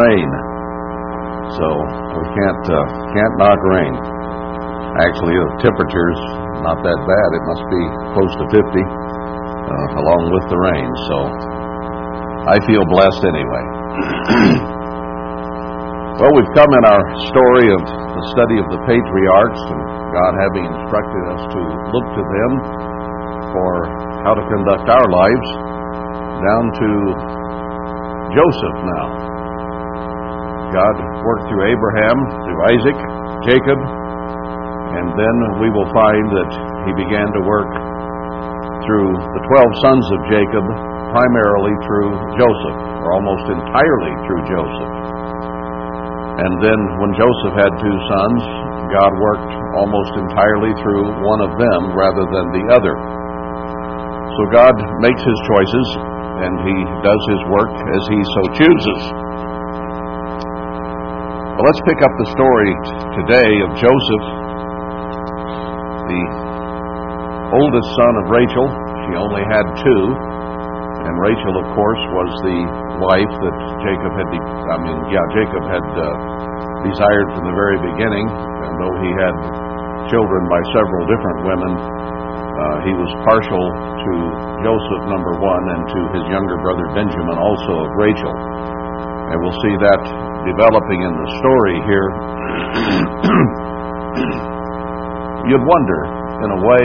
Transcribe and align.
rain. 0.00 0.28
So 1.58 1.66
we 1.68 2.24
can't 2.32 2.64
uh, 2.72 2.80
can't 3.12 3.34
knock 3.36 3.60
rain. 3.68 3.92
Actually, 5.04 5.36
the 5.36 5.48
temperature's 5.64 6.20
not 6.64 6.80
that 6.80 6.98
bad. 7.04 7.28
It 7.32 7.44
must 7.48 7.64
be 7.68 7.82
close 8.12 8.32
to 8.40 8.44
50, 8.52 8.60
uh, 8.60 10.00
along 10.00 10.32
with 10.32 10.44
the 10.52 10.56
rain. 10.56 10.88
So 11.08 11.16
I 12.48 12.56
feel 12.68 12.84
blessed 12.88 13.24
anyway. 13.24 13.64
well, 16.20 16.32
we've 16.36 16.52
come 16.56 16.72
in 16.76 16.84
our 16.88 17.02
story 17.32 17.66
of 17.72 17.82
the 17.88 18.24
study 18.36 18.56
of 18.60 18.68
the 18.68 18.80
patriarchs 18.84 19.62
and 19.72 19.80
God 20.12 20.32
having 20.36 20.64
instructed 20.68 21.24
us 21.36 21.42
to 21.56 21.60
look 21.92 22.06
to 22.12 22.22
them 22.22 22.52
for 23.56 23.72
how 24.24 24.32
to 24.36 24.44
conduct 24.48 24.88
our 24.88 25.08
lives, 25.08 25.48
down 26.44 26.64
to 26.80 26.88
Joseph 28.36 28.78
now. 28.84 29.21
God 30.72 30.96
worked 31.20 31.46
through 31.52 31.68
Abraham, 31.68 32.16
through 32.48 32.60
Isaac, 32.72 32.98
Jacob, 33.44 33.78
and 34.92 35.08
then 35.16 35.36
we 35.60 35.68
will 35.72 35.88
find 35.92 36.26
that 36.32 36.50
he 36.88 36.92
began 36.96 37.28
to 37.28 37.40
work 37.44 37.70
through 38.84 39.08
the 39.14 39.42
12 39.46 39.84
sons 39.84 40.04
of 40.16 40.18
Jacob, 40.32 40.64
primarily 41.12 41.74
through 41.84 42.12
Joseph, 42.40 42.78
or 43.04 43.08
almost 43.16 43.44
entirely 43.52 44.14
through 44.24 44.42
Joseph. 44.48 44.92
And 46.40 46.52
then 46.64 46.80
when 47.00 47.12
Joseph 47.16 47.54
had 47.56 47.72
two 47.76 47.96
sons, 48.08 48.40
God 48.92 49.12
worked 49.20 49.52
almost 49.76 50.12
entirely 50.16 50.72
through 50.80 51.04
one 51.24 51.40
of 51.44 51.52
them 51.56 51.92
rather 51.96 52.24
than 52.28 52.46
the 52.52 52.64
other. 52.72 52.94
So 54.40 54.42
God 54.52 54.76
makes 55.04 55.20
his 55.20 55.38
choices 55.44 55.88
and 56.40 56.52
he 56.64 56.76
does 57.04 57.22
his 57.28 57.42
work 57.52 57.72
as 57.72 58.02
he 58.08 58.20
so 58.24 58.42
chooses. 58.64 59.21
Well, 61.52 61.68
let's 61.68 61.84
pick 61.84 62.00
up 62.00 62.14
the 62.16 62.28
story 62.32 62.72
today 63.12 63.52
of 63.68 63.76
Joseph, 63.76 64.24
the 66.08 66.22
oldest 67.52 67.88
son 67.92 68.12
of 68.24 68.32
Rachel. 68.32 68.66
She 69.04 69.12
only 69.20 69.44
had 69.44 69.60
two, 69.84 70.02
and 71.04 71.12
Rachel, 71.20 71.54
of 71.60 71.66
course, 71.76 72.02
was 72.08 72.30
the 72.48 72.58
wife 73.04 73.32
that 73.44 73.56
Jacob 73.84 74.12
had, 74.16 74.28
I 74.32 74.76
mean, 74.80 74.96
yeah, 75.12 75.20
Jacob 75.36 75.64
had 75.68 75.84
uh, 75.92 76.06
desired 76.88 77.28
from 77.36 77.44
the 77.44 77.52
very 77.52 77.76
beginning, 77.84 78.32
and 78.32 78.72
though 78.80 78.96
he 79.04 79.10
had 79.12 79.34
children 80.08 80.48
by 80.48 80.60
several 80.72 81.04
different 81.04 81.52
women, 81.52 81.72
uh, 81.76 82.76
he 82.80 82.96
was 82.96 83.12
partial 83.28 83.64
to 84.08 84.14
Joseph, 84.64 85.04
number 85.04 85.36
one, 85.36 85.64
and 85.68 85.82
to 85.84 86.00
his 86.16 86.24
younger 86.32 86.56
brother 86.64 86.88
Benjamin, 86.96 87.36
also 87.36 87.84
of 87.84 87.92
Rachel. 88.00 88.32
And 89.28 89.36
we'll 89.44 89.60
see 89.60 89.76
that 89.84 90.31
developing 90.46 91.02
in 91.02 91.12
the 91.14 91.28
story 91.38 91.76
here. 91.86 92.08
You'd 95.50 95.66
wonder, 95.66 95.98
in 96.42 96.50
a 96.54 96.60
way, 96.62 96.84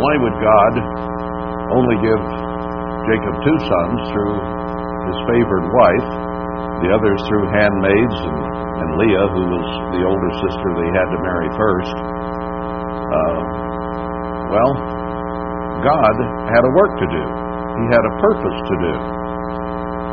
why 0.00 0.14
would 0.20 0.36
God 0.40 0.72
only 1.76 1.96
give 2.04 2.20
Jacob 3.08 3.34
two 3.40 3.58
sons 3.68 3.98
through 4.12 4.36
his 5.08 5.16
favored 5.28 5.64
wife, 5.72 6.08
the 6.84 6.92
others 6.92 7.20
through 7.28 7.48
handmaids, 7.52 8.16
and, 8.20 8.38
and 8.84 8.88
Leah, 9.00 9.26
who 9.32 9.44
was 9.48 9.66
the 9.96 10.02
older 10.04 10.30
sister 10.44 10.68
they 10.76 10.90
had 10.92 11.08
to 11.08 11.18
marry 11.24 11.48
first? 11.56 11.96
Uh, 13.10 13.40
well, 14.52 14.72
God 15.84 16.14
had 16.52 16.62
a 16.64 16.72
work 16.76 16.92
to 17.00 17.06
do. 17.08 17.24
He 17.80 17.84
had 17.88 18.04
a 18.04 18.12
purpose 18.20 18.58
to 18.68 18.74
do. 18.76 18.92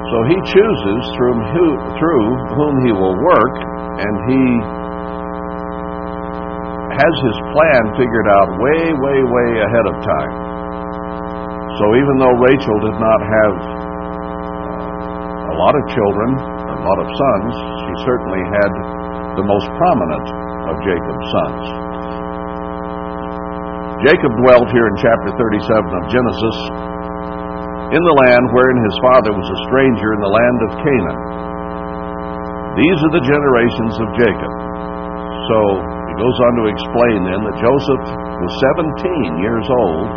So 0.07 0.17
he 0.31 0.39
chooses 0.55 1.01
through, 1.19 1.35
who, 1.51 1.67
through 1.99 2.27
whom 2.55 2.73
he 2.87 2.95
will 2.95 3.19
work, 3.19 3.55
and 3.99 4.13
he 4.31 4.43
has 6.95 7.13
his 7.27 7.37
plan 7.51 7.91
figured 7.99 8.29
out 8.31 8.47
way, 8.57 8.81
way, 9.03 9.19
way 9.19 9.49
ahead 9.67 9.83
of 9.85 9.95
time. 10.01 10.33
So 11.77 11.85
even 11.93 12.17
though 12.23 12.33
Rachel 12.39 12.77
did 12.87 12.95
not 12.97 13.19
have 13.21 13.53
uh, 13.53 15.53
a 15.53 15.55
lot 15.59 15.75
of 15.75 15.83
children, 15.93 16.39
a 16.39 16.79
lot 16.87 16.97
of 17.03 17.07
sons, 17.11 17.51
she 17.85 17.93
certainly 18.07 18.41
had 18.49 18.71
the 19.37 19.45
most 19.45 19.67
prominent 19.77 20.25
of 20.71 20.75
Jacob's 20.87 21.27
sons. 21.35 21.63
Jacob 24.09 24.31
dwelt 24.41 24.65
here 24.73 24.87
in 24.89 24.95
chapter 25.03 25.35
37 25.35 25.99
of 25.99 26.03
Genesis 26.09 26.57
in 27.87 28.01
the 28.03 28.17
land 28.27 28.45
wherein 28.51 28.79
his 28.83 28.97
father 28.99 29.31
was 29.31 29.47
a 29.47 29.63
stranger 29.71 30.09
in 30.11 30.19
the 30.19 30.33
land 30.33 30.59
of 30.67 30.71
Canaan. 30.83 31.21
These 32.75 32.99
are 32.99 33.13
the 33.15 33.25
generations 33.25 33.95
of 34.03 34.07
Jacob. 34.19 34.53
So 35.47 35.57
he 36.11 36.13
goes 36.19 36.37
on 36.43 36.53
to 36.59 36.65
explain 36.67 37.19
then 37.23 37.41
that 37.47 37.63
Joseph 37.63 38.05
was 38.43 38.51
17 38.75 39.39
years 39.39 39.65
old 39.71 40.07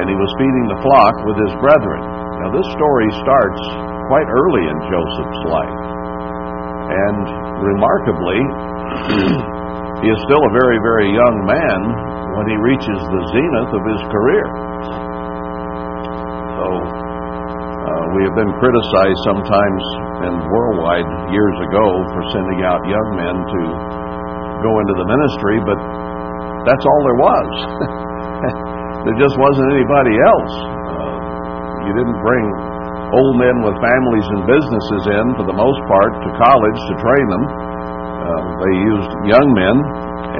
and 0.00 0.08
he 0.08 0.16
was 0.16 0.32
feeding 0.40 0.66
the 0.72 0.80
flock 0.80 1.14
with 1.28 1.36
his 1.44 1.52
brethren. 1.60 2.00
Now, 2.40 2.48
this 2.56 2.64
story 2.72 3.08
starts 3.20 3.62
quite 4.08 4.26
early 4.26 4.64
in 4.64 4.78
Joseph's 4.88 5.42
life. 5.52 5.80
And 6.88 7.24
remarkably, 7.60 8.40
he 10.02 10.08
is 10.08 10.18
still 10.24 10.40
a 10.40 10.56
very, 10.56 10.80
very 10.80 11.12
young 11.12 11.36
man 11.44 11.80
when 12.40 12.48
he 12.48 12.56
reaches 12.56 12.98
the 12.98 13.22
zenith 13.36 13.70
of 13.76 13.82
his 13.84 14.02
career. 14.08 14.48
So, 16.58 16.66
uh, 16.68 18.04
we 18.14 18.20
have 18.28 18.36
been 18.36 18.52
criticized 18.60 19.20
sometimes 19.26 19.82
and 20.28 20.34
worldwide 20.52 21.08
years 21.34 21.56
ago 21.66 21.86
for 22.14 22.22
sending 22.30 22.60
out 22.62 22.78
young 22.86 23.08
men 23.18 23.36
to 23.36 23.60
go 24.62 24.72
into 24.78 24.94
the 25.00 25.06
ministry, 25.08 25.56
but 25.66 25.78
that's 26.68 26.84
all 26.86 27.02
there 27.02 27.20
was. 27.20 27.50
there 29.08 29.18
just 29.18 29.34
wasn't 29.34 29.68
anybody 29.74 30.14
else. 30.14 30.54
Uh, 30.94 31.16
you 31.90 31.92
didn't 31.98 32.18
bring 32.22 32.44
old 33.12 33.34
men 33.36 33.56
with 33.66 33.76
families 33.82 34.26
and 34.30 34.40
businesses 34.46 35.02
in, 35.10 35.24
for 35.36 35.44
the 35.44 35.56
most 35.56 35.80
part, 35.90 36.12
to 36.22 36.28
college 36.38 36.78
to 36.86 36.94
train 37.02 37.26
them. 37.28 37.44
Uh, 37.44 38.42
they 38.62 38.74
used 38.78 39.12
young 39.26 39.48
men 39.52 39.76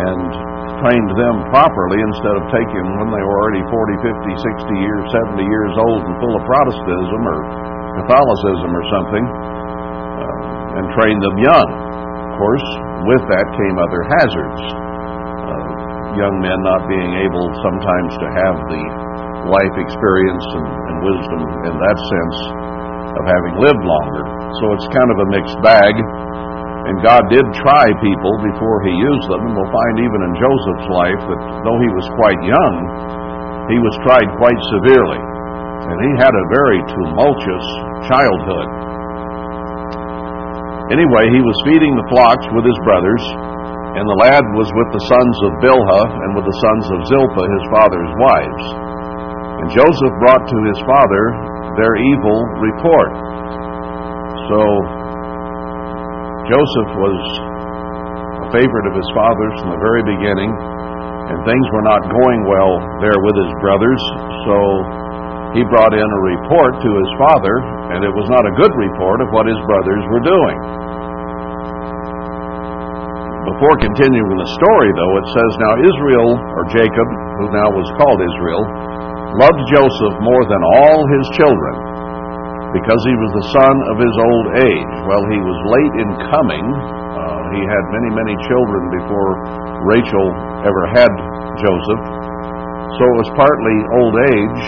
and 0.07 0.52
trained 0.83 1.11
them 1.15 1.47
properly 1.55 2.03
instead 2.03 2.35
of 2.35 2.45
taking 2.51 2.83
them 2.83 2.99
when 2.99 3.15
they 3.15 3.23
were 3.23 3.39
already 3.39 3.63
40, 3.71 4.03
50, 4.03 4.35
60 4.35 4.83
years, 4.83 5.03
70 5.39 5.47
years 5.47 5.73
old 5.79 6.03
and 6.03 6.15
full 6.19 6.35
of 6.35 6.43
Protestantism 6.43 7.23
or 7.23 7.39
Catholicism 8.03 8.71
or 8.75 8.85
something, 8.91 9.25
uh, 9.25 10.79
and 10.83 10.85
trained 10.99 11.23
them 11.23 11.39
young. 11.39 11.69
Of 11.71 12.35
course, 12.35 12.67
with 13.07 13.23
that 13.31 13.47
came 13.55 13.77
other 13.79 14.03
hazards. 14.19 14.63
Uh, 15.47 15.71
young 16.19 16.35
men 16.43 16.59
not 16.67 16.83
being 16.91 17.13
able 17.31 17.47
sometimes 17.63 18.13
to 18.19 18.27
have 18.43 18.57
the 18.67 18.83
life 19.55 19.77
experience 19.79 20.47
and, 20.59 20.67
and 20.67 20.97
wisdom 21.07 21.41
in 21.71 21.75
that 21.79 21.99
sense 21.99 22.39
of 23.17 23.23
having 23.29 23.55
lived 23.63 23.85
longer. 23.87 24.25
So 24.59 24.65
it's 24.75 24.89
kind 24.91 25.11
of 25.15 25.19
a 25.23 25.29
mixed 25.31 25.59
bag. 25.63 25.95
And 26.83 26.99
God 26.99 27.23
did 27.31 27.47
try 27.63 27.87
people 28.03 28.35
before 28.43 28.79
He 28.83 28.95
used 28.95 29.27
them. 29.31 29.47
And 29.47 29.55
we'll 29.55 29.71
find 29.71 29.95
even 30.03 30.21
in 30.27 30.33
Joseph's 30.35 30.89
life 30.91 31.23
that 31.31 31.41
though 31.63 31.79
he 31.79 31.91
was 31.95 32.07
quite 32.19 32.41
young, 32.43 32.75
he 33.71 33.79
was 33.79 33.95
tried 34.03 34.29
quite 34.39 34.61
severely. 34.75 35.23
And 35.23 35.99
he 36.03 36.13
had 36.19 36.35
a 36.35 36.51
very 36.51 36.81
tumultuous 36.91 37.69
childhood. 38.11 38.69
Anyway, 40.91 41.25
he 41.31 41.41
was 41.41 41.57
feeding 41.65 41.95
the 41.95 42.09
flocks 42.11 42.47
with 42.53 42.67
his 42.67 42.81
brothers, 42.83 43.23
and 43.97 44.05
the 44.05 44.21
lad 44.25 44.45
was 44.59 44.69
with 44.75 44.91
the 44.91 45.05
sons 45.07 45.37
of 45.47 45.63
Bilhah 45.63 46.07
and 46.27 46.31
with 46.35 46.45
the 46.45 46.59
sons 46.67 46.87
of 46.91 47.07
Zilpah, 47.07 47.47
his 47.47 47.65
father's 47.71 48.13
wives. 48.19 48.65
And 49.63 49.69
Joseph 49.71 50.15
brought 50.19 50.45
to 50.45 50.59
his 50.67 50.81
father 50.83 51.25
their 51.79 51.95
evil 51.95 52.39
report. 52.59 53.13
So 54.51 54.61
Joseph 56.51 56.91
was 56.99 57.19
a 58.43 58.49
favorite 58.51 58.87
of 58.91 58.95
his 58.99 59.11
father's 59.15 59.55
from 59.63 59.71
the 59.71 59.83
very 59.83 60.03
beginning, 60.03 60.51
and 60.51 61.39
things 61.47 61.67
were 61.71 61.87
not 61.87 62.03
going 62.11 62.41
well 62.51 62.83
there 62.99 63.19
with 63.23 63.37
his 63.39 63.53
brothers, 63.63 64.03
so 64.51 64.57
he 65.55 65.63
brought 65.71 65.95
in 65.95 66.03
a 66.03 66.21
report 66.35 66.83
to 66.83 66.91
his 66.99 67.11
father, 67.15 67.55
and 67.95 68.03
it 68.03 68.11
was 68.11 68.27
not 68.27 68.43
a 68.43 68.57
good 68.59 68.75
report 68.75 69.23
of 69.23 69.31
what 69.31 69.47
his 69.47 69.61
brothers 69.71 70.03
were 70.11 70.25
doing. 70.25 70.57
Before 73.55 73.79
continuing 73.79 74.39
the 74.39 74.51
story, 74.59 74.91
though, 74.99 75.15
it 75.23 75.27
says, 75.31 75.51
Now 75.63 75.75
Israel, 75.79 76.31
or 76.59 76.63
Jacob, 76.75 77.09
who 77.39 77.55
now 77.55 77.71
was 77.71 77.87
called 78.03 78.19
Israel, 78.19 78.63
loved 79.39 79.63
Joseph 79.71 80.17
more 80.27 80.43
than 80.51 80.63
all 80.75 81.07
his 81.07 81.27
children, 81.39 81.75
because 82.73 83.01
he 83.05 83.17
was 83.21 83.31
the 83.37 83.47
son 83.53 83.77
of 83.93 83.97
his 84.01 84.17
old 84.17 84.47
age. 84.65 84.95
Well, 85.05 85.25
he 85.29 85.41
was 85.41 85.59
late 85.69 85.95
in 86.01 86.11
coming. 86.33 86.65
Uh, 86.65 87.43
he 87.53 87.63
had 87.69 87.85
many, 87.93 88.11
many 88.17 88.35
children 88.49 88.83
before 88.97 89.31
Rachel 89.89 90.27
ever 90.65 90.85
had 90.97 91.13
Joseph. 91.61 92.03
So 92.97 93.03
it 93.05 93.17
was 93.25 93.31
partly 93.37 93.77
old 94.01 94.17
age 94.37 94.63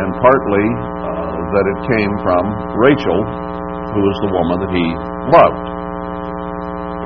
and 0.00 0.08
partly 0.20 0.66
uh, 1.04 1.36
that 1.52 1.64
it 1.68 1.78
came 1.92 2.12
from 2.24 2.44
Rachel 2.80 3.50
who 3.90 4.00
was 4.06 4.16
the 4.22 4.30
woman 4.30 4.56
that 4.62 4.72
he 4.72 4.86
loved. 5.34 5.66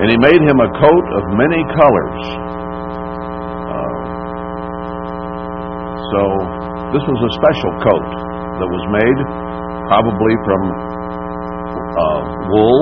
And 0.04 0.06
he 0.12 0.18
made 0.20 0.42
him 0.44 0.58
a 0.60 0.70
coat 0.76 1.06
of 1.16 1.22
many 1.32 1.60
colors. 1.72 2.20
Uh, 3.64 4.00
so 6.12 6.22
this 6.92 7.04
was 7.08 7.20
a 7.24 7.30
special 7.40 7.72
coat 7.80 8.10
that 8.60 8.68
was 8.68 8.84
made, 8.92 9.18
probably 9.88 10.34
from 10.44 10.62
uh, 11.94 12.20
wool, 12.50 12.78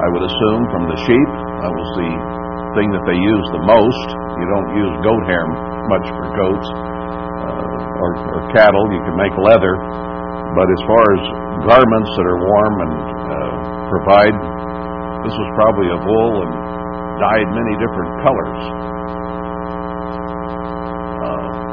I 0.00 0.06
would 0.10 0.24
assume, 0.26 0.62
from 0.72 0.84
the 0.90 0.98
sheep. 1.06 1.30
That 1.62 1.72
was 1.72 1.88
the 1.96 2.10
thing 2.76 2.88
that 2.92 3.04
they 3.06 3.16
used 3.16 3.48
the 3.54 3.64
most. 3.64 4.06
You 4.40 4.46
don't 4.50 4.70
use 4.74 4.92
goat 5.06 5.24
hair 5.30 5.46
much 5.88 6.06
for 6.16 6.26
goats 6.34 6.68
uh, 6.74 8.02
or, 8.02 8.10
or 8.34 8.40
cattle. 8.52 8.84
You 8.90 9.00
can 9.06 9.16
make 9.16 9.34
leather. 9.38 9.74
But 10.54 10.70
as 10.70 10.80
far 10.86 11.04
as 11.18 11.22
garments 11.66 12.10
that 12.14 12.26
are 12.30 12.40
warm 12.40 12.74
and 12.86 12.94
uh, 12.94 13.52
provide, 13.90 14.36
this 15.26 15.34
was 15.34 15.48
probably 15.58 15.88
of 15.90 16.00
wool 16.04 16.32
and 16.46 16.52
dyed 17.18 17.48
many 17.54 17.74
different 17.78 18.12
colors. 18.22 18.60
Uh, 21.24 21.63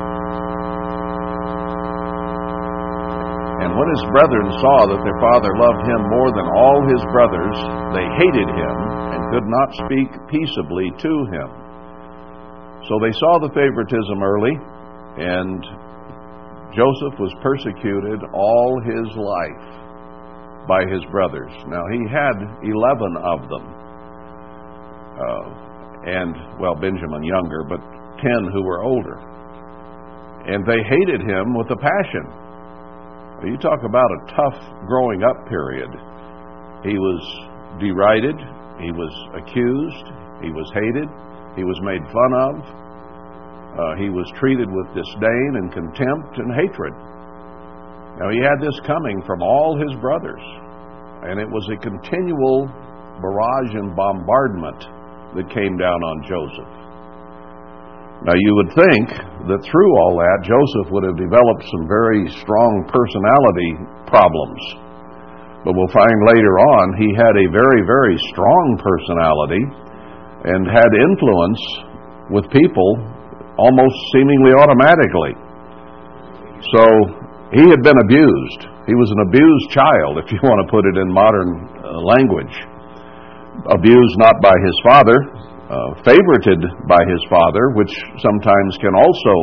and 3.61 3.77
when 3.77 3.89
his 3.93 4.05
brethren 4.09 4.49
saw 4.57 4.89
that 4.89 5.05
their 5.05 5.21
father 5.21 5.53
loved 5.53 5.85
him 5.85 6.01
more 6.09 6.33
than 6.33 6.49
all 6.49 6.81
his 6.89 7.03
brothers, 7.13 7.57
they 7.93 8.07
hated 8.17 8.49
him 8.49 8.77
and 9.13 9.29
could 9.29 9.45
not 9.45 9.69
speak 9.85 10.09
peaceably 10.25 10.89
to 10.97 11.13
him. 11.29 11.49
So 12.89 12.97
they 12.97 13.13
saw 13.21 13.37
the 13.37 13.53
favoritism 13.53 14.17
early, 14.17 14.57
and 15.21 15.61
Joseph 16.73 17.21
was 17.21 17.29
persecuted 17.45 18.25
all 18.33 18.81
his 18.81 19.07
life 19.13 19.69
by 20.65 20.81
his 20.89 21.05
brothers. 21.13 21.53
Now, 21.69 21.85
he 21.93 22.01
had 22.09 22.41
11 22.65 23.13
of 23.21 23.45
them. 23.45 23.65
Uh, 25.21 25.45
and, 26.09 26.33
well, 26.57 26.73
Benjamin 26.73 27.21
younger, 27.21 27.61
but 27.61 27.81
10 28.25 28.49
who 28.53 28.63
were 28.63 28.81
older. 28.81 29.21
And 30.49 30.65
they 30.65 30.81
hated 30.89 31.21
him 31.21 31.53
with 31.53 31.69
a 31.69 31.77
passion. 31.77 32.40
You 33.43 33.57
talk 33.57 33.81
about 33.83 34.05
a 34.05 34.25
tough 34.37 34.59
growing 34.85 35.23
up 35.23 35.49
period. 35.49 35.89
He 36.85 36.93
was 36.93 37.21
derided, 37.81 38.37
he 38.77 38.93
was 38.93 39.13
accused, 39.33 40.05
he 40.45 40.53
was 40.53 40.69
hated, 40.77 41.09
he 41.57 41.65
was 41.65 41.77
made 41.81 42.05
fun 42.13 42.31
of, 42.37 42.55
uh, 43.71 43.95
he 43.97 44.09
was 44.13 44.29
treated 44.37 44.69
with 44.69 44.93
disdain 44.93 45.51
and 45.57 45.73
contempt 45.73 46.37
and 46.37 46.53
hatred. 46.53 46.93
Now, 48.21 48.29
he 48.29 48.43
had 48.45 48.61
this 48.61 48.77
coming 48.85 49.23
from 49.25 49.41
all 49.41 49.73
his 49.73 49.97
brothers, 49.97 50.43
and 51.25 51.39
it 51.39 51.49
was 51.49 51.65
a 51.73 51.81
continual 51.81 52.69
barrage 53.25 53.73
and 53.73 53.95
bombardment 53.95 54.85
that 55.33 55.49
came 55.49 55.77
down 55.77 55.97
on 55.97 56.17
Joseph. 56.29 56.80
Now, 58.21 58.37
you 58.37 58.53
would 58.61 58.71
think 58.77 59.05
that 59.49 59.65
through 59.65 59.91
all 59.97 60.21
that, 60.21 60.45
Joseph 60.45 60.93
would 60.93 61.01
have 61.09 61.17
developed 61.17 61.65
some 61.73 61.89
very 61.89 62.29
strong 62.37 62.85
personality 62.85 63.71
problems. 64.05 64.61
But 65.65 65.73
we'll 65.73 65.89
find 65.89 66.17
later 66.29 66.55
on 66.77 67.01
he 67.01 67.09
had 67.17 67.33
a 67.33 67.49
very, 67.49 67.81
very 67.81 68.17
strong 68.29 68.77
personality 68.77 69.63
and 70.53 70.69
had 70.69 70.89
influence 71.01 71.61
with 72.29 72.45
people 72.53 72.89
almost 73.57 73.97
seemingly 74.13 74.53
automatically. 74.53 75.33
So 76.77 76.81
he 77.57 77.65
had 77.73 77.81
been 77.81 77.97
abused. 78.05 78.61
He 78.85 78.93
was 78.97 79.09
an 79.17 79.21
abused 79.25 79.67
child, 79.73 80.21
if 80.21 80.29
you 80.29 80.37
want 80.45 80.61
to 80.61 80.67
put 80.69 80.85
it 80.85 80.97
in 80.97 81.09
modern 81.09 81.49
uh, 81.81 82.01
language. 82.05 82.53
Abused 83.69 84.15
not 84.17 84.41
by 84.41 84.53
his 84.61 84.77
father, 84.85 85.17
uh, 85.71 85.95
favorited 86.03 86.59
by 86.91 86.99
his 87.07 87.23
father, 87.31 87.71
which 87.79 87.93
sometimes 88.19 88.75
can 88.83 88.91
also 88.91 89.35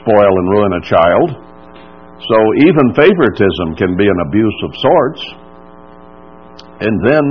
spoil 0.00 0.32
and 0.32 0.46
ruin 0.48 0.72
a 0.80 0.82
child. 0.88 1.28
So 2.24 2.36
even 2.64 2.96
favoritism 2.96 3.76
can 3.76 3.92
be 3.92 4.08
an 4.08 4.20
abuse 4.24 4.58
of 4.64 4.72
sorts. 4.80 5.22
And 6.80 6.94
then 7.04 7.24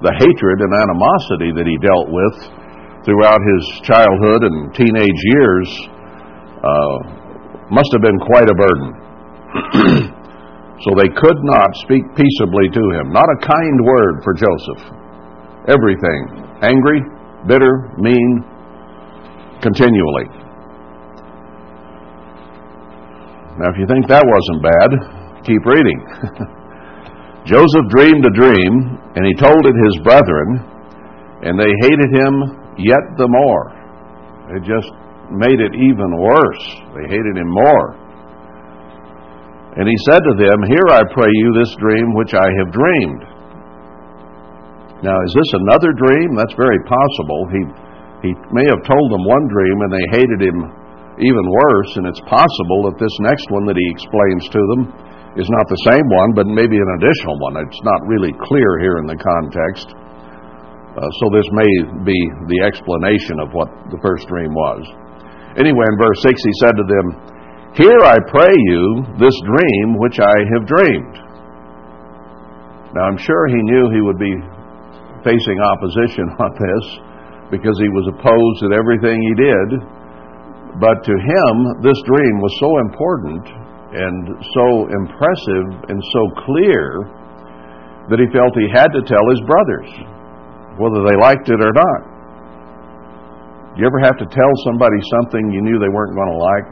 the 0.00 0.14
hatred 0.16 0.58
and 0.64 0.72
animosity 0.72 1.52
that 1.52 1.68
he 1.68 1.76
dealt 1.84 2.08
with 2.08 2.36
throughout 3.04 3.38
his 3.38 3.64
childhood 3.84 4.40
and 4.40 4.72
teenage 4.72 5.20
years 5.36 5.68
uh, 6.64 6.96
must 7.68 7.92
have 7.92 8.02
been 8.02 8.18
quite 8.24 8.48
a 8.48 8.56
burden. 8.56 8.88
so 10.82 10.88
they 10.96 11.12
could 11.12 11.40
not 11.44 11.70
speak 11.84 12.02
peaceably 12.16 12.72
to 12.72 12.84
him. 12.96 13.12
Not 13.12 13.28
a 13.28 13.38
kind 13.44 13.76
word 13.84 14.24
for 14.24 14.32
Joseph. 14.32 14.82
Everything. 15.68 16.40
Angry, 16.62 17.02
bitter, 17.46 17.90
mean, 17.98 18.44
continually. 19.62 20.26
Now, 23.60 23.68
if 23.68 23.76
you 23.76 23.86
think 23.86 24.08
that 24.08 24.24
wasn't 24.24 24.60
bad, 24.64 24.90
keep 25.44 25.62
reading. 25.68 26.00
Joseph 27.44 27.86
dreamed 27.90 28.24
a 28.24 28.32
dream, 28.32 28.96
and 29.14 29.26
he 29.26 29.34
told 29.34 29.66
it 29.66 29.76
his 29.76 29.96
brethren, 30.06 30.62
and 31.42 31.58
they 31.58 31.70
hated 31.84 32.10
him 32.14 32.32
yet 32.78 33.04
the 33.18 33.28
more. 33.28 33.74
It 34.56 34.62
just 34.62 34.88
made 35.30 35.58
it 35.58 35.74
even 35.74 36.10
worse. 36.16 36.64
They 36.96 37.06
hated 37.10 37.36
him 37.36 37.50
more. 37.50 37.98
And 39.76 39.88
he 39.88 39.96
said 40.08 40.20
to 40.20 40.34
them, 40.36 40.58
Hear, 40.68 40.86
I 40.92 41.02
pray 41.12 41.30
you, 41.32 41.48
this 41.56 41.74
dream 41.80 42.14
which 42.14 42.34
I 42.34 42.46
have 42.60 42.72
dreamed. 42.72 43.31
Now, 45.02 45.18
is 45.26 45.34
this 45.34 45.50
another 45.66 45.90
dream? 45.98 46.38
That's 46.38 46.54
very 46.54 46.78
possible. 46.86 47.40
He, 47.50 47.62
he 48.22 48.32
may 48.54 48.66
have 48.70 48.86
told 48.86 49.10
them 49.10 49.26
one 49.26 49.50
dream 49.50 49.76
and 49.82 49.90
they 49.90 50.06
hated 50.14 50.40
him 50.46 50.58
even 51.18 51.44
worse, 51.44 51.90
and 51.98 52.06
it's 52.06 52.22
possible 52.24 52.88
that 52.88 52.96
this 53.02 53.12
next 53.20 53.50
one 53.50 53.66
that 53.66 53.76
he 53.76 53.88
explains 53.90 54.46
to 54.48 54.62
them 54.72 54.82
is 55.36 55.48
not 55.50 55.66
the 55.68 55.82
same 55.90 56.06
one, 56.08 56.30
but 56.38 56.46
maybe 56.46 56.78
an 56.78 56.92
additional 57.02 57.36
one. 57.42 57.58
It's 57.60 57.84
not 57.84 58.00
really 58.06 58.32
clear 58.46 58.78
here 58.80 58.96
in 59.02 59.10
the 59.10 59.18
context. 59.18 59.90
Uh, 60.92 61.08
so 61.20 61.24
this 61.32 61.48
may 61.56 61.72
be 62.04 62.18
the 62.52 62.60
explanation 62.68 63.40
of 63.40 63.50
what 63.56 63.68
the 63.90 64.00
first 64.04 64.28
dream 64.28 64.52
was. 64.52 64.84
Anyway, 65.56 65.84
in 65.88 65.96
verse 66.00 66.20
6, 66.20 66.36
he 66.36 66.54
said 66.60 66.76
to 66.76 66.86
them, 66.86 67.06
Hear, 67.76 67.96
I 68.04 68.20
pray 68.28 68.52
you, 68.52 69.04
this 69.16 69.36
dream 69.40 69.96
which 69.96 70.20
I 70.20 70.36
have 70.52 70.68
dreamed. 70.68 71.16
Now, 72.92 73.08
I'm 73.08 73.16
sure 73.16 73.48
he 73.48 73.56
knew 73.56 73.88
he 73.88 74.04
would 74.04 74.20
be 74.20 74.36
facing 75.22 75.58
opposition 75.58 76.26
on 76.44 76.52
this 76.54 76.86
because 77.50 77.76
he 77.78 77.90
was 77.92 78.06
opposed 78.10 78.60
at 78.66 78.72
everything 78.76 79.18
he 79.18 79.34
did. 79.38 79.68
But 80.80 81.04
to 81.04 81.14
him, 81.14 81.54
this 81.84 82.00
dream 82.08 82.34
was 82.40 82.54
so 82.58 82.70
important 82.80 83.44
and 83.92 84.24
so 84.56 84.88
impressive 84.88 85.66
and 85.92 86.00
so 86.00 86.22
clear 86.48 86.80
that 88.08 88.18
he 88.18 88.26
felt 88.32 88.56
he 88.56 88.72
had 88.72 88.88
to 88.96 89.04
tell 89.04 89.20
his 89.28 89.42
brothers 89.44 89.90
whether 90.80 91.04
they 91.04 91.16
liked 91.20 91.52
it 91.52 91.60
or 91.60 91.76
not. 91.76 92.00
You 93.76 93.84
ever 93.84 94.00
have 94.00 94.16
to 94.16 94.28
tell 94.32 94.52
somebody 94.64 94.96
something 95.20 95.52
you 95.52 95.60
knew 95.60 95.76
they 95.76 95.92
weren't 95.92 96.16
going 96.16 96.32
to 96.32 96.40
like? 96.40 96.68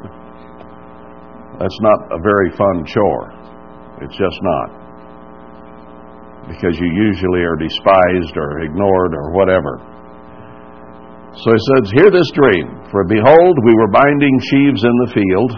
That's 1.60 1.80
not 1.84 2.08
a 2.08 2.18
very 2.24 2.50
fun 2.56 2.84
chore. 2.88 3.28
It's 4.00 4.16
just 4.16 4.40
not. 4.40 4.79
Because 6.50 6.74
you 6.82 6.90
usually 6.90 7.46
are 7.46 7.54
despised 7.54 8.34
or 8.34 8.66
ignored 8.66 9.14
or 9.14 9.30
whatever. 9.30 9.78
So 11.38 11.54
he 11.54 11.62
says, 11.62 11.94
Hear 11.94 12.10
this 12.10 12.26
dream. 12.34 12.66
For 12.90 13.06
behold, 13.06 13.54
we 13.62 13.74
were 13.78 13.94
binding 13.94 14.34
sheaves 14.50 14.82
in 14.82 14.96
the 15.06 15.12
field, 15.14 15.52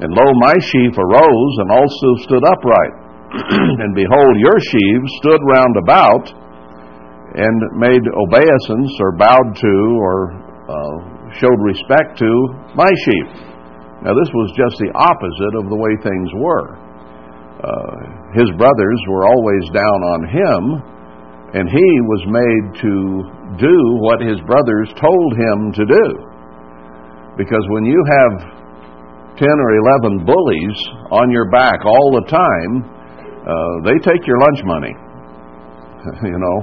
and 0.00 0.14
lo, 0.14 0.24
my 0.38 0.54
sheaf 0.62 0.94
arose 0.94 1.54
and 1.58 1.70
also 1.74 2.08
stood 2.22 2.44
upright. 2.46 2.94
and 3.82 3.94
behold, 3.94 4.34
your 4.38 4.58
sheaves 4.62 5.10
stood 5.20 5.42
round 5.44 5.74
about 5.76 6.24
and 7.34 7.58
made 7.78 8.02
obeisance 8.14 8.90
or 8.98 9.18
bowed 9.18 9.54
to 9.54 9.74
or 9.98 10.34
uh, 10.70 10.96
showed 11.34 11.60
respect 11.62 12.18
to 12.18 12.30
my 12.74 12.90
sheep. 13.04 13.28
Now, 14.02 14.16
this 14.16 14.30
was 14.32 14.54
just 14.56 14.80
the 14.80 14.90
opposite 14.96 15.54
of 15.60 15.68
the 15.68 15.76
way 15.76 15.92
things 16.00 16.30
were. 16.40 16.78
Uh, 17.60 18.32
his 18.32 18.48
brothers 18.56 19.00
were 19.08 19.28
always 19.28 19.64
down 19.76 20.00
on 20.16 20.20
him, 20.32 20.60
and 21.52 21.68
he 21.68 21.88
was 22.08 22.22
made 22.32 22.64
to 22.80 22.94
do 23.60 23.76
what 24.00 24.24
his 24.24 24.40
brothers 24.48 24.88
told 24.96 25.30
him 25.36 25.72
to 25.76 25.84
do. 25.84 26.06
Because 27.36 27.64
when 27.68 27.84
you 27.84 28.00
have 28.08 28.32
10 29.36 29.44
or 29.44 29.70
11 30.08 30.24
bullies 30.24 30.78
on 31.12 31.30
your 31.30 31.50
back 31.50 31.84
all 31.84 32.08
the 32.16 32.24
time, 32.32 32.72
uh, 33.44 33.74
they 33.84 33.96
take 34.00 34.24
your 34.26 34.38
lunch 34.40 34.60
money. 34.64 34.94
you 36.32 36.38
know, 36.40 36.58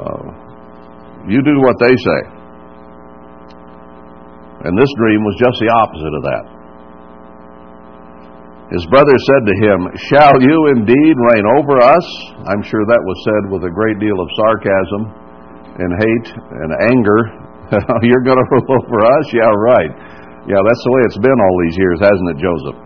uh, 0.00 0.24
you 1.28 1.42
do 1.44 1.60
what 1.60 1.76
they 1.80 1.92
say. 1.92 2.20
And 4.64 4.78
this 4.78 4.88
dream 4.96 5.20
was 5.24 5.36
just 5.36 5.60
the 5.60 5.68
opposite 5.76 6.14
of 6.16 6.22
that. 6.24 6.53
His 8.74 8.90
brother 8.90 9.14
said 9.14 9.42
to 9.46 9.54
him, 9.62 9.78
Shall 10.10 10.34
you 10.42 10.74
indeed 10.74 11.14
reign 11.14 11.46
over 11.62 11.78
us? 11.78 12.06
I'm 12.50 12.58
sure 12.66 12.82
that 12.90 13.02
was 13.06 13.18
said 13.22 13.42
with 13.54 13.62
a 13.62 13.70
great 13.70 14.02
deal 14.02 14.18
of 14.18 14.26
sarcasm 14.34 15.02
and 15.78 15.90
hate 15.94 16.28
and 16.34 16.70
anger. 16.90 17.20
You're 18.02 18.26
going 18.26 18.40
to 18.42 18.48
rule 18.50 18.66
over 18.82 18.98
us? 19.06 19.26
Yeah, 19.30 19.46
right. 19.46 19.92
Yeah, 20.50 20.58
that's 20.58 20.82
the 20.82 20.90
way 20.90 21.00
it's 21.06 21.22
been 21.22 21.38
all 21.38 21.56
these 21.62 21.78
years, 21.78 21.98
hasn't 22.02 22.28
it, 22.34 22.38
Joseph? 22.42 22.78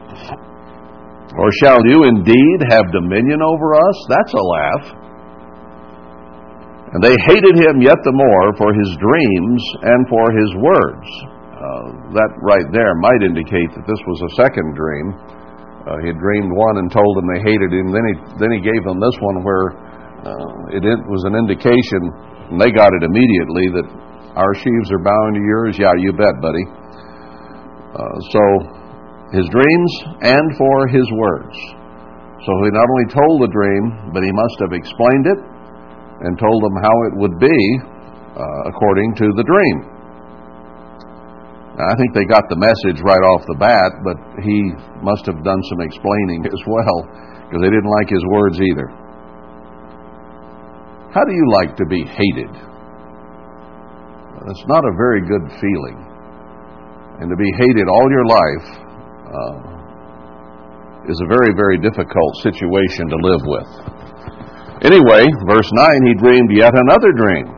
Or 1.40 1.48
shall 1.64 1.80
you 1.88 2.04
indeed 2.04 2.58
have 2.68 2.84
dominion 2.92 3.40
over 3.40 3.72
us? 3.72 3.96
That's 4.12 4.34
a 4.36 4.44
laugh. 4.44 4.84
And 6.92 7.00
they 7.00 7.16
hated 7.32 7.56
him 7.64 7.80
yet 7.80 7.96
the 8.04 8.12
more 8.12 8.52
for 8.60 8.76
his 8.76 8.90
dreams 9.00 9.60
and 9.88 10.00
for 10.12 10.24
his 10.36 10.50
words. 10.60 11.08
Uh, 11.56 12.12
that 12.12 12.32
right 12.44 12.68
there 12.76 12.92
might 13.00 13.24
indicate 13.24 13.72
that 13.72 13.88
this 13.88 14.02
was 14.04 14.20
a 14.20 14.32
second 14.36 14.76
dream. 14.76 15.37
Uh, 15.88 15.96
he 16.04 16.12
had 16.12 16.20
dreamed 16.20 16.52
one 16.52 16.76
and 16.84 16.92
told 16.92 17.16
them 17.16 17.24
they 17.32 17.40
hated 17.40 17.72
him. 17.72 17.88
Then 17.88 18.04
he 18.04 18.14
then 18.36 18.52
he 18.52 18.60
gave 18.60 18.84
them 18.84 19.00
this 19.00 19.16
one 19.24 19.40
where 19.40 19.72
uh, 20.20 20.76
it, 20.76 20.84
it 20.84 21.00
was 21.08 21.24
an 21.24 21.32
indication, 21.32 22.12
and 22.52 22.60
they 22.60 22.68
got 22.68 22.92
it 22.92 23.08
immediately 23.08 23.72
that 23.72 23.88
our 24.36 24.52
sheaves 24.52 24.92
are 24.92 25.00
bowing 25.00 25.40
to 25.40 25.42
yours. 25.42 25.80
Yeah, 25.80 25.96
you 25.96 26.12
bet, 26.12 26.36
buddy. 26.44 26.64
Uh, 27.96 28.16
so 28.36 28.42
his 29.32 29.48
dreams 29.48 29.92
and 30.28 30.46
for 30.60 30.92
his 30.92 31.08
words. 31.16 31.56
So 32.44 32.52
he 32.64 32.70
not 32.70 32.84
only 32.84 33.08
told 33.08 33.36
the 33.48 33.52
dream, 33.52 34.12
but 34.12 34.20
he 34.20 34.32
must 34.32 34.56
have 34.60 34.76
explained 34.76 35.26
it 35.26 35.40
and 36.28 36.36
told 36.36 36.60
them 36.68 36.76
how 36.84 36.96
it 37.08 37.14
would 37.16 37.36
be 37.40 37.58
uh, 38.36 38.60
according 38.68 39.16
to 39.24 39.26
the 39.40 39.44
dream. 39.44 39.97
I 41.78 41.94
think 41.94 42.10
they 42.10 42.26
got 42.26 42.50
the 42.50 42.58
message 42.58 42.98
right 43.06 43.22
off 43.30 43.46
the 43.46 43.54
bat, 43.54 44.02
but 44.02 44.18
he 44.42 44.74
must 44.98 45.22
have 45.30 45.46
done 45.46 45.62
some 45.70 45.78
explaining 45.86 46.42
as 46.50 46.62
well 46.66 47.06
because 47.46 47.62
they 47.62 47.70
didn't 47.70 47.86
like 48.02 48.10
his 48.10 48.24
words 48.34 48.58
either. 48.58 48.90
How 51.14 51.22
do 51.22 51.32
you 51.32 51.46
like 51.54 51.78
to 51.78 51.86
be 51.86 52.02
hated? 52.02 52.50
That's 54.44 54.66
not 54.66 54.82
a 54.84 54.92
very 54.98 55.22
good 55.22 55.46
feeling. 55.62 55.98
And 57.22 57.30
to 57.30 57.36
be 57.38 57.50
hated 57.58 57.86
all 57.88 58.06
your 58.10 58.26
life 58.26 58.66
uh, 59.30 59.78
is 61.10 61.18
a 61.22 61.28
very, 61.30 61.54
very 61.54 61.78
difficult 61.78 62.32
situation 62.42 63.08
to 63.08 63.18
live 63.22 63.42
with. 63.46 63.70
Anyway, 64.82 65.26
verse 65.46 65.70
9, 65.72 66.06
he 66.06 66.14
dreamed 66.14 66.50
yet 66.54 66.74
another 66.74 67.10
dream, 67.16 67.50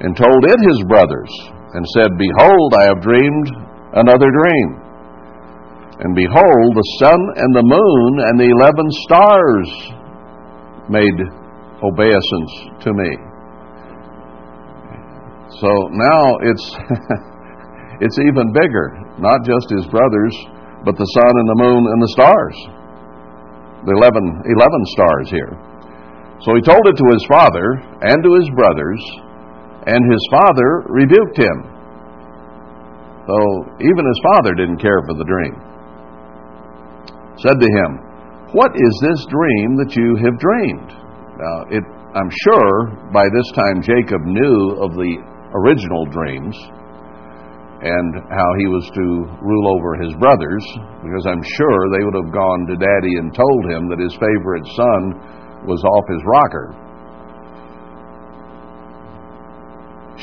and 0.00 0.14
told 0.14 0.44
it 0.44 0.58
his 0.62 0.84
brothers, 0.86 1.32
and 1.74 1.84
said, 1.96 2.10
Behold, 2.18 2.74
I 2.78 2.84
have 2.86 3.02
dreamed 3.02 3.48
another 3.94 4.30
dream. 4.30 4.68
And 5.98 6.14
behold, 6.14 6.68
the 6.76 6.90
sun 7.00 7.20
and 7.40 7.50
the 7.56 7.64
moon 7.64 8.10
and 8.20 8.36
the 8.36 8.52
eleven 8.52 8.88
stars 9.08 9.68
made 10.92 11.18
obeisance 11.80 12.52
to 12.84 12.92
me. 12.92 13.10
So 15.56 15.70
now 15.96 16.36
it's 16.44 16.66
it's 18.04 18.18
even 18.28 18.52
bigger, 18.52 18.92
not 19.16 19.40
just 19.48 19.72
his 19.72 19.88
brothers, 19.88 20.34
but 20.84 21.00
the 21.00 21.08
sun 21.16 21.32
and 21.32 21.48
the 21.48 21.60
moon 21.64 21.82
and 21.88 22.00
the 22.02 22.12
stars. 22.12 22.56
The 23.88 23.94
11, 23.96 24.20
11 24.20 24.94
stars 24.98 25.28
here. 25.30 25.54
So 26.44 26.52
he 26.58 26.60
told 26.60 26.84
it 26.90 26.96
to 26.98 27.08
his 27.14 27.24
father 27.30 27.80
and 28.04 28.18
to 28.20 28.30
his 28.36 28.50
brothers, 28.52 29.00
and 29.86 30.02
his 30.10 30.24
father 30.30 30.82
rebuked 30.90 31.38
him. 31.38 31.76
So 33.26 33.38
even 33.82 34.02
his 34.06 34.20
father 34.34 34.54
didn't 34.54 34.82
care 34.82 35.02
for 35.06 35.14
the 35.14 35.26
dream. 35.26 35.54
Said 37.42 37.58
to 37.58 37.70
him, 37.70 37.90
What 38.54 38.74
is 38.74 38.94
this 39.02 39.20
dream 39.30 39.78
that 39.78 39.94
you 39.94 40.14
have 40.22 40.38
dreamed? 40.38 40.90
Now, 41.38 41.56
it, 41.70 41.84
I'm 42.14 42.30
sure 42.30 43.10
by 43.12 43.26
this 43.34 43.48
time 43.54 43.82
Jacob 43.82 44.22
knew 44.22 44.78
of 44.78 44.94
the 44.94 45.12
original 45.54 46.06
dreams 46.06 46.54
and 47.82 48.10
how 48.32 48.50
he 48.56 48.66
was 48.72 48.88
to 48.94 49.06
rule 49.44 49.66
over 49.76 50.00
his 50.00 50.14
brothers, 50.16 50.64
because 51.04 51.28
I'm 51.28 51.44
sure 51.44 51.78
they 51.92 52.02
would 52.02 52.16
have 52.16 52.32
gone 52.32 52.64
to 52.66 52.74
daddy 52.74 53.14
and 53.20 53.34
told 53.36 53.62
him 53.68 53.86
that 53.92 54.00
his 54.00 54.16
favorite 54.16 54.66
son 54.74 55.00
was 55.68 55.82
off 55.84 56.06
his 56.08 56.24
rocker. 56.24 56.85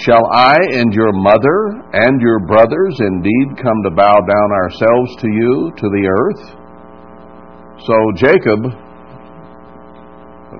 Shall 0.06 0.26
I 0.34 0.58
and 0.72 0.94
your 0.94 1.14
mother 1.14 1.80
and 1.94 2.20
your 2.20 2.40
brothers 2.46 3.00
indeed 3.00 3.56
come 3.56 3.84
to 3.84 3.92
bow 3.92 4.20
down 4.20 4.52
ourselves 4.52 5.16
to 5.20 5.28
you, 5.28 5.72
to 5.78 5.88
the 5.88 6.08
earth? 6.12 6.44
So 7.88 7.96
Jacob 8.16 8.60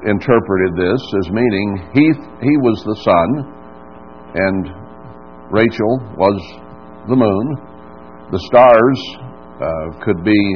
interpreted 0.08 0.74
this 0.78 1.02
as 1.20 1.30
meaning 1.32 1.90
he, 1.94 2.06
he 2.40 2.58
was 2.64 2.84
the 2.86 2.96
sun 3.04 3.54
and 4.36 4.84
Rachel 5.52 6.00
was 6.16 6.40
the 7.10 7.16
moon. 7.16 7.58
The 8.32 8.40
stars 8.48 9.00
uh, 9.60 10.04
could 10.06 10.24
be 10.24 10.56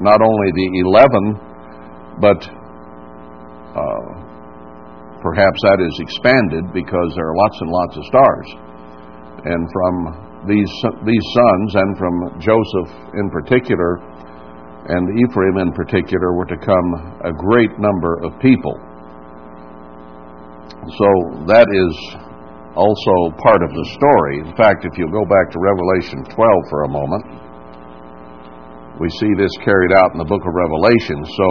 not 0.00 0.20
only 0.20 0.52
the 0.52 0.68
eleven, 0.84 1.40
but 2.20 2.40
uh, 3.74 4.29
perhaps 5.22 5.60
that 5.62 5.78
is 5.80 5.94
expanded 6.00 6.72
because 6.72 7.12
there 7.14 7.28
are 7.28 7.36
lots 7.36 7.56
and 7.60 7.70
lots 7.70 7.94
of 7.96 8.04
stars. 8.08 8.48
And 9.44 9.62
from 9.72 9.94
these, 10.48 10.72
these 11.04 11.26
sons, 11.36 11.68
and 11.76 11.90
from 11.96 12.14
Joseph 12.40 12.90
in 13.14 13.28
particular, 13.28 14.00
and 14.88 15.04
Ephraim 15.20 15.60
in 15.60 15.72
particular, 15.72 16.32
were 16.32 16.48
to 16.48 16.56
come 16.56 17.20
a 17.24 17.32
great 17.32 17.76
number 17.78 18.20
of 18.24 18.32
people. 18.40 18.76
So 20.80 21.08
that 21.44 21.68
is 21.68 21.94
also 22.74 23.36
part 23.44 23.60
of 23.60 23.68
the 23.68 23.86
story. 24.00 24.40
In 24.40 24.56
fact, 24.56 24.88
if 24.88 24.96
you 24.96 25.04
go 25.12 25.24
back 25.28 25.52
to 25.52 25.58
Revelation 25.60 26.24
12 26.24 26.36
for 26.70 26.84
a 26.84 26.88
moment, 26.88 27.24
we 29.00 29.08
see 29.08 29.32
this 29.36 29.52
carried 29.64 29.92
out 29.92 30.12
in 30.12 30.18
the 30.18 30.28
book 30.28 30.40
of 30.40 30.52
Revelation. 30.52 31.24
So 31.36 31.48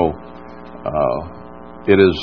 uh, 0.86 1.20
it 1.86 2.00
is 2.02 2.18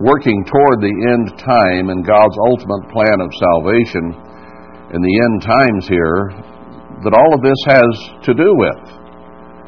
working 0.00 0.44
toward 0.48 0.80
the 0.80 0.96
end 1.12 1.36
time 1.36 1.92
and 1.92 2.06
God's 2.06 2.38
ultimate 2.48 2.88
plan 2.88 3.20
of 3.20 3.28
salvation 3.36 4.04
in 4.92 5.00
the 5.00 5.16
end 5.24 5.36
times 5.44 5.84
here 5.88 6.32
that 7.04 7.16
all 7.16 7.32
of 7.34 7.44
this 7.44 7.60
has 7.68 7.92
to 8.24 8.32
do 8.32 8.50
with. 8.56 9.02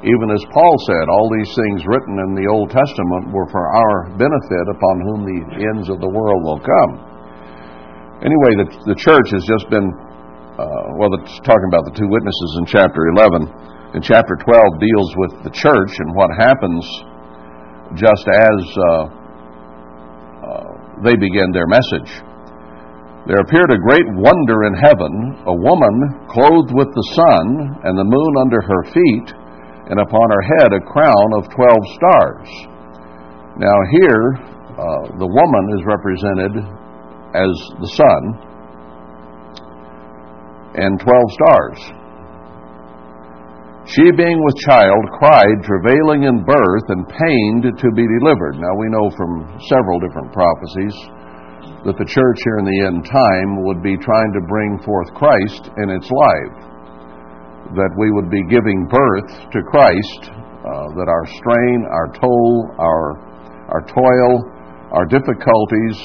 Even 0.05 0.29
as 0.29 0.45
Paul 0.53 0.77
said, 0.85 1.09
all 1.09 1.33
these 1.33 1.53
things 1.57 1.89
written 1.89 2.21
in 2.29 2.37
the 2.37 2.49
Old 2.53 2.69
Testament 2.69 3.33
were 3.33 3.49
for 3.49 3.65
our 3.73 4.13
benefit 4.21 4.67
upon 4.69 5.01
whom 5.01 5.21
the 5.25 5.41
ends 5.73 5.89
of 5.89 6.01
the 6.01 6.13
world 6.13 6.45
will 6.45 6.61
come. 6.61 6.93
Anyway, 8.21 8.53
the, 8.61 8.69
the 8.85 8.99
church 9.01 9.33
has 9.33 9.45
just 9.49 9.69
been, 9.73 9.89
uh, 10.61 10.85
well, 11.01 11.13
it's 11.17 11.41
talking 11.41 11.69
about 11.73 11.89
the 11.89 11.97
two 11.97 12.09
witnesses 12.09 12.51
in 12.61 12.65
chapter 12.69 13.09
11. 13.17 13.49
And 13.97 14.05
chapter 14.05 14.37
12 14.37 14.81
deals 14.81 15.11
with 15.17 15.33
the 15.41 15.55
church 15.57 15.93
and 16.03 16.13
what 16.13 16.29
happens 16.37 16.85
just 17.97 18.27
as 18.29 18.61
uh, 18.77 19.24
they 21.03 21.17
began 21.17 21.51
their 21.51 21.67
message. 21.67 22.23
There 23.27 23.41
appeared 23.41 23.73
a 23.73 23.81
great 23.81 24.05
wonder 24.21 24.69
in 24.69 24.75
heaven, 24.77 25.43
a 25.49 25.57
woman 25.57 26.29
clothed 26.29 26.77
with 26.77 26.93
the 26.93 27.09
sun 27.17 27.81
and 27.83 27.97
the 27.97 28.05
moon 28.05 28.33
under 28.37 28.61
her 28.61 28.83
feet, 28.93 29.29
and 29.89 29.99
upon 29.99 30.29
her 30.29 30.45
head 30.61 30.77
a 30.77 30.85
crown 30.85 31.29
of 31.41 31.49
twelve 31.49 31.85
stars. 31.97 32.49
Now, 33.57 33.79
here, 33.97 34.37
uh, 34.77 35.03
the 35.17 35.31
woman 35.31 35.65
is 35.73 35.83
represented 35.89 36.53
as 37.33 37.53
the 37.81 37.91
sun 37.97 38.23
and 40.77 41.01
twelve 41.01 41.31
stars. 41.33 42.04
She, 43.85 44.01
being 44.17 44.41
with 44.41 44.65
child, 44.65 45.05
cried, 45.21 45.61
travailing 45.61 46.25
in 46.25 46.41
birth, 46.41 46.87
and 46.89 47.05
pained 47.05 47.69
to 47.69 47.89
be 47.93 48.07
delivered. 48.17 48.57
Now, 48.57 48.73
we 48.81 48.89
know 48.89 49.13
from 49.13 49.45
several 49.69 50.01
different 50.01 50.33
prophecies 50.33 50.97
that 51.85 52.01
the 52.01 52.09
church 52.09 52.39
here 52.49 52.65
in 52.65 52.65
the 52.65 52.81
end 52.89 53.05
time 53.05 53.61
would 53.61 53.85
be 53.85 54.01
trying 54.01 54.33
to 54.33 54.49
bring 54.49 54.81
forth 54.89 55.13
Christ 55.13 55.69
in 55.85 55.93
its 55.93 56.09
life, 56.09 56.57
that 57.77 57.93
we 58.01 58.09
would 58.09 58.33
be 58.33 58.41
giving 58.49 58.89
birth 58.89 59.53
to 59.53 59.61
Christ, 59.69 60.33
uh, 60.33 60.89
that 60.97 61.13
our 61.13 61.27
strain, 61.37 61.85
our 61.85 62.09
toll, 62.17 62.73
our, 62.81 63.21
our 63.69 63.85
toil, 63.85 64.49
our 64.97 65.05
difficulties 65.05 66.01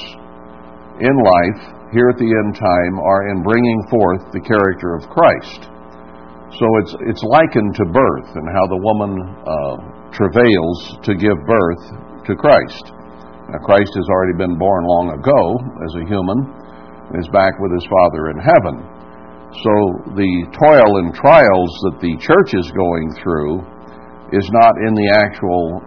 in 0.99 1.15
life 1.15 1.61
here 1.95 2.11
at 2.11 2.19
the 2.19 2.27
end 2.27 2.59
time 2.59 2.99
are 2.99 3.31
in 3.31 3.39
bringing 3.39 3.79
forth 3.87 4.27
the 4.35 4.43
character 4.43 4.99
of 4.99 5.07
Christ. 5.07 5.78
So 6.57 6.65
it's, 6.81 6.93
it's 7.05 7.23
likened 7.23 7.77
to 7.77 7.85
birth 7.85 8.29
and 8.33 8.45
how 8.49 8.65
the 8.73 8.81
woman 8.81 9.13
uh, 9.45 9.75
travails 10.09 10.97
to 11.05 11.13
give 11.13 11.37
birth 11.45 11.83
to 12.25 12.33
Christ. 12.33 12.89
Now, 13.53 13.61
Christ 13.61 13.93
has 13.93 14.07
already 14.09 14.37
been 14.37 14.57
born 14.57 14.85
long 14.85 15.13
ago 15.13 15.41
as 15.85 15.91
a 16.01 16.03
human 16.09 16.39
and 17.09 17.21
is 17.21 17.29
back 17.29 17.53
with 17.61 17.73
his 17.73 17.85
Father 17.85 18.33
in 18.33 18.37
heaven. 18.41 18.75
So 19.61 19.73
the 20.13 20.33
toil 20.53 21.01
and 21.01 21.13
trials 21.13 21.71
that 21.89 21.97
the 22.01 22.13
church 22.21 22.53
is 22.53 22.69
going 22.73 23.13
through 23.21 23.65
is 24.33 24.45
not 24.53 24.77
in 24.77 24.93
the 24.93 25.09
actual 25.17 25.81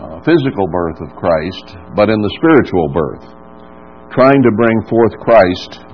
uh, 0.00 0.16
physical 0.24 0.64
birth 0.72 1.00
of 1.04 1.12
Christ, 1.16 1.76
but 1.92 2.08
in 2.08 2.20
the 2.20 2.32
spiritual 2.40 2.88
birth, 2.88 3.24
trying 4.12 4.40
to 4.40 4.52
bring 4.56 4.76
forth 4.88 5.12
Christ 5.20 5.84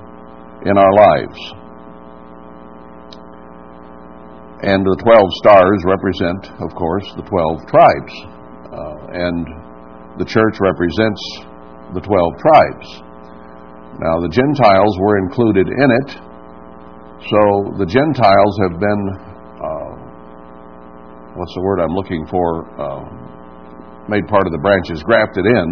in 0.66 0.78
our 0.78 0.94
lives. 0.94 1.38
And 4.62 4.86
the 4.86 4.96
12 5.02 5.40
stars 5.42 5.78
represent, 5.84 6.54
of 6.62 6.70
course, 6.78 7.06
the 7.16 7.26
12 7.26 7.66
tribes. 7.66 8.14
Uh, 8.70 8.96
and 9.10 9.64
the 10.18 10.24
church 10.24 10.62
represents 10.62 11.22
the 11.94 12.00
12 12.00 12.38
tribes. 12.38 12.86
Now, 13.98 14.18
the 14.22 14.30
Gentiles 14.30 14.94
were 14.98 15.18
included 15.18 15.66
in 15.70 15.88
it, 16.02 16.10
so 17.30 17.40
the 17.78 17.86
Gentiles 17.86 18.54
have 18.66 18.76
been, 18.78 19.02
uh, 19.62 19.92
what's 21.38 21.54
the 21.54 21.62
word 21.62 21.78
I'm 21.78 21.94
looking 21.94 22.26
for, 22.26 22.66
uh, 22.74 23.06
made 24.10 24.26
part 24.26 24.46
of 24.46 24.52
the 24.52 24.60
branches, 24.60 25.02
grafted 25.02 25.46
in 25.46 25.66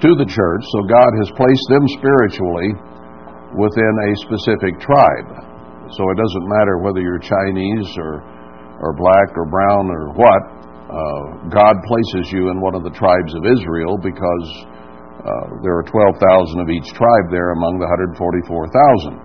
to 0.00 0.10
the 0.18 0.26
church, 0.26 0.62
so 0.74 0.78
God 0.88 1.12
has 1.22 1.30
placed 1.36 1.66
them 1.68 1.84
spiritually 2.00 2.74
within 3.54 3.94
a 4.08 4.10
specific 4.26 4.80
tribe. 4.80 5.51
So 5.96 6.08
it 6.08 6.16
doesn't 6.16 6.46
matter 6.48 6.80
whether 6.80 7.00
you're 7.00 7.20
Chinese 7.20 7.88
or, 8.00 8.24
or 8.80 8.96
black 8.96 9.36
or 9.36 9.44
brown 9.44 9.92
or 9.92 10.12
what. 10.16 10.42
Uh, 10.88 11.48
God 11.52 11.76
places 11.84 12.32
you 12.32 12.48
in 12.48 12.60
one 12.60 12.74
of 12.74 12.84
the 12.84 12.92
tribes 12.96 13.32
of 13.36 13.44
Israel 13.44 14.00
because 14.00 14.48
uh, 15.20 15.46
there 15.60 15.76
are 15.76 15.84
12,000 15.84 16.60
of 16.60 16.68
each 16.68 16.88
tribe 16.96 17.28
there 17.28 17.52
among 17.52 17.76
the 17.76 17.88
144,000. 18.16 19.20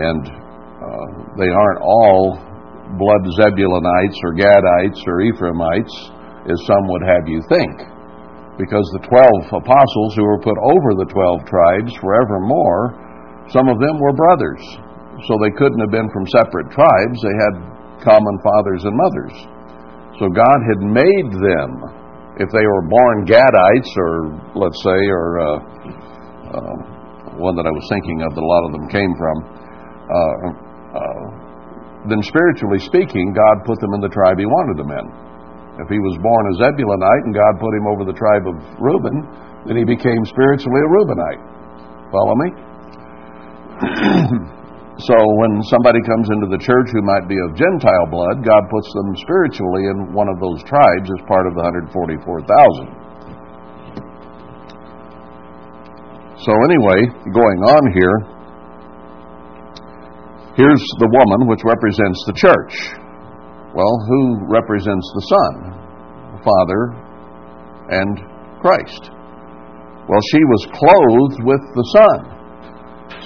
And 0.00 0.22
uh, 0.26 1.06
they 1.36 1.48
aren't 1.52 1.80
all 1.84 2.40
blood 2.96 3.22
Zebulonites 3.36 4.18
or 4.24 4.32
Gadites 4.32 5.00
or 5.06 5.20
Ephraimites, 5.28 5.94
as 6.48 6.58
some 6.64 6.88
would 6.88 7.04
have 7.04 7.28
you 7.28 7.44
think. 7.48 7.72
Because 8.56 8.88
the 8.96 9.04
12 9.04 9.60
apostles 9.60 10.16
who 10.16 10.24
were 10.24 10.40
put 10.40 10.56
over 10.56 10.96
the 10.96 11.08
12 11.12 11.44
tribes 11.44 11.92
forevermore, 12.00 12.96
some 13.52 13.68
of 13.68 13.76
them 13.78 14.00
were 14.00 14.16
brothers. 14.16 14.64
So 15.24 15.40
they 15.40 15.52
couldn't 15.56 15.80
have 15.80 15.90
been 15.90 16.12
from 16.12 16.28
separate 16.28 16.68
tribes. 16.68 17.16
They 17.24 17.36
had 17.40 17.54
common 18.04 18.36
fathers 18.44 18.84
and 18.84 18.92
mothers. 18.92 19.34
So 20.20 20.28
God 20.28 20.58
had 20.68 20.80
made 20.84 21.28
them, 21.32 21.70
if 22.36 22.48
they 22.52 22.66
were 22.68 22.84
born 22.84 23.24
Gadites, 23.24 23.92
or 23.96 24.12
let's 24.56 24.80
say, 24.84 25.00
or 25.08 25.26
uh, 25.40 25.58
uh, 26.52 26.74
one 27.40 27.56
that 27.56 27.64
I 27.68 27.72
was 27.72 27.86
thinking 27.88 28.24
of 28.24 28.36
that 28.36 28.40
a 28.40 28.48
lot 28.48 28.64
of 28.68 28.72
them 28.76 28.86
came 28.92 29.12
from, 29.16 29.36
uh, 30.08 30.52
uh, 30.96 31.24
then 32.08 32.22
spiritually 32.22 32.78
speaking, 32.80 33.32
God 33.32 33.64
put 33.64 33.80
them 33.80 33.92
in 33.96 34.00
the 34.00 34.12
tribe 34.12 34.38
He 34.38 34.46
wanted 34.46 34.80
them 34.80 34.92
in. 34.92 35.06
If 35.76 35.92
he 35.92 36.00
was 36.00 36.16
born 36.24 36.42
a 36.48 36.54
Zebulonite 36.56 37.24
and 37.28 37.34
God 37.36 37.60
put 37.60 37.76
him 37.76 37.84
over 37.92 38.08
the 38.08 38.16
tribe 38.16 38.48
of 38.48 38.56
Reuben, 38.80 39.20
then 39.68 39.76
he 39.76 39.84
became 39.84 40.24
spiritually 40.24 40.80
a 40.80 40.88
Reubenite. 40.88 41.44
Follow 42.08 42.32
me? 42.40 42.48
So 44.96 45.12
when 45.12 45.60
somebody 45.68 46.00
comes 46.08 46.32
into 46.32 46.48
the 46.48 46.56
church 46.56 46.88
who 46.88 47.04
might 47.04 47.28
be 47.28 47.36
of 47.44 47.52
Gentile 47.52 48.08
blood, 48.08 48.40
God 48.40 48.64
puts 48.72 48.88
them 48.96 49.12
spiritually 49.20 49.92
in 49.92 50.16
one 50.16 50.24
of 50.32 50.40
those 50.40 50.64
tribes 50.64 51.12
as 51.12 51.20
part 51.28 51.44
of 51.44 51.52
the 51.52 51.60
144,000. 51.92 53.04
So 56.40 56.52
anyway, 56.64 57.12
going 57.28 57.60
on 57.60 57.92
here, 57.92 58.16
here's 60.56 60.84
the 60.96 61.12
woman 61.12 61.44
which 61.44 61.60
represents 61.60 62.24
the 62.24 62.32
church. 62.32 62.96
Well, 63.76 64.00
who 64.08 64.48
represents 64.48 65.04
the 65.12 65.24
Son? 65.28 65.76
The 66.32 66.42
Father 66.46 66.96
and 68.00 68.16
Christ. 68.64 69.12
Well, 70.08 70.24
she 70.32 70.40
was 70.40 70.72
clothed 70.72 71.44
with 71.44 71.60
the 71.60 71.84
Son. 71.92 72.32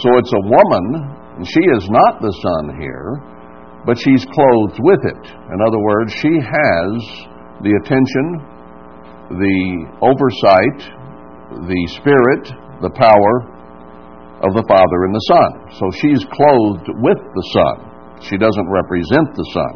So 0.02 0.18
it's 0.18 0.34
a 0.34 0.42
woman 0.50 1.19
she 1.46 1.60
is 1.60 1.88
not 1.90 2.20
the 2.20 2.32
sun 2.32 2.80
here, 2.80 3.20
but 3.86 3.98
she's 3.98 4.24
clothed 4.26 4.78
with 4.80 5.02
it. 5.04 5.24
In 5.24 5.58
other 5.60 5.80
words, 5.80 6.12
she 6.12 6.34
has 6.36 6.92
the 7.64 7.72
attention, 7.80 8.44
the 9.30 9.60
oversight, 10.04 10.80
the 11.64 11.82
spirit, 11.96 12.44
the 12.82 12.92
power 12.92 13.34
of 14.40 14.56
the 14.56 14.64
Father 14.68 14.98
and 15.04 15.14
the 15.14 15.26
Son. 15.28 15.50
So 15.76 15.84
she's 16.00 16.24
clothed 16.32 16.88
with 17.00 17.20
the 17.20 17.46
Son. 17.52 17.76
She 18.24 18.36
doesn't 18.36 18.68
represent 18.68 19.32
the 19.36 19.48
Son. 19.52 19.74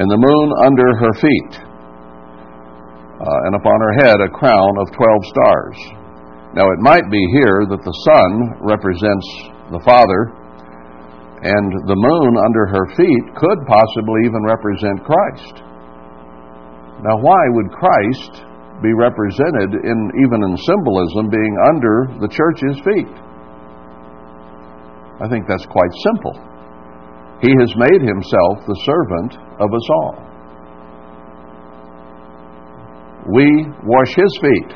And 0.00 0.08
the 0.08 0.20
moon 0.20 0.48
under 0.64 0.88
her 0.96 1.12
feet, 1.20 1.52
uh, 3.20 3.38
and 3.44 3.54
upon 3.56 3.76
her 3.80 3.94
head 4.00 4.16
a 4.24 4.32
crown 4.32 4.72
of 4.80 4.88
twelve 4.96 5.22
stars. 5.28 5.76
Now 6.56 6.66
it 6.72 6.80
might 6.80 7.04
be 7.10 7.20
here 7.36 7.68
that 7.68 7.84
the 7.84 7.96
sun 8.08 8.30
represents 8.64 9.28
the 9.70 9.82
Father, 9.86 10.34
and 11.40 11.72
the 11.88 11.96
moon 11.96 12.32
under 12.36 12.68
her 12.68 12.86
feet 12.92 13.24
could 13.32 13.60
possibly 13.64 14.28
even 14.28 14.44
represent 14.44 15.00
Christ. 15.06 15.64
Now, 17.00 17.16
why 17.16 17.40
would 17.56 17.72
Christ 17.72 18.44
be 18.84 18.92
represented 18.92 19.72
in 19.72 19.98
even 20.20 20.44
in 20.44 20.52
symbolism 20.56 21.32
being 21.32 21.54
under 21.72 22.12
the 22.20 22.28
church's 22.28 22.76
feet? 22.84 23.16
I 25.20 25.28
think 25.28 25.48
that's 25.48 25.64
quite 25.64 25.92
simple. 26.04 26.36
He 27.40 27.52
has 27.56 27.72
made 27.76 28.02
himself 28.04 28.68
the 28.68 28.78
servant 28.84 29.32
of 29.60 29.68
us 29.72 29.86
all. 29.96 30.16
We 33.32 33.48
wash 33.84 34.12
his 34.12 34.32
feet, 34.44 34.72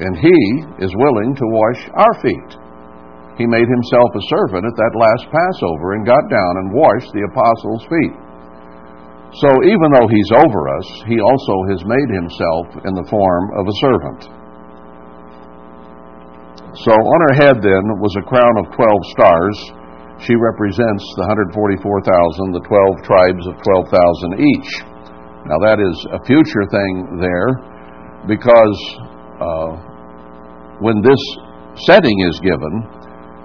and 0.00 0.16
he 0.16 0.38
is 0.84 0.92
willing 0.96 1.34
to 1.34 1.44
wash 1.44 1.80
our 1.92 2.14
feet 2.22 2.59
he 3.40 3.48
made 3.48 3.64
himself 3.64 4.12
a 4.12 4.28
servant 4.28 4.68
at 4.68 4.76
that 4.76 4.92
last 5.00 5.24
Passover 5.32 5.96
and 5.96 6.04
got 6.04 6.28
down 6.28 6.52
and 6.60 6.76
washed 6.76 7.08
the 7.16 7.24
apostles' 7.24 7.88
feet. 7.88 8.12
So 9.40 9.48
even 9.64 9.88
though 9.96 10.12
he's 10.12 10.32
over 10.36 10.60
us, 10.76 10.88
he 11.08 11.16
also 11.24 11.56
has 11.72 11.80
made 11.88 12.10
himself 12.12 12.64
in 12.84 12.92
the 12.92 13.08
form 13.08 13.44
of 13.56 13.64
a 13.64 13.78
servant. 13.80 14.20
So 16.84 16.92
on 16.92 17.20
her 17.32 17.36
head 17.40 17.56
then 17.64 17.84
was 17.96 18.12
a 18.20 18.28
crown 18.28 18.60
of 18.60 18.76
12 18.76 19.14
stars. 19.16 19.56
She 20.20 20.36
represents 20.36 21.04
the 21.16 21.24
144,000, 21.56 21.80
the 22.52 22.60
12 22.60 23.08
tribes 23.08 23.44
of 23.48 23.56
12,000 23.56 24.36
each. 24.36 24.70
Now 25.48 25.56
that 25.64 25.80
is 25.80 25.96
a 26.12 26.20
future 26.28 26.68
thing 26.68 27.16
there 27.16 27.56
because 28.28 28.76
uh, 29.40 29.70
when 30.84 31.00
this 31.00 31.22
setting 31.88 32.20
is 32.28 32.36
given, 32.44 32.99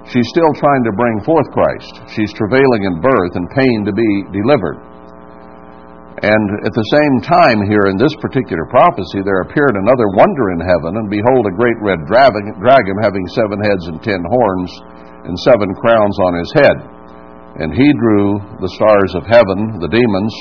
She's 0.05 0.29
still 0.29 0.53
trying 0.53 0.85
to 0.85 0.93
bring 0.93 1.17
forth 1.25 1.49
Christ. 1.49 2.13
She's 2.13 2.33
travailing 2.37 2.85
in 2.85 3.01
birth 3.01 3.33
and 3.33 3.49
pain 3.57 3.85
to 3.89 3.93
be 3.93 4.11
delivered. 4.29 4.77
And 6.21 6.45
at 6.63 6.71
the 6.71 6.89
same 6.95 7.15
time, 7.27 7.67
here 7.67 7.91
in 7.91 7.99
this 7.99 8.15
particular 8.23 8.63
prophecy, 8.71 9.19
there 9.25 9.43
appeared 9.43 9.75
another 9.75 10.07
wonder 10.15 10.55
in 10.55 10.63
heaven, 10.63 10.95
and 10.95 11.11
behold, 11.11 11.43
a 11.43 11.57
great 11.57 11.75
red 11.83 12.05
dragon 12.07 12.97
having 13.03 13.25
seven 13.35 13.59
heads 13.59 13.85
and 13.91 13.99
ten 13.99 14.23
horns, 14.23 14.71
and 15.27 15.35
seven 15.43 15.73
crowns 15.75 16.17
on 16.21 16.39
his 16.39 16.51
head. 16.55 16.77
And 17.59 17.73
he 17.73 17.89
drew 17.99 18.39
the 18.61 18.73
stars 18.79 19.11
of 19.17 19.27
heaven, 19.27 19.81
the 19.81 19.91
demons, 19.91 20.33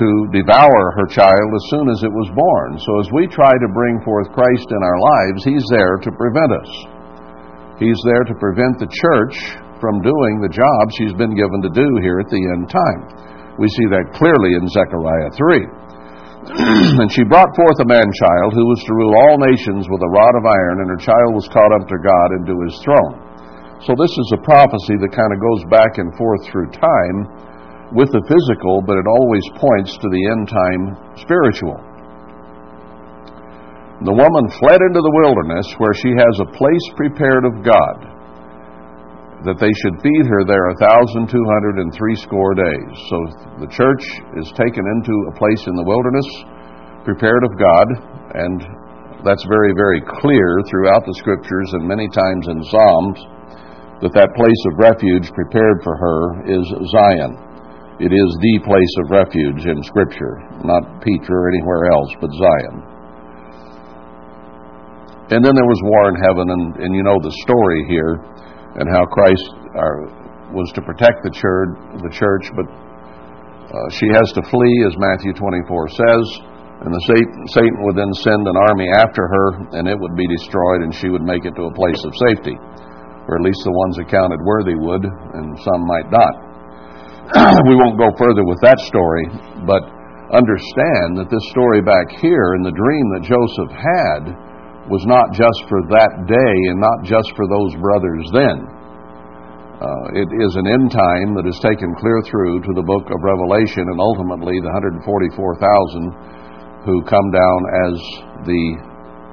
to 0.00 0.08
devour 0.32 0.96
her 0.96 1.06
child 1.12 1.48
as 1.52 1.68
soon 1.68 1.86
as 1.92 2.00
it 2.02 2.10
was 2.10 2.32
born. 2.32 2.80
So 2.80 2.92
as 3.04 3.12
we 3.12 3.28
try 3.28 3.52
to 3.52 3.76
bring 3.76 4.00
forth 4.00 4.32
Christ 4.32 4.66
in 4.66 4.82
our 4.82 4.98
lives, 4.98 5.44
he's 5.44 5.66
there 5.68 6.00
to 6.00 6.10
prevent 6.10 6.52
us. 6.56 6.72
He's 7.82 7.98
there 8.06 8.22
to 8.22 8.38
prevent 8.38 8.78
the 8.78 8.86
church 8.86 9.34
from 9.82 9.98
doing 10.06 10.38
the 10.38 10.54
job 10.54 10.82
she's 10.94 11.18
been 11.18 11.34
given 11.34 11.58
to 11.66 11.72
do 11.74 11.88
here 11.98 12.22
at 12.22 12.30
the 12.30 12.38
end 12.54 12.70
time. 12.70 13.02
We 13.58 13.66
see 13.66 13.90
that 13.90 14.14
clearly 14.14 14.54
in 14.54 14.70
Zechariah 14.70 15.34
3. 15.34 15.66
and 17.02 17.10
she 17.10 17.26
brought 17.26 17.50
forth 17.58 17.82
a 17.82 17.90
man 17.90 18.06
child 18.06 18.54
who 18.54 18.66
was 18.70 18.82
to 18.86 18.94
rule 18.94 19.18
all 19.18 19.38
nations 19.42 19.90
with 19.90 19.98
a 19.98 20.14
rod 20.14 20.34
of 20.38 20.46
iron, 20.46 20.86
and 20.86 20.94
her 20.94 21.02
child 21.02 21.34
was 21.34 21.50
caught 21.50 21.74
up 21.74 21.90
to 21.90 21.98
God 21.98 22.28
and 22.38 22.46
to 22.46 22.56
his 22.62 22.78
throne. 22.86 23.18
So, 23.82 23.98
this 23.98 24.14
is 24.14 24.30
a 24.38 24.44
prophecy 24.46 24.94
that 25.02 25.10
kind 25.10 25.34
of 25.34 25.42
goes 25.42 25.62
back 25.66 25.98
and 25.98 26.14
forth 26.14 26.46
through 26.46 26.70
time 26.78 27.18
with 27.98 28.14
the 28.14 28.22
physical, 28.30 28.78
but 28.78 28.94
it 28.94 29.10
always 29.10 29.42
points 29.58 29.98
to 29.98 30.06
the 30.06 30.22
end 30.30 30.46
time 30.46 30.82
spiritual. 31.18 31.82
The 34.02 34.18
woman 34.18 34.50
fled 34.58 34.82
into 34.82 34.98
the 34.98 35.18
wilderness 35.22 35.68
where 35.78 35.94
she 35.94 36.10
has 36.18 36.34
a 36.42 36.52
place 36.58 36.86
prepared 36.98 37.46
of 37.46 37.62
God, 37.62 37.96
that 39.46 39.62
they 39.62 39.70
should 39.70 40.02
feed 40.02 40.26
her 40.26 40.42
there 40.42 40.74
a 40.74 40.80
thousand 40.82 41.30
two 41.30 41.46
hundred 41.54 41.78
and 41.78 41.94
three 41.94 42.18
score 42.18 42.54
days. 42.58 42.94
So 43.06 43.16
the 43.62 43.70
church 43.70 44.02
is 44.42 44.50
taken 44.58 44.82
into 44.98 45.14
a 45.30 45.36
place 45.38 45.62
in 45.70 45.78
the 45.78 45.86
wilderness 45.86 46.26
prepared 47.06 47.46
of 47.46 47.54
God, 47.54 47.86
and 48.42 48.58
that's 49.22 49.46
very, 49.46 49.70
very 49.70 50.02
clear 50.18 50.62
throughout 50.66 51.06
the 51.06 51.14
scriptures 51.22 51.70
and 51.78 51.86
many 51.86 52.10
times 52.10 52.50
in 52.50 52.58
Psalms 52.74 53.18
that 54.02 54.14
that 54.18 54.34
place 54.34 54.62
of 54.66 54.82
refuge 54.82 55.30
prepared 55.30 55.78
for 55.86 55.94
her 55.94 56.42
is 56.50 56.66
Zion. 56.90 57.38
It 58.02 58.10
is 58.10 58.30
the 58.34 58.66
place 58.66 58.94
of 59.06 59.14
refuge 59.14 59.62
in 59.62 59.78
Scripture, 59.86 60.42
not 60.66 61.06
Petra 61.06 61.38
or 61.38 61.46
anywhere 61.54 61.86
else 61.94 62.10
but 62.18 62.34
Zion. 62.34 62.91
And 65.32 65.40
then 65.40 65.56
there 65.56 65.64
was 65.64 65.80
war 65.88 66.12
in 66.12 66.16
heaven, 66.20 66.44
and, 66.52 66.64
and 66.76 66.90
you 66.92 67.00
know 67.00 67.16
the 67.16 67.32
story 67.48 67.88
here, 67.88 68.20
and 68.76 68.84
how 68.84 69.08
Christ 69.08 69.48
was 70.52 70.68
to 70.76 70.84
protect 70.84 71.24
the 71.24 71.32
church, 71.32 71.72
the 72.04 72.12
church 72.12 72.52
but 72.52 72.68
uh, 72.68 73.88
she 73.96 74.12
has 74.12 74.28
to 74.36 74.44
flee, 74.52 74.76
as 74.84 74.92
Matthew 75.00 75.32
24 75.32 75.64
says, 75.88 76.24
and 76.84 76.92
the 76.92 77.04
Satan 77.48 77.80
would 77.80 77.96
then 77.96 78.12
send 78.20 78.44
an 78.44 78.60
army 78.68 78.84
after 78.92 79.24
her, 79.24 79.46
and 79.80 79.88
it 79.88 79.96
would 79.96 80.12
be 80.12 80.28
destroyed, 80.28 80.84
and 80.84 80.92
she 80.92 81.08
would 81.08 81.24
make 81.24 81.48
it 81.48 81.56
to 81.56 81.64
a 81.64 81.72
place 81.72 82.02
of 82.04 82.12
safety, 82.28 82.52
or 83.24 83.40
at 83.40 83.46
least 83.46 83.64
the 83.64 83.72
ones 83.72 83.96
accounted 83.96 84.44
worthy 84.44 84.76
would, 84.76 85.00
and 85.08 85.56
some 85.64 85.88
might 85.88 86.12
not. 86.12 86.34
we 87.72 87.80
won't 87.80 87.96
go 87.96 88.12
further 88.20 88.44
with 88.44 88.60
that 88.60 88.76
story, 88.84 89.24
but 89.64 89.80
understand 90.36 91.16
that 91.16 91.32
this 91.32 91.44
story 91.48 91.80
back 91.80 92.12
here 92.20 92.60
in 92.60 92.66
the 92.68 92.76
dream 92.76 93.06
that 93.16 93.24
Joseph 93.24 93.72
had 93.72 94.51
was 94.92 95.08
not 95.08 95.32
just 95.32 95.64
for 95.72 95.80
that 95.88 96.28
day 96.28 96.56
and 96.68 96.76
not 96.76 97.00
just 97.00 97.32
for 97.32 97.48
those 97.48 97.72
brothers 97.80 98.28
then. 98.36 98.68
Uh, 99.80 100.12
it 100.14 100.28
is 100.28 100.52
an 100.60 100.68
end 100.68 100.92
time 100.92 101.32
that 101.32 101.48
is 101.48 101.56
taken 101.64 101.96
clear 101.96 102.20
through 102.28 102.60
to 102.60 102.76
the 102.76 102.84
book 102.84 103.08
of 103.08 103.24
Revelation 103.24 103.88
and 103.88 103.96
ultimately 103.98 104.60
the 104.60 104.68
144,000 104.68 106.84
who 106.84 107.00
come 107.08 107.32
down 107.32 107.60
as 107.88 107.96
the 108.44 108.64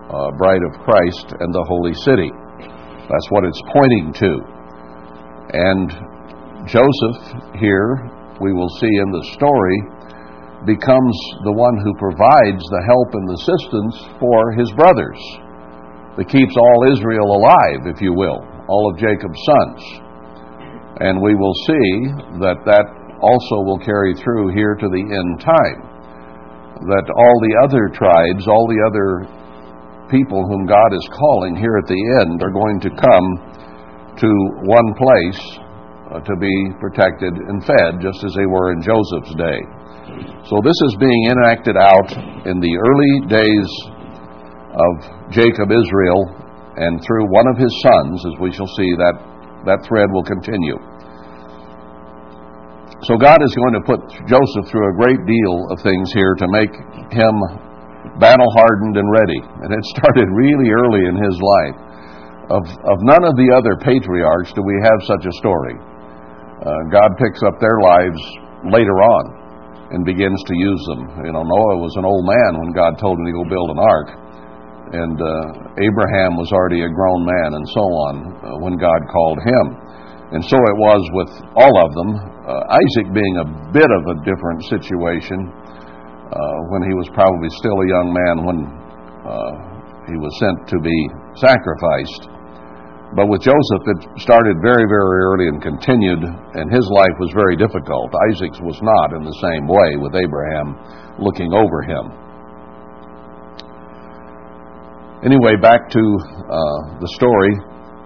uh, 0.10 0.32
bride 0.40 0.64
of 0.64 0.80
Christ 0.88 1.36
and 1.38 1.52
the 1.54 1.68
holy 1.68 1.94
city. 2.08 2.32
That's 3.12 3.30
what 3.30 3.44
it's 3.44 3.62
pointing 3.76 4.16
to. 4.16 4.32
And 5.54 5.92
Joseph, 6.72 7.20
here, 7.60 8.08
we 8.40 8.56
will 8.56 8.72
see 8.80 8.90
in 8.90 9.12
the 9.12 9.28
story, 9.36 9.78
becomes 10.66 11.16
the 11.44 11.56
one 11.56 11.78
who 11.84 11.94
provides 11.96 12.64
the 12.64 12.84
help 12.88 13.14
and 13.14 13.30
assistance 13.32 13.96
for 14.20 14.52
his 14.58 14.72
brothers, 14.74 15.20
that 16.18 16.30
keeps 16.30 16.56
all 16.58 16.92
Israel 16.92 17.36
alive, 17.36 17.86
if 17.86 18.02
you 18.02 18.14
will, 18.14 18.42
all 18.68 18.92
of 18.92 18.98
Jacob's 18.98 19.42
sons. 19.46 19.82
And 21.00 21.22
we 21.22 21.36
will 21.36 21.56
see 21.68 21.90
that 22.44 22.64
that 22.66 22.86
also 23.22 23.64
will 23.64 23.80
carry 23.80 24.16
through 24.16 24.54
here 24.56 24.76
to 24.76 24.88
the 24.88 25.04
end 25.04 25.40
time 25.40 25.90
that 26.88 27.12
all 27.12 27.38
the 27.44 27.56
other 27.68 27.92
tribes, 27.92 28.48
all 28.48 28.64
the 28.72 28.80
other 28.88 29.28
people 30.08 30.48
whom 30.48 30.64
God 30.66 30.96
is 30.96 31.06
calling 31.12 31.56
here 31.56 31.76
at 31.76 31.88
the 31.92 32.04
end 32.24 32.40
are 32.40 32.56
going 32.56 32.80
to 32.80 32.92
come 32.96 33.28
to 34.16 34.32
one 34.64 34.90
place 34.96 35.42
uh, 36.10 36.20
to 36.24 36.36
be 36.40 36.56
protected 36.80 37.36
and 37.36 37.62
fed, 37.68 38.00
just 38.00 38.24
as 38.24 38.34
they 38.34 38.48
were 38.48 38.72
in 38.72 38.82
Joseph's 38.82 39.36
day. 39.36 39.60
So 40.48 40.64
this 40.64 40.80
is 40.90 41.04
being 41.04 41.24
enacted 41.30 41.78
out 41.78 42.10
in 42.48 42.58
the 42.64 42.74
early 42.80 43.14
days 43.28 43.70
of 44.80 44.92
Jacob 45.32 45.70
Israel 45.70 46.32
and 46.80 47.04
through 47.04 47.28
one 47.28 47.48
of 47.52 47.60
his 47.60 47.74
sons, 47.84 48.24
as 48.24 48.36
we 48.40 48.56
shall 48.56 48.70
see 48.80 48.92
that 48.96 49.16
that 49.68 49.84
thread 49.84 50.08
will 50.16 50.24
continue. 50.24 50.80
So 53.08 53.16
God 53.16 53.40
is 53.44 53.52
going 53.56 53.76
to 53.80 53.84
put 53.84 54.00
Joseph 54.28 54.68
through 54.72 54.88
a 54.92 54.96
great 55.00 55.20
deal 55.24 55.56
of 55.72 55.80
things 55.84 56.12
here 56.16 56.36
to 56.36 56.48
make 56.52 56.72
him 57.12 57.36
battle 58.20 58.48
hardened 58.56 58.96
and 58.96 59.08
ready. 59.08 59.40
And 59.64 59.72
it 59.72 59.84
started 59.96 60.28
really 60.32 60.72
early 60.72 61.04
in 61.08 61.16
his 61.16 61.36
life. 61.40 61.78
Of, 62.50 62.64
of 62.66 62.98
none 63.06 63.24
of 63.24 63.38
the 63.38 63.54
other 63.54 63.78
patriarchs 63.78 64.52
do 64.52 64.66
we 64.66 64.76
have 64.84 65.00
such 65.06 65.24
a 65.28 65.34
story. 65.38 65.78
Uh, 66.60 66.92
God 66.92 67.16
picks 67.16 67.40
up 67.46 67.56
their 67.62 67.80
lives 67.80 68.20
later 68.68 68.98
on 69.00 69.24
and 69.96 70.04
begins 70.04 70.42
to 70.44 70.56
use 70.58 70.84
them. 70.92 71.02
You 71.24 71.32
know, 71.32 71.46
Noah 71.46 71.78
was 71.80 71.96
an 71.96 72.04
old 72.04 72.26
man 72.26 72.60
when 72.60 72.72
God 72.76 73.00
told 73.00 73.16
him 73.20 73.26
to 73.26 73.36
go 73.38 73.46
build 73.48 73.70
an 73.72 73.80
ark. 73.80 74.10
And 74.90 75.18
uh, 75.22 75.78
Abraham 75.78 76.38
was 76.38 76.50
already 76.52 76.82
a 76.82 76.90
grown 76.90 77.22
man, 77.26 77.50
and 77.54 77.66
so 77.70 77.84
on, 78.10 78.14
uh, 78.18 78.58
when 78.58 78.78
God 78.78 79.02
called 79.14 79.38
him. 79.46 79.66
And 80.34 80.42
so 80.46 80.58
it 80.58 80.78
was 80.78 81.02
with 81.14 81.32
all 81.58 81.76
of 81.82 81.90
them 81.94 82.10
uh, 82.50 82.66
Isaac 82.74 83.14
being 83.14 83.36
a 83.42 83.48
bit 83.70 83.86
of 83.86 84.04
a 84.10 84.16
different 84.26 84.66
situation 84.66 85.54
uh, 86.34 86.58
when 86.74 86.82
he 86.82 86.94
was 86.98 87.06
probably 87.14 87.50
still 87.62 87.78
a 87.78 87.88
young 87.90 88.10
man 88.10 88.36
when 88.42 88.60
uh, 89.26 89.54
he 90.10 90.18
was 90.18 90.34
sent 90.42 90.58
to 90.74 90.78
be 90.82 90.98
sacrificed. 91.38 92.30
But 93.14 93.26
with 93.26 93.42
Joseph, 93.42 93.86
it 93.90 94.22
started 94.22 94.62
very, 94.62 94.86
very 94.86 95.18
early 95.26 95.48
and 95.50 95.62
continued, 95.62 96.22
and 96.22 96.70
his 96.70 96.86
life 96.94 97.18
was 97.18 97.34
very 97.34 97.58
difficult. 97.58 98.14
Isaac's 98.30 98.62
was 98.62 98.78
not 98.82 99.18
in 99.18 99.26
the 99.26 99.38
same 99.42 99.66
way 99.66 99.98
with 99.98 100.14
Abraham 100.14 100.78
looking 101.18 101.54
over 101.54 101.82
him. 101.86 102.29
Anyway, 105.20 105.60
back 105.60 105.92
to 105.92 106.00
uh, 106.00 106.80
the 107.04 107.10
story. 107.20 107.52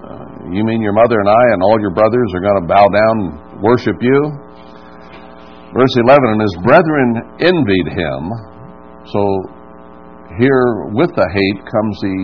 Uh, 0.02 0.50
you 0.50 0.66
mean 0.66 0.82
your 0.82 0.98
mother 0.98 1.22
and 1.22 1.30
I 1.30 1.44
and 1.54 1.62
all 1.62 1.78
your 1.78 1.94
brothers 1.94 2.26
are 2.34 2.42
going 2.42 2.58
to 2.58 2.66
bow 2.66 2.90
down 2.90 3.14
and 3.22 3.62
worship 3.62 4.02
you. 4.02 4.18
Verse 5.78 5.94
11, 5.94 6.10
and 6.10 6.42
his 6.42 6.58
brethren 6.66 7.10
envied 7.38 7.90
him. 7.94 8.22
So 9.14 9.22
here 10.42 10.90
with 10.98 11.14
the 11.14 11.30
hate 11.30 11.62
comes 11.70 11.96
the 12.02 12.18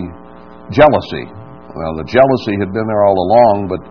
jealousy. 0.74 1.26
Well, 1.70 1.94
the 2.02 2.10
jealousy 2.10 2.58
had 2.58 2.74
been 2.74 2.90
there 2.90 3.06
all 3.06 3.14
along, 3.14 3.70
but 3.70 3.86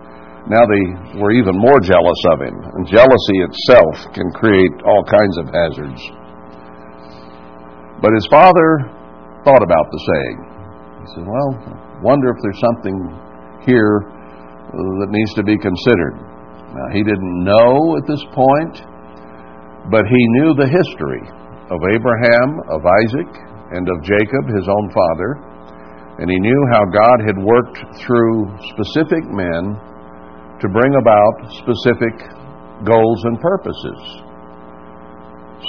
now 0.51 0.67
they 0.67 1.15
were 1.15 1.31
even 1.31 1.55
more 1.55 1.79
jealous 1.79 2.21
of 2.35 2.43
him. 2.43 2.59
And 2.75 2.83
jealousy 2.83 3.37
itself 3.47 4.11
can 4.11 4.27
create 4.35 4.75
all 4.83 5.07
kinds 5.07 5.35
of 5.39 5.45
hazards. 5.47 6.01
But 8.03 8.11
his 8.11 8.27
father 8.27 8.83
thought 9.47 9.63
about 9.63 9.87
the 9.95 10.01
saying. 10.03 10.48
Said, 11.15 11.25
Well, 11.25 11.49
wonder 12.01 12.29
if 12.29 12.37
there's 12.41 12.61
something 12.61 12.97
here 13.65 14.05
that 14.69 15.09
needs 15.09 15.33
to 15.33 15.43
be 15.43 15.57
considered. 15.57 16.21
Now, 16.69 16.87
he 16.93 17.01
didn't 17.01 17.43
know 17.43 17.97
at 17.97 18.05
this 18.05 18.21
point, 18.33 18.85
but 19.89 20.05
he 20.05 20.21
knew 20.37 20.53
the 20.53 20.69
history 20.69 21.25
of 21.73 21.79
Abraham, 21.89 22.61
of 22.69 22.85
Isaac, 22.85 23.31
and 23.73 23.89
of 23.89 23.97
Jacob, 24.05 24.49
his 24.53 24.69
own 24.69 24.85
father, 24.93 25.31
and 26.21 26.29
he 26.29 26.37
knew 26.37 26.61
how 26.73 26.85
God 26.93 27.17
had 27.25 27.37
worked 27.41 27.79
through 28.05 28.49
specific 28.75 29.25
men 29.33 29.77
to 30.61 30.67
bring 30.69 30.93
about 30.93 31.33
specific 31.63 32.13
goals 32.85 33.19
and 33.25 33.39
purposes. 33.39 34.01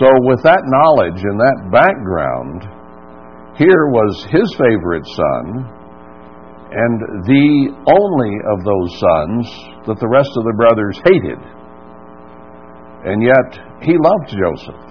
So, 0.00 0.08
with 0.26 0.42
that 0.42 0.62
knowledge 0.64 1.20
and 1.22 1.38
that 1.38 1.58
background, 1.70 2.79
here 3.56 3.86
was 3.90 4.26
his 4.30 4.48
favorite 4.56 5.06
son 5.06 5.80
and 6.70 7.26
the 7.26 7.74
only 7.82 8.34
of 8.46 8.62
those 8.62 8.94
sons 9.02 9.42
that 9.90 9.98
the 9.98 10.06
rest 10.06 10.30
of 10.38 10.46
the 10.46 10.54
brothers 10.54 11.02
hated. 11.02 11.42
And 13.10 13.18
yet, 13.18 13.58
he 13.82 13.98
loved 13.98 14.30
Joseph. 14.30 14.86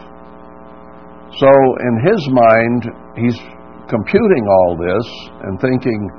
So, 1.40 1.48
in 1.48 1.96
his 2.04 2.20
mind, 2.36 2.82
he's 3.16 3.40
computing 3.88 4.44
all 4.44 4.76
this 4.76 5.08
and 5.48 5.56
thinking, 5.62 6.10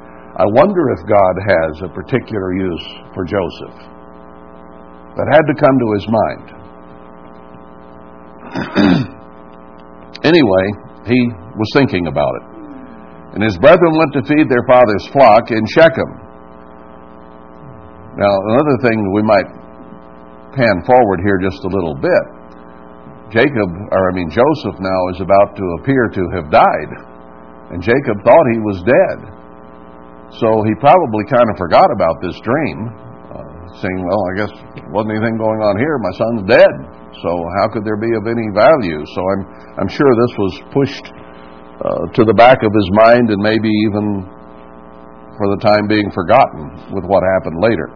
I 0.40 0.48
wonder 0.56 0.96
if 0.96 1.04
God 1.04 1.34
has 1.44 1.82
a 1.84 1.92
particular 1.92 2.54
use 2.56 2.86
for 3.12 3.28
Joseph. 3.28 3.76
That 5.20 5.28
had 5.28 5.44
to 5.44 5.54
come 5.60 5.76
to 5.76 5.92
his 5.92 6.06
mind. 6.08 6.56
anyway, 10.24 10.66
he 11.10 11.20
was 11.58 11.68
thinking 11.74 12.06
about 12.06 12.30
it. 12.38 12.44
And 13.34 13.42
his 13.42 13.58
brethren 13.58 13.94
went 13.98 14.14
to 14.14 14.22
feed 14.26 14.46
their 14.46 14.66
father's 14.66 15.06
flock 15.10 15.50
in 15.50 15.62
Shechem. 15.66 16.10
Now, 18.18 18.32
another 18.54 18.76
thing 18.82 18.96
we 19.14 19.22
might 19.22 19.46
pan 20.54 20.82
forward 20.82 21.22
here 21.22 21.38
just 21.38 21.62
a 21.62 21.70
little 21.70 21.94
bit. 21.94 22.24
Jacob, 23.30 23.70
or 23.70 24.10
I 24.10 24.12
mean 24.14 24.30
Joseph 24.30 24.82
now 24.82 25.00
is 25.14 25.22
about 25.22 25.54
to 25.54 25.64
appear 25.78 26.10
to 26.10 26.22
have 26.34 26.50
died. 26.50 26.90
And 27.70 27.78
Jacob 27.78 28.18
thought 28.26 28.46
he 28.50 28.58
was 28.58 28.82
dead. 28.82 29.18
So 30.42 30.66
he 30.66 30.74
probably 30.82 31.22
kind 31.30 31.46
of 31.46 31.54
forgot 31.54 31.86
about 31.94 32.18
this 32.18 32.34
dream, 32.42 32.90
uh, 33.30 33.46
saying, 33.78 33.98
Well, 34.02 34.22
I 34.26 34.32
guess 34.42 34.52
wasn't 34.90 35.14
anything 35.14 35.38
going 35.38 35.62
on 35.62 35.78
here. 35.78 35.94
My 36.02 36.14
son's 36.18 36.42
dead. 36.50 36.74
So 37.18 37.30
how 37.58 37.66
could 37.74 37.82
there 37.82 37.98
be 37.98 38.10
of 38.14 38.30
any 38.30 38.48
value? 38.54 39.02
So 39.02 39.20
I'm, 39.20 39.42
I'm 39.82 39.90
sure 39.90 40.06
this 40.06 40.34
was 40.38 40.54
pushed 40.70 41.06
uh, 41.10 42.06
to 42.14 42.22
the 42.22 42.36
back 42.36 42.62
of 42.62 42.70
his 42.70 42.88
mind 42.94 43.34
and 43.34 43.42
maybe 43.42 43.68
even 43.90 44.24
for 45.34 45.46
the 45.56 45.60
time 45.64 45.90
being 45.90 46.12
forgotten 46.14 46.94
with 46.94 47.04
what 47.08 47.26
happened 47.36 47.58
later. 47.58 47.88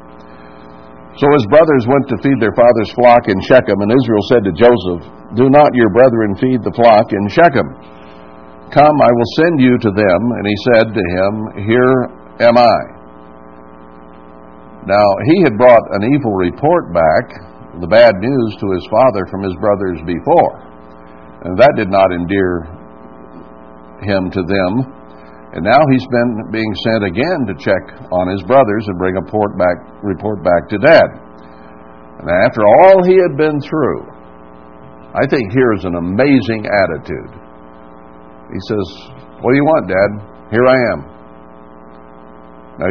So 1.15 1.31
his 1.31 1.47
brothers 1.47 1.87
went 1.87 2.11
to 2.11 2.19
feed 2.27 2.43
their 2.43 2.57
father's 2.59 2.91
flock 2.99 3.31
in 3.31 3.39
Shechem, 3.47 3.79
and 3.79 3.93
Israel 3.95 4.25
said 4.27 4.43
to 4.43 4.53
Joseph, 4.57 5.07
Do 5.39 5.47
not 5.47 5.71
your 5.79 5.95
brethren 5.95 6.35
feed 6.43 6.67
the 6.67 6.75
flock 6.75 7.15
in 7.15 7.23
Shechem. 7.31 7.71
Come, 8.75 8.97
I 8.99 9.11
will 9.15 9.31
send 9.39 9.63
you 9.63 9.79
to 9.79 9.91
them. 9.95 10.21
And 10.35 10.45
he 10.49 10.57
said 10.75 10.87
to 10.91 11.05
him, 11.05 11.33
Here 11.63 11.95
am 12.43 12.59
I. 12.59 12.79
Now, 14.91 15.07
he 15.31 15.47
had 15.47 15.55
brought 15.55 15.87
an 15.95 16.03
evil 16.03 16.35
report 16.35 16.91
back 16.91 17.54
the 17.81 17.91
bad 17.91 18.15
news 18.19 18.51
to 18.61 18.67
his 18.71 18.87
father 18.91 19.27
from 19.31 19.43
his 19.43 19.57
brothers 19.59 19.99
before. 20.07 20.55
And 21.45 21.59
that 21.59 21.75
did 21.77 21.91
not 21.91 22.13
endear 22.15 22.69
him 24.01 24.31
to 24.31 24.43
them. 24.43 24.73
And 25.55 25.63
now 25.63 25.83
he's 25.91 26.07
been 26.11 26.51
being 26.51 26.73
sent 26.87 27.03
again 27.07 27.47
to 27.47 27.55
check 27.59 27.85
on 28.11 28.31
his 28.31 28.43
brothers 28.43 28.87
and 28.91 28.99
bring 28.99 29.15
a 29.17 29.23
report 29.23 29.55
back, 29.59 29.79
report 30.03 30.43
back 30.43 30.67
to 30.71 30.79
dad. 30.79 31.09
And 32.19 32.27
after 32.47 32.63
all 32.63 33.05
he 33.05 33.15
had 33.21 33.37
been 33.37 33.61
through, 33.61 34.15
I 35.15 35.27
think 35.31 35.53
here 35.53 35.73
is 35.79 35.85
an 35.85 35.95
amazing 35.95 36.67
attitude. 36.67 37.33
He 38.51 38.61
says, 38.67 38.87
What 39.39 39.53
do 39.53 39.57
you 39.57 39.67
want, 39.67 39.87
Dad? 39.87 40.11
Here 40.51 40.67
I 40.67 40.79
am. 40.91 40.99
Now, 42.83 42.91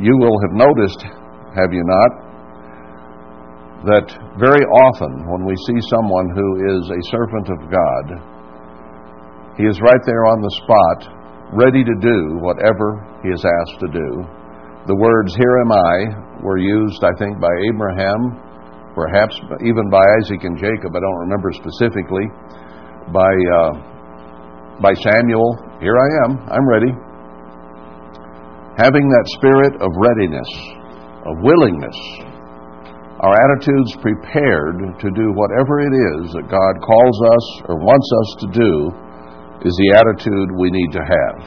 you 0.00 0.16
will 0.16 0.36
have 0.48 0.56
noticed, 0.56 1.00
have 1.52 1.72
you 1.72 1.84
not, 1.84 2.21
that 3.82 4.06
very 4.38 4.62
often 4.86 5.26
when 5.26 5.42
we 5.42 5.58
see 5.66 5.78
someone 5.90 6.30
who 6.30 6.48
is 6.70 6.82
a 6.86 7.08
servant 7.10 7.50
of 7.50 7.60
God, 7.66 8.04
he 9.58 9.66
is 9.66 9.82
right 9.82 10.00
there 10.06 10.24
on 10.30 10.38
the 10.38 10.54
spot, 10.62 10.98
ready 11.50 11.82
to 11.82 11.96
do 11.98 12.38
whatever 12.38 13.02
he 13.26 13.34
is 13.34 13.42
asked 13.42 13.78
to 13.82 13.90
do. 13.90 14.08
The 14.86 14.94
words, 14.94 15.34
Here 15.34 15.56
am 15.66 15.72
I, 15.74 15.94
were 16.46 16.58
used, 16.58 17.02
I 17.02 17.10
think, 17.18 17.42
by 17.42 17.50
Abraham, 17.74 18.38
perhaps 18.94 19.34
even 19.66 19.90
by 19.90 20.02
Isaac 20.22 20.46
and 20.46 20.54
Jacob, 20.56 20.94
I 20.94 21.00
don't 21.02 21.22
remember 21.26 21.50
specifically, 21.52 22.26
by, 23.10 23.30
uh, 23.34 23.72
by 24.78 24.94
Samuel, 24.94 25.58
Here 25.82 25.98
I 25.98 26.08
am, 26.26 26.30
I'm 26.54 26.66
ready. 26.70 26.92
Having 28.78 29.10
that 29.10 29.26
spirit 29.36 29.74
of 29.82 29.90
readiness, 29.98 30.50
of 31.26 31.34
willingness, 31.42 31.98
our 33.22 33.34
attitudes 33.38 33.94
prepared 34.02 34.98
to 34.98 35.08
do 35.14 35.30
whatever 35.38 35.78
it 35.78 35.94
is 35.94 36.34
that 36.34 36.50
God 36.50 36.74
calls 36.82 37.18
us 37.22 37.46
or 37.70 37.78
wants 37.78 38.08
us 38.10 38.30
to 38.42 38.48
do 38.50 38.74
is 39.62 39.74
the 39.78 39.94
attitude 39.94 40.50
we 40.58 40.74
need 40.74 40.90
to 40.90 41.02
have. 41.06 41.38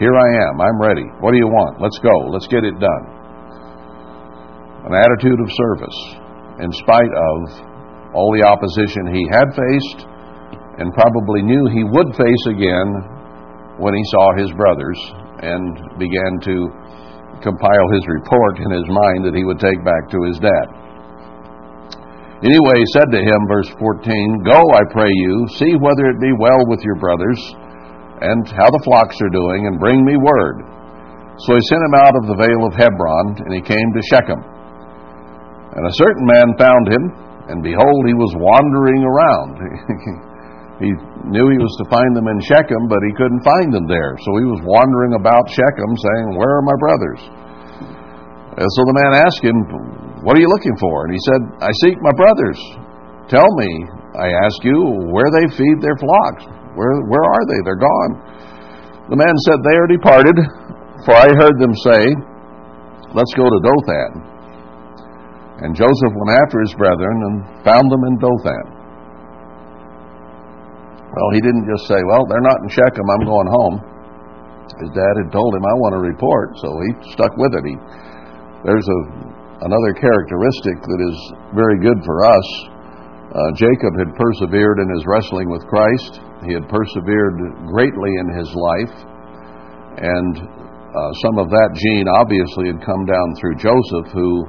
Here 0.00 0.16
I 0.16 0.28
am, 0.48 0.64
I'm 0.64 0.80
ready. 0.80 1.04
What 1.20 1.36
do 1.36 1.38
you 1.38 1.52
want? 1.52 1.76
Let's 1.76 2.00
go, 2.00 2.32
let's 2.32 2.48
get 2.48 2.64
it 2.64 2.80
done. 2.80 3.04
An 4.88 4.96
attitude 4.96 5.36
of 5.44 5.48
service, 5.52 5.98
in 6.64 6.72
spite 6.72 7.12
of 7.12 7.38
all 8.16 8.32
the 8.32 8.48
opposition 8.48 9.12
he 9.12 9.28
had 9.28 9.52
faced 9.52 10.08
and 10.80 10.88
probably 10.96 11.44
knew 11.44 11.68
he 11.68 11.84
would 11.84 12.16
face 12.16 12.44
again 12.48 13.76
when 13.76 13.92
he 13.92 14.04
saw 14.08 14.32
his 14.40 14.48
brothers 14.56 14.96
and 15.44 16.00
began 16.00 16.40
to 16.48 16.72
compile 17.42 17.86
his 17.92 18.06
report 18.06 18.62
in 18.62 18.70
his 18.70 18.88
mind 18.88 19.26
that 19.26 19.36
he 19.36 19.44
would 19.44 19.58
take 19.58 19.82
back 19.84 20.08
to 20.08 20.18
his 20.30 20.38
dad. 20.38 20.66
Anyway, 22.42 22.74
he 22.78 22.94
said 22.94 23.06
to 23.10 23.22
him, 23.22 23.38
verse 23.46 23.70
14, 23.78 24.42
Go, 24.42 24.58
I 24.58 24.82
pray 24.90 25.10
you, 25.10 25.46
see 25.58 25.78
whether 25.78 26.10
it 26.10 26.18
be 26.18 26.34
well 26.34 26.66
with 26.66 26.82
your 26.82 26.98
brothers, 26.98 27.38
and 28.22 28.46
how 28.50 28.66
the 28.66 28.82
flocks 28.82 29.14
are 29.22 29.30
doing, 29.30 29.66
and 29.70 29.78
bring 29.78 30.02
me 30.02 30.18
word. 30.18 30.66
So 31.46 31.54
he 31.54 31.62
sent 31.70 31.86
him 31.86 31.98
out 32.02 32.14
of 32.18 32.26
the 32.26 32.38
vale 32.38 32.66
of 32.66 32.74
Hebron, 32.74 33.46
and 33.46 33.54
he 33.54 33.62
came 33.62 33.88
to 33.94 34.08
Shechem. 34.10 34.42
And 34.42 35.86
a 35.86 35.98
certain 36.02 36.26
man 36.26 36.58
found 36.58 36.84
him, 36.90 37.04
and 37.46 37.62
behold, 37.62 38.02
he 38.10 38.14
was 38.14 38.34
wandering 38.34 39.02
around. 39.06 40.22
he 40.82 40.90
knew 41.30 41.46
he 41.48 41.62
was 41.62 41.74
to 41.78 41.86
find 41.86 42.10
them 42.18 42.26
in 42.26 42.42
Shechem, 42.42 42.90
but 42.90 42.98
he 43.06 43.14
couldn't 43.14 43.46
find 43.46 43.70
them 43.70 43.86
there. 43.86 44.18
So 44.26 44.34
he 44.42 44.46
was 44.50 44.58
wandering 44.66 45.14
about 45.14 45.46
Shechem 45.46 45.92
saying, 45.94 46.26
Where 46.34 46.50
are 46.58 46.66
my 46.66 46.78
brothers? 46.82 47.20
And 48.58 48.68
so 48.68 48.80
the 48.84 48.96
man 48.98 49.12
asked 49.22 49.42
him, 49.46 49.56
What 50.26 50.34
are 50.34 50.42
you 50.42 50.50
looking 50.50 50.74
for? 50.82 51.06
And 51.06 51.14
he 51.14 51.22
said, 51.22 51.40
I 51.62 51.70
seek 51.86 51.96
my 52.02 52.12
brothers. 52.18 52.58
Tell 53.30 53.46
me, 53.62 53.70
I 54.18 54.28
ask 54.44 54.58
you, 54.66 55.08
where 55.08 55.30
they 55.30 55.46
feed 55.54 55.78
their 55.80 55.96
flocks. 55.96 56.44
Where, 56.74 56.92
where 57.06 57.26
are 57.30 57.44
they? 57.46 57.60
They're 57.62 57.80
gone. 57.80 58.12
The 59.08 59.18
man 59.22 59.34
said, 59.46 59.62
They 59.62 59.76
are 59.78 59.88
departed, 59.88 60.36
for 61.06 61.14
I 61.14 61.30
heard 61.30 61.56
them 61.62 61.72
say, 61.86 62.02
Let's 63.14 63.32
go 63.38 63.46
to 63.46 63.60
Dothan. 63.62 64.12
And 65.62 65.78
Joseph 65.78 66.12
went 66.18 66.42
after 66.42 66.58
his 66.58 66.74
brethren 66.74 67.16
and 67.22 67.62
found 67.62 67.86
them 67.86 68.02
in 68.10 68.18
Dothan. 68.18 68.81
Well, 71.12 71.28
he 71.36 71.40
didn't 71.44 71.68
just 71.68 71.84
say, 71.88 72.00
Well, 72.08 72.24
they're 72.24 72.44
not 72.44 72.60
in 72.64 72.68
Shechem, 72.72 73.04
I'm 73.04 73.24
going 73.28 73.50
home. 73.52 73.76
His 74.80 74.90
dad 74.96 75.14
had 75.20 75.30
told 75.30 75.52
him, 75.52 75.62
I 75.62 75.74
want 75.76 75.92
to 75.92 76.02
report, 76.02 76.56
so 76.56 76.72
he 76.80 77.12
stuck 77.12 77.36
with 77.36 77.52
it. 77.52 77.64
He 77.68 77.76
there's 78.64 78.86
a, 78.86 79.00
another 79.66 79.92
characteristic 79.98 80.78
that 80.86 81.00
is 81.02 81.18
very 81.50 81.82
good 81.82 81.98
for 82.06 82.22
us. 82.22 82.48
Uh, 83.34 83.50
Jacob 83.58 83.98
had 83.98 84.14
persevered 84.14 84.78
in 84.78 84.88
his 84.94 85.02
wrestling 85.02 85.50
with 85.50 85.66
Christ. 85.66 86.22
He 86.46 86.54
had 86.54 86.70
persevered 86.70 87.66
greatly 87.66 88.12
in 88.22 88.28
his 88.38 88.46
life. 88.54 88.94
And 89.98 90.34
uh, 90.46 91.10
some 91.26 91.42
of 91.42 91.50
that 91.50 91.70
gene 91.74 92.06
obviously 92.06 92.70
had 92.70 92.78
come 92.86 93.02
down 93.02 93.34
through 93.40 93.58
Joseph, 93.58 94.14
who 94.14 94.46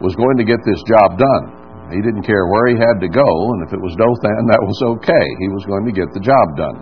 was 0.00 0.16
going 0.16 0.40
to 0.40 0.46
get 0.48 0.58
this 0.64 0.80
job 0.88 1.20
done. 1.20 1.59
He 1.90 2.00
didn't 2.00 2.22
care 2.22 2.46
where 2.46 2.70
he 2.70 2.78
had 2.78 3.02
to 3.02 3.10
go, 3.10 3.26
and 3.26 3.66
if 3.66 3.74
it 3.74 3.82
was 3.82 3.94
Dothan, 3.98 4.46
that 4.46 4.62
was 4.62 4.78
okay. 4.98 5.26
He 5.42 5.48
was 5.50 5.66
going 5.66 5.86
to 5.86 5.94
get 5.94 6.08
the 6.14 6.22
job 6.22 6.46
done. 6.54 6.78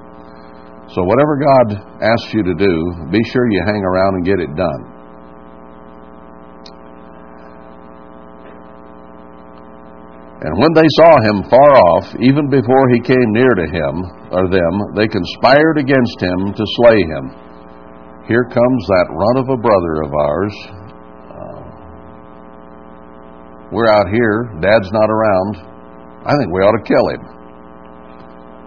So, 0.92 1.04
whatever 1.04 1.36
God 1.36 1.66
asks 2.00 2.32
you 2.32 2.44
to 2.44 2.56
do, 2.56 2.74
be 3.12 3.20
sure 3.32 3.48
you 3.48 3.60
hang 3.64 3.84
around 3.84 4.20
and 4.20 4.24
get 4.24 4.40
it 4.40 4.52
done. 4.56 4.98
And 10.38 10.54
when 10.54 10.72
they 10.72 10.86
saw 11.02 11.18
him 11.18 11.50
far 11.50 11.72
off, 11.76 12.14
even 12.22 12.48
before 12.48 12.86
he 12.94 13.00
came 13.02 13.28
near 13.34 13.52
to 13.58 13.66
him 13.66 13.94
or 14.30 14.46
them, 14.46 14.74
they 14.94 15.10
conspired 15.10 15.82
against 15.82 16.18
him 16.22 16.54
to 16.54 16.64
slay 16.78 17.00
him. 17.02 17.24
Here 18.28 18.44
comes 18.44 18.82
that 18.86 19.10
run 19.10 19.36
of 19.42 19.48
a 19.50 19.60
brother 19.60 20.06
of 20.06 20.12
ours. 20.14 20.77
We're 23.72 23.88
out 23.88 24.08
here, 24.08 24.52
Dad's 24.60 24.90
not 24.92 25.08
around. 25.08 25.52
I 26.24 26.32
think 26.36 26.48
we 26.52 26.64
ought 26.64 26.76
to 26.76 26.86
kill 26.88 27.06
him. 27.12 27.22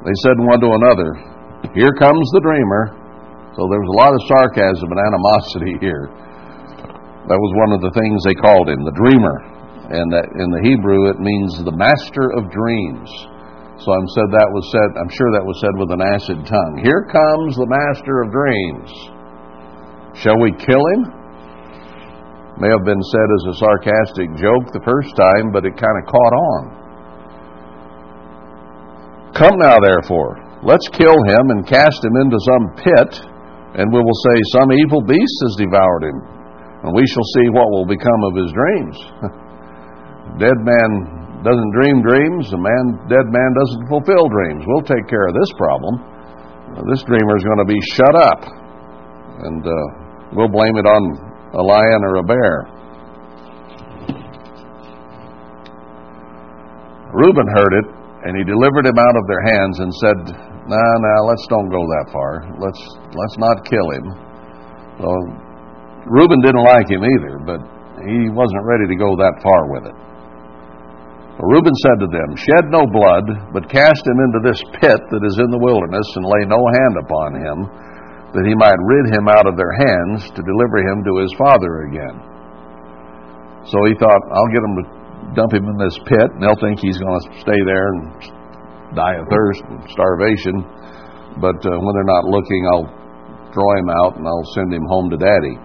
They 0.06 0.18
said 0.26 0.38
one 0.38 0.62
to 0.62 0.70
another, 0.72 1.10
Here 1.74 1.94
comes 1.98 2.26
the 2.34 2.42
dreamer. 2.42 2.98
So 3.58 3.68
there 3.68 3.84
was 3.84 3.92
a 3.92 4.00
lot 4.00 4.16
of 4.16 4.22
sarcasm 4.32 4.88
and 4.90 5.02
animosity 5.02 5.76
here. 5.84 6.08
That 7.28 7.38
was 7.38 7.52
one 7.60 7.72
of 7.76 7.82
the 7.84 7.94
things 7.94 8.24
they 8.24 8.38
called 8.38 8.70
him, 8.70 8.82
the 8.86 8.96
dreamer 8.96 9.52
and 9.92 10.08
that 10.16 10.32
in 10.40 10.50
the 10.56 10.64
Hebrew 10.64 11.12
it 11.12 11.20
means 11.20 11.60
the 11.68 11.76
master 11.76 12.32
of 12.40 12.48
dreams. 12.48 13.12
So 13.84 13.92
I'm 13.92 14.10
said 14.16 14.30
that 14.32 14.48
was 14.48 14.66
said. 14.72 14.90
I'm 14.96 15.12
sure 15.12 15.32
that 15.36 15.44
was 15.44 15.58
said 15.60 15.76
with 15.76 15.92
an 15.92 16.00
acid 16.00 16.40
tongue. 16.48 16.80
Here 16.80 17.04
comes 17.12 17.60
the 17.60 17.68
master 17.68 18.24
of 18.24 18.32
dreams. 18.32 18.88
Shall 20.16 20.40
we 20.40 20.56
kill 20.56 20.80
him? 20.96 21.21
May 22.60 22.68
have 22.68 22.84
been 22.84 23.00
said 23.00 23.28
as 23.32 23.44
a 23.48 23.60
sarcastic 23.64 24.28
joke 24.36 24.68
the 24.76 24.84
first 24.84 25.16
time, 25.16 25.56
but 25.56 25.64
it 25.64 25.80
kind 25.80 25.98
of 25.98 26.06
caught 26.10 26.36
on. 26.36 26.62
Come 29.32 29.56
now, 29.64 29.80
therefore, 29.80 30.36
let's 30.60 30.92
kill 30.92 31.16
him 31.16 31.44
and 31.56 31.64
cast 31.64 32.04
him 32.04 32.16
into 32.20 32.36
some 32.44 32.66
pit, 32.84 33.12
and 33.80 33.88
we 33.88 34.04
will 34.04 34.20
say, 34.28 34.36
Some 34.60 34.76
evil 34.76 35.00
beast 35.00 35.38
has 35.48 35.64
devoured 35.64 36.04
him, 36.04 36.20
and 36.84 36.92
we 36.92 37.08
shall 37.08 37.24
see 37.40 37.48
what 37.56 37.72
will 37.72 37.88
become 37.88 38.22
of 38.28 38.36
his 38.36 38.52
dreams. 38.52 38.98
dead 40.44 40.60
man 40.60 41.42
doesn't 41.48 41.72
dream 41.72 42.04
dreams, 42.04 42.52
a 42.52 42.60
man 42.60 43.08
dead 43.08 43.32
man 43.32 43.52
doesn't 43.64 43.88
fulfill 43.88 44.28
dreams. 44.28 44.68
We'll 44.68 44.86
take 44.86 45.08
care 45.08 45.26
of 45.32 45.34
this 45.34 45.52
problem. 45.56 46.04
This 46.92 47.04
dreamer 47.08 47.36
is 47.40 47.44
going 47.48 47.64
to 47.64 47.70
be 47.72 47.80
shut 47.96 48.16
up, 48.20 48.42
and 49.48 49.64
uh, 49.64 49.72
we'll 50.36 50.52
blame 50.52 50.76
it 50.76 50.86
on 50.86 51.31
a 51.54 51.62
lion 51.62 52.02
or 52.04 52.16
a 52.18 52.24
bear. 52.24 52.56
Reuben 57.12 57.48
heard 57.48 57.74
it, 57.76 57.88
and 58.24 58.38
he 58.38 58.44
delivered 58.44 58.86
him 58.88 58.98
out 58.98 59.16
of 59.20 59.28
their 59.28 59.44
hands 59.44 59.80
and 59.80 59.92
said, 59.96 60.18
"Nah, 60.68 60.94
nah, 61.00 61.20
let's 61.28 61.46
don't 61.48 61.70
go 61.70 61.84
that 61.84 62.08
far. 62.12 62.48
Let's 62.58 62.82
let's 63.14 63.38
not 63.38 63.66
kill 63.66 63.90
him." 63.92 64.06
Well, 65.00 65.22
Reuben 66.06 66.42
didn't 66.42 66.64
like 66.64 66.90
him 66.90 67.04
either, 67.04 67.40
but 67.44 67.60
he 68.08 68.30
wasn't 68.30 68.64
ready 68.66 68.88
to 68.88 68.96
go 68.96 69.16
that 69.18 69.42
far 69.44 69.70
with 69.70 69.86
it. 69.86 69.98
Reuben 71.42 71.74
said 71.74 71.98
to 71.98 72.10
them, 72.10 72.38
Shed 72.38 72.70
no 72.70 72.86
blood, 72.86 73.26
but 73.50 73.66
cast 73.66 74.06
him 74.06 74.20
into 74.30 74.46
this 74.46 74.62
pit 74.78 75.02
that 75.10 75.24
is 75.26 75.42
in 75.42 75.50
the 75.50 75.58
wilderness, 75.58 76.06
and 76.16 76.26
lay 76.26 76.46
no 76.46 76.62
hand 76.62 76.96
upon 77.02 77.30
him, 77.42 77.58
that 78.32 78.48
he 78.48 78.56
might 78.56 78.80
rid 78.80 79.12
him 79.12 79.28
out 79.28 79.44
of 79.44 79.60
their 79.60 79.76
hands 79.76 80.24
to 80.32 80.42
deliver 80.42 80.80
him 80.80 81.04
to 81.04 81.14
his 81.20 81.34
father 81.36 81.88
again. 81.92 82.16
So 83.68 83.78
he 83.86 83.94
thought, 84.00 84.22
I'll 84.32 84.52
get 84.56 84.64
him 84.64 84.76
to 84.80 84.86
dump 85.36 85.52
him 85.54 85.68
in 85.68 85.78
this 85.78 85.98
pit, 86.08 86.28
and 86.32 86.40
they'll 86.40 86.60
think 86.60 86.80
he's 86.80 86.98
going 86.98 87.14
to 87.14 87.26
stay 87.44 87.60
there 87.68 87.88
and 87.94 88.96
die 88.96 89.20
of 89.20 89.28
thirst 89.28 89.64
and 89.68 89.84
starvation. 89.92 90.64
But 91.40 91.60
uh, 91.64 91.76
when 91.80 91.92
they're 91.96 92.12
not 92.12 92.28
looking, 92.28 92.62
I'll 92.72 92.90
throw 93.52 93.70
him 93.80 93.90
out 93.92 94.16
and 94.16 94.28
I'll 94.28 94.50
send 94.56 94.74
him 94.74 94.84
home 94.88 95.12
to 95.12 95.20
daddy. 95.20 95.56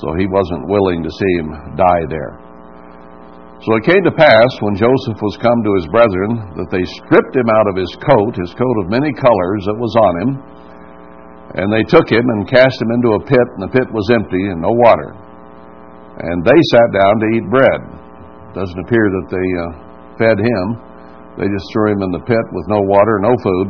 So 0.00 0.16
he 0.16 0.28
wasn't 0.28 0.68
willing 0.68 1.02
to 1.02 1.10
see 1.10 1.32
him 1.40 1.76
die 1.76 2.04
there. 2.08 2.36
So 3.60 3.76
it 3.76 3.84
came 3.84 4.00
to 4.08 4.16
pass, 4.16 4.48
when 4.64 4.72
Joseph 4.72 5.20
was 5.20 5.36
come 5.36 5.60
to 5.60 5.76
his 5.76 5.84
brethren, 5.92 6.56
that 6.56 6.72
they 6.72 6.80
stripped 7.04 7.36
him 7.36 7.44
out 7.52 7.68
of 7.68 7.76
his 7.76 7.92
coat, 8.00 8.32
his 8.32 8.56
coat 8.56 8.76
of 8.80 8.88
many 8.88 9.12
colors 9.12 9.62
that 9.68 9.76
was 9.76 9.92
on 10.00 10.14
him, 10.24 10.30
and 11.54 11.66
they 11.72 11.82
took 11.90 12.06
him 12.06 12.22
and 12.22 12.46
cast 12.46 12.78
him 12.78 12.94
into 12.94 13.18
a 13.18 13.24
pit, 13.26 13.46
and 13.58 13.62
the 13.66 13.74
pit 13.74 13.90
was 13.90 14.06
empty 14.14 14.54
and 14.54 14.62
no 14.62 14.70
water. 14.70 15.10
And 16.20 16.46
they 16.46 16.60
sat 16.70 16.88
down 16.94 17.14
to 17.18 17.26
eat 17.34 17.46
bread. 17.50 17.80
It 18.50 18.54
doesn't 18.54 18.82
appear 18.86 19.06
that 19.10 19.28
they 19.32 19.48
uh, 19.58 19.70
fed 20.14 20.38
him. 20.38 20.66
They 21.40 21.48
just 21.50 21.66
threw 21.72 21.96
him 21.96 22.06
in 22.06 22.12
the 22.14 22.22
pit 22.22 22.46
with 22.54 22.66
no 22.70 22.84
water, 22.86 23.18
no 23.18 23.34
food. 23.42 23.68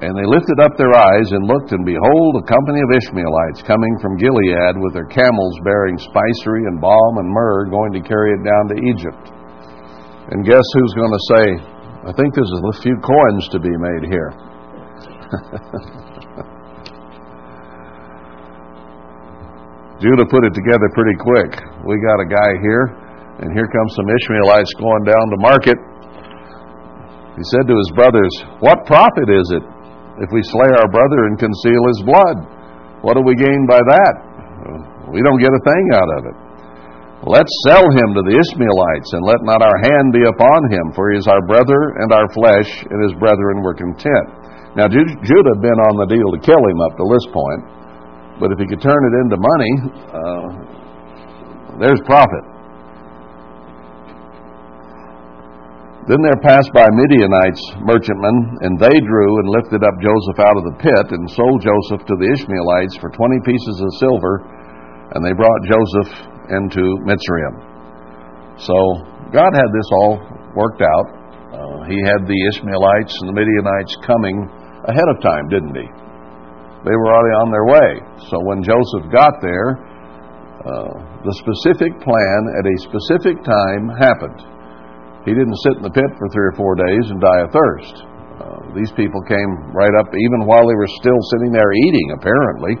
And 0.00 0.16
they 0.16 0.24
lifted 0.24 0.62
up 0.62 0.78
their 0.78 0.94
eyes 0.94 1.28
and 1.34 1.44
looked, 1.44 1.72
and 1.74 1.84
behold, 1.84 2.32
a 2.38 2.46
company 2.46 2.80
of 2.80 2.96
Ishmaelites 2.96 3.66
coming 3.66 3.94
from 4.00 4.16
Gilead 4.16 4.78
with 4.80 4.94
their 4.94 5.10
camels 5.10 5.54
bearing 5.64 5.98
spicery 5.98 6.70
and 6.70 6.80
balm 6.80 7.18
and 7.18 7.28
myrrh, 7.28 7.68
going 7.68 7.92
to 7.98 8.02
carry 8.04 8.32
it 8.32 8.42
down 8.46 8.64
to 8.72 8.76
Egypt. 8.80 9.24
And 10.30 10.46
guess 10.46 10.64
who's 10.72 10.94
going 10.94 11.12
to 11.12 11.24
say, 11.34 11.44
I 12.08 12.12
think 12.14 12.32
there's 12.32 12.48
a 12.48 12.80
few 12.80 12.96
coins 13.02 13.44
to 13.52 13.58
be 13.58 13.74
made 13.74 14.08
here. 14.08 14.32
Judah 20.02 20.26
put 20.26 20.44
it 20.44 20.54
together 20.54 20.88
pretty 20.94 21.14
quick. 21.20 21.60
We 21.86 22.00
got 22.02 22.20
a 22.20 22.26
guy 22.28 22.58
here, 22.62 22.86
and 23.44 23.52
here 23.52 23.68
comes 23.68 23.94
some 23.94 24.08
Ishmaelites 24.08 24.74
going 24.80 25.04
down 25.04 25.30
to 25.30 25.36
market. 25.38 25.78
He 27.36 27.44
said 27.52 27.68
to 27.68 27.76
his 27.76 27.90
brothers, 27.94 28.42
What 28.60 28.86
profit 28.86 29.28
is 29.30 29.50
it 29.54 29.62
if 30.20 30.28
we 30.28 30.44
slay 30.52 30.68
our 30.76 30.88
brother 30.92 31.32
and 31.32 31.40
conceal 31.40 31.80
his 31.88 32.04
blood. 32.04 32.44
What 33.00 33.16
do 33.16 33.24
we 33.24 33.32
gain 33.32 33.64
by 33.64 33.80
that? 33.80 34.14
We 35.08 35.24
don't 35.24 35.40
get 35.40 35.48
a 35.48 35.62
thing 35.64 35.84
out 35.96 36.10
of 36.20 36.22
it. 36.28 36.36
Let's 37.24 37.52
sell 37.68 37.84
him 37.84 38.16
to 38.16 38.22
the 38.24 38.36
Ishmaelites, 38.36 39.12
and 39.12 39.24
let 39.24 39.44
not 39.44 39.60
our 39.60 39.78
hand 39.80 40.12
be 40.12 40.24
upon 40.24 40.72
him, 40.72 40.92
for 40.96 41.12
he 41.12 41.20
is 41.20 41.28
our 41.28 41.44
brother 41.44 42.00
and 42.00 42.12
our 42.12 42.28
flesh, 42.32 42.68
and 42.88 42.96
his 43.04 43.12
brethren 43.20 43.60
were 43.60 43.76
content. 43.76 44.39
Now, 44.78 44.86
Judah 44.86 45.50
had 45.50 45.62
been 45.62 45.80
on 45.90 45.94
the 45.98 46.08
deal 46.14 46.30
to 46.30 46.40
kill 46.46 46.62
him 46.62 46.78
up 46.86 46.94
to 46.94 47.04
this 47.10 47.26
point, 47.34 47.62
but 48.38 48.54
if 48.54 48.58
he 48.62 48.70
could 48.70 48.78
turn 48.78 49.02
it 49.02 49.14
into 49.26 49.36
money, 49.36 49.72
uh, 50.14 50.46
there's 51.82 51.98
profit. 52.06 52.44
Then 56.06 56.22
there 56.22 56.38
passed 56.42 56.70
by 56.70 56.86
Midianites 56.90 57.62
merchantmen, 57.82 58.62
and 58.62 58.78
they 58.78 58.94
drew 58.94 59.30
and 59.42 59.46
lifted 59.50 59.82
up 59.82 59.94
Joseph 59.98 60.38
out 60.38 60.56
of 60.58 60.64
the 60.66 60.76
pit, 60.78 61.06
and 61.12 61.26
sold 61.34 61.62
Joseph 61.62 62.06
to 62.06 62.14
the 62.14 62.30
Ishmaelites 62.34 62.96
for 63.02 63.10
twenty 63.10 63.38
pieces 63.42 63.76
of 63.82 63.90
silver, 63.98 64.42
and 65.14 65.20
they 65.22 65.34
brought 65.34 65.60
Joseph 65.66 66.10
into 66.50 66.82
Mitzrayim. 67.06 67.54
So 68.58 68.74
God 69.34 69.50
had 69.50 69.70
this 69.70 69.88
all 69.98 70.18
worked 70.54 70.82
out. 70.82 71.06
Uh, 71.54 71.84
he 71.86 71.98
had 72.06 72.26
the 72.26 72.38
Ishmaelites 72.54 73.14
and 73.22 73.30
the 73.30 73.36
Midianites 73.36 73.94
coming 74.06 74.50
ahead 74.90 75.08
of 75.08 75.22
time, 75.22 75.46
didn't 75.48 75.74
he? 75.78 75.88
They 76.82 76.96
were 76.96 77.12
already 77.12 77.36
on 77.38 77.48
their 77.54 77.66
way. 77.68 77.90
So 78.32 78.40
when 78.42 78.64
Joseph 78.64 79.12
got 79.12 79.38
there, 79.38 79.78
uh, 80.60 80.92
the 81.24 81.34
specific 81.40 81.92
plan 82.04 82.40
at 82.60 82.64
a 82.68 82.76
specific 82.84 83.40
time 83.44 83.88
happened. 83.96 84.40
He 85.24 85.36
didn't 85.36 85.56
sit 85.64 85.76
in 85.76 85.84
the 85.84 85.92
pit 85.92 86.08
for 86.16 86.28
three 86.32 86.48
or 86.48 86.56
four 86.56 86.76
days 86.76 87.04
and 87.12 87.20
die 87.20 87.40
of 87.44 87.52
thirst. 87.52 87.94
Uh, 88.40 88.60
these 88.72 88.88
people 88.96 89.20
came 89.28 89.72
right 89.76 89.92
up, 90.00 90.08
even 90.08 90.48
while 90.48 90.64
they 90.64 90.76
were 90.76 90.88
still 91.00 91.20
sitting 91.36 91.52
there 91.52 91.72
eating, 91.88 92.08
apparently. 92.16 92.74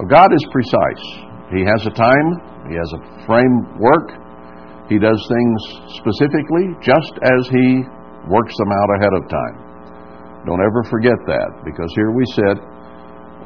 But 0.00 0.08
God 0.08 0.32
is 0.32 0.40
precise. 0.48 1.04
He 1.52 1.60
has 1.68 1.84
a 1.84 1.92
time, 1.92 2.28
He 2.68 2.76
has 2.76 2.90
a 2.96 3.00
framework. 3.28 4.16
He 4.88 4.96
does 4.96 5.20
things 5.28 5.58
specifically 6.00 6.72
just 6.80 7.12
as 7.20 7.40
He 7.52 7.84
works 8.32 8.56
them 8.56 8.72
out 8.72 8.90
ahead 8.96 9.14
of 9.20 9.28
time. 9.28 9.69
Don't 10.46 10.62
ever 10.64 10.82
forget 10.88 11.18
that, 11.28 11.48
because 11.64 11.92
here 11.94 12.12
we 12.12 12.24
sit, 12.32 12.56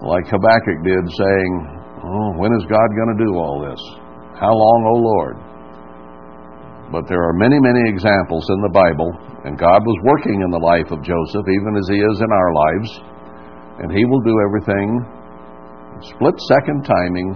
like 0.02 0.30
Habakkuk 0.30 0.78
did, 0.87 1.04
saying, 1.18 1.52
Oh, 2.04 2.37
when 2.37 2.52
is 2.54 2.68
God 2.68 2.88
going 2.92 3.12
to 3.16 3.24
do 3.24 3.33
all 3.40 3.64
this? 3.64 3.80
How 4.37 4.52
long, 4.52 4.80
O 4.85 4.96
Lord? 5.00 5.37
But 6.92 7.09
there 7.09 7.24
are 7.24 7.35
many, 7.35 7.57
many 7.59 7.80
examples 7.88 8.44
in 8.46 8.61
the 8.61 8.70
Bible, 8.70 9.11
and 9.42 9.59
God 9.59 9.80
was 9.83 9.98
working 10.04 10.44
in 10.44 10.50
the 10.52 10.61
life 10.61 10.92
of 10.92 11.02
Joseph, 11.02 11.48
even 11.48 11.72
as 11.74 11.88
He 11.88 11.98
is 11.98 12.18
in 12.20 12.30
our 12.30 12.52
lives, 12.52 12.90
and 13.83 13.88
He 13.90 14.04
will 14.04 14.20
do 14.20 14.37
everything 14.46 15.02
split 16.12 16.35
second 16.52 16.85
timing 16.85 17.35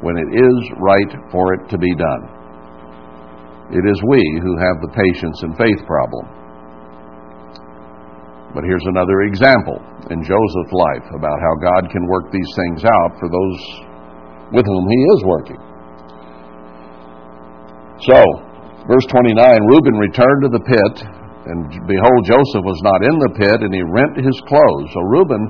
when 0.00 0.16
it 0.16 0.30
is 0.32 0.58
right 0.78 1.12
for 1.30 1.54
it 1.54 1.68
to 1.68 1.78
be 1.78 1.92
done. 1.94 2.22
It 3.72 3.82
is 3.82 3.98
we 4.06 4.22
who 4.42 4.54
have 4.56 4.78
the 4.80 4.94
patience 4.94 5.42
and 5.42 5.58
faith 5.58 5.82
problem. 5.86 6.24
But 8.56 8.64
here's 8.64 8.88
another 8.88 9.28
example 9.28 9.76
in 10.08 10.24
Joseph's 10.24 10.72
life 10.72 11.06
about 11.12 11.36
how 11.44 11.54
God 11.60 11.92
can 11.92 12.08
work 12.08 12.32
these 12.32 12.52
things 12.64 12.88
out 12.88 13.12
for 13.20 13.28
those 13.28 13.60
with 14.56 14.64
whom 14.64 14.84
He 14.88 15.00
is 15.12 15.20
working. 15.28 15.60
So, 18.08 18.46
Verse 18.86 19.06
29 19.10 19.34
Reuben 19.34 19.98
returned 19.98 20.46
to 20.46 20.50
the 20.54 20.62
pit, 20.62 20.94
and 21.50 21.66
behold, 21.90 22.20
Joseph 22.22 22.62
was 22.62 22.78
not 22.86 23.02
in 23.02 23.18
the 23.18 23.34
pit, 23.34 23.58
and 23.66 23.74
he 23.74 23.82
rent 23.82 24.14
his 24.14 24.38
clothes. 24.46 24.88
So 24.94 25.02
Reuben 25.10 25.42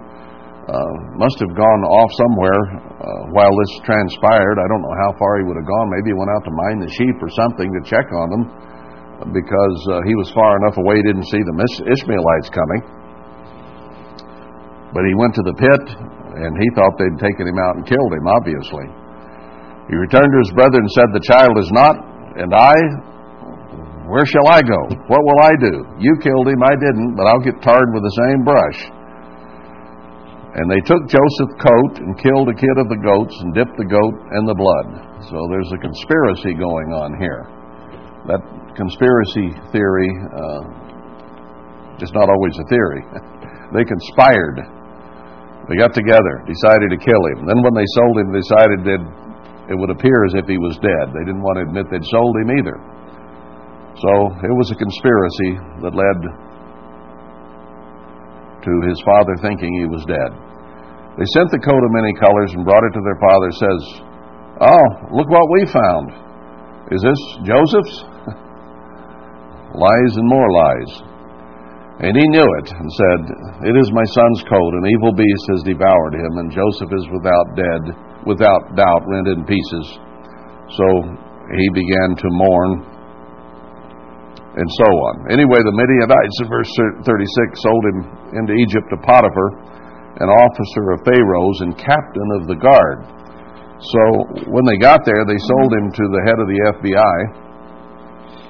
uh, 0.64 0.92
must 1.21 1.37
have 1.45 1.53
gone 1.53 1.83
off 1.85 2.09
somewhere 2.16 2.61
uh, 2.81 3.23
while 3.37 3.53
this 3.53 3.73
transpired. 3.85 4.57
I 4.57 4.66
don't 4.73 4.81
know 4.81 4.97
how 5.05 5.12
far 5.21 5.37
he 5.37 5.45
would 5.45 5.61
have 5.61 5.69
gone. 5.69 5.92
Maybe 5.92 6.16
he 6.16 6.16
went 6.16 6.33
out 6.33 6.49
to 6.49 6.53
mind 6.64 6.81
the 6.81 6.88
sheep 6.97 7.16
or 7.21 7.29
something 7.29 7.69
to 7.77 7.81
check 7.85 8.09
on 8.09 8.29
them 8.33 8.45
because 9.37 9.79
uh, 9.92 10.01
he 10.09 10.16
was 10.16 10.33
far 10.33 10.57
enough 10.64 10.81
away 10.81 10.97
he 10.97 11.05
didn't 11.05 11.29
see 11.29 11.40
the 11.45 11.57
Ishmaelites 11.92 12.49
coming. 12.49 12.95
But 14.96 15.04
he 15.04 15.12
went 15.12 15.37
to 15.37 15.44
the 15.44 15.52
pit, 15.61 15.85
and 16.40 16.56
he 16.56 16.68
thought 16.72 16.96
they'd 16.96 17.20
taken 17.20 17.44
him 17.44 17.61
out 17.68 17.76
and 17.76 17.85
killed 17.85 18.12
him, 18.16 18.24
obviously. 18.24 18.88
He 19.92 19.94
returned 20.00 20.32
to 20.32 20.40
his 20.40 20.56
brother 20.56 20.80
and 20.80 20.88
said, 20.96 21.12
The 21.12 21.28
child 21.28 21.61
is 21.61 21.68
not, 21.68 22.00
and 22.40 22.56
I 22.56 22.72
where 24.06 24.22
shall 24.22 24.46
I 24.46 24.62
go? 24.62 24.78
What 25.11 25.18
will 25.18 25.40
I 25.42 25.54
do? 25.59 25.82
You 25.98 26.14
killed 26.22 26.46
him, 26.46 26.62
I 26.62 26.78
didn't, 26.78 27.18
but 27.18 27.26
I'll 27.26 27.42
get 27.42 27.59
tarred 27.59 27.90
with 27.90 28.06
the 28.06 28.16
same 28.22 28.46
brush. 28.46 28.80
And 30.56 30.70
they 30.70 30.78
took 30.87 31.02
Joseph's 31.11 31.59
coat 31.59 32.00
and 32.06 32.14
killed 32.22 32.48
a 32.48 32.54
kid 32.54 32.76
of 32.78 32.88
the 32.88 33.02
goats 33.02 33.35
and 33.42 33.52
dipped 33.52 33.76
the 33.76 33.90
goat 33.90 34.14
in 34.38 34.46
the 34.46 34.54
blood. 34.54 35.26
So 35.26 35.37
there's 35.50 35.74
a 35.74 35.80
conspiracy 35.82 36.54
going 36.54 36.94
on 36.94 37.18
here. 37.18 37.50
That 38.30 38.40
conspiracy 38.78 39.59
theory 39.74 40.11
uh, 40.32 40.62
is 41.98 42.14
not 42.14 42.30
always 42.30 42.54
a 42.62 42.66
theory. 42.70 43.02
they 43.74 43.85
conspired. 43.85 44.76
They 45.66 45.74
got 45.74 45.94
together, 45.94 46.46
decided 46.46 46.94
to 46.94 46.98
kill 46.98 47.22
him. 47.35 47.46
Then 47.46 47.59
when 47.59 47.74
they 47.74 47.87
sold 47.98 48.14
him, 48.22 48.31
they 48.31 48.42
decided 48.42 48.81
that 48.87 49.02
it 49.66 49.74
would 49.74 49.90
appear 49.90 50.22
as 50.31 50.38
if 50.38 50.46
he 50.46 50.62
was 50.62 50.79
dead. 50.79 51.11
They 51.11 51.26
didn't 51.26 51.42
want 51.42 51.59
to 51.59 51.66
admit 51.66 51.90
they'd 51.90 52.07
sold 52.07 52.35
him 52.38 52.55
either. 52.55 52.79
So 53.98 54.12
it 54.46 54.55
was 54.55 54.70
a 54.70 54.79
conspiracy 54.79 55.59
that 55.83 55.96
led 55.96 56.18
to 58.62 58.72
his 58.87 58.98
father 59.02 59.35
thinking 59.42 59.74
he 59.74 59.90
was 59.90 60.07
dead. 60.07 60.31
They 61.18 61.26
sent 61.35 61.50
the 61.50 61.59
coat 61.59 61.83
of 61.83 61.90
many 61.90 62.14
colors 62.14 62.52
and 62.55 62.62
brought 62.62 62.85
it 62.87 62.92
to 62.94 63.02
their 63.02 63.18
father. 63.18 63.50
Says, 63.50 63.83
"Oh, 64.61 64.87
look 65.16 65.26
what 65.33 65.50
we 65.50 65.66
found. 65.66 66.12
Is 66.92 67.02
this 67.02 67.20
Joseph's?" 67.42 68.05
lies 69.74 70.12
and 70.14 70.29
more 70.29 70.46
lies. 70.52 71.02
And 71.96 72.12
he 72.12 72.28
knew 72.28 72.44
it 72.44 72.68
and 72.68 72.88
said, 72.92 73.20
It 73.72 73.76
is 73.80 73.88
my 73.96 74.04
son's 74.04 74.44
coat. 74.44 74.72
An 74.76 74.85
evil 74.85 75.16
beast 75.16 75.44
has 75.56 75.64
devoured 75.64 76.12
him, 76.12 76.32
and 76.44 76.52
Joseph 76.52 76.92
is 76.92 77.09
without 77.09 77.56
dead, 77.56 77.82
without 78.28 78.76
doubt, 78.76 79.09
rent 79.09 79.28
in 79.32 79.48
pieces. 79.48 79.87
So 80.76 80.87
he 81.56 81.66
began 81.72 82.12
to 82.20 82.28
mourn 82.37 82.85
and 84.57 84.68
so 84.76 84.88
on. 84.88 85.32
Anyway, 85.32 85.61
the 85.64 85.72
Midianites 85.72 86.36
in 86.40 86.49
verse 86.49 86.72
36 87.05 87.64
sold 87.64 87.84
him 87.92 87.99
into 88.40 88.53
Egypt 88.57 88.88
to 88.92 89.01
Potiphar, 89.01 89.49
an 90.20 90.28
officer 90.28 90.97
of 90.97 91.05
Pharaoh's 91.05 91.61
and 91.64 91.76
captain 91.76 92.28
of 92.40 92.49
the 92.49 92.57
guard. 92.57 93.05
So 93.80 94.03
when 94.49 94.64
they 94.64 94.80
got 94.80 95.05
there, 95.05 95.24
they 95.28 95.36
sold 95.36 95.70
him 95.76 95.92
to 95.92 96.05
the 96.12 96.22
head 96.24 96.40
of 96.40 96.49
the 96.49 96.61
FBI 96.76 97.16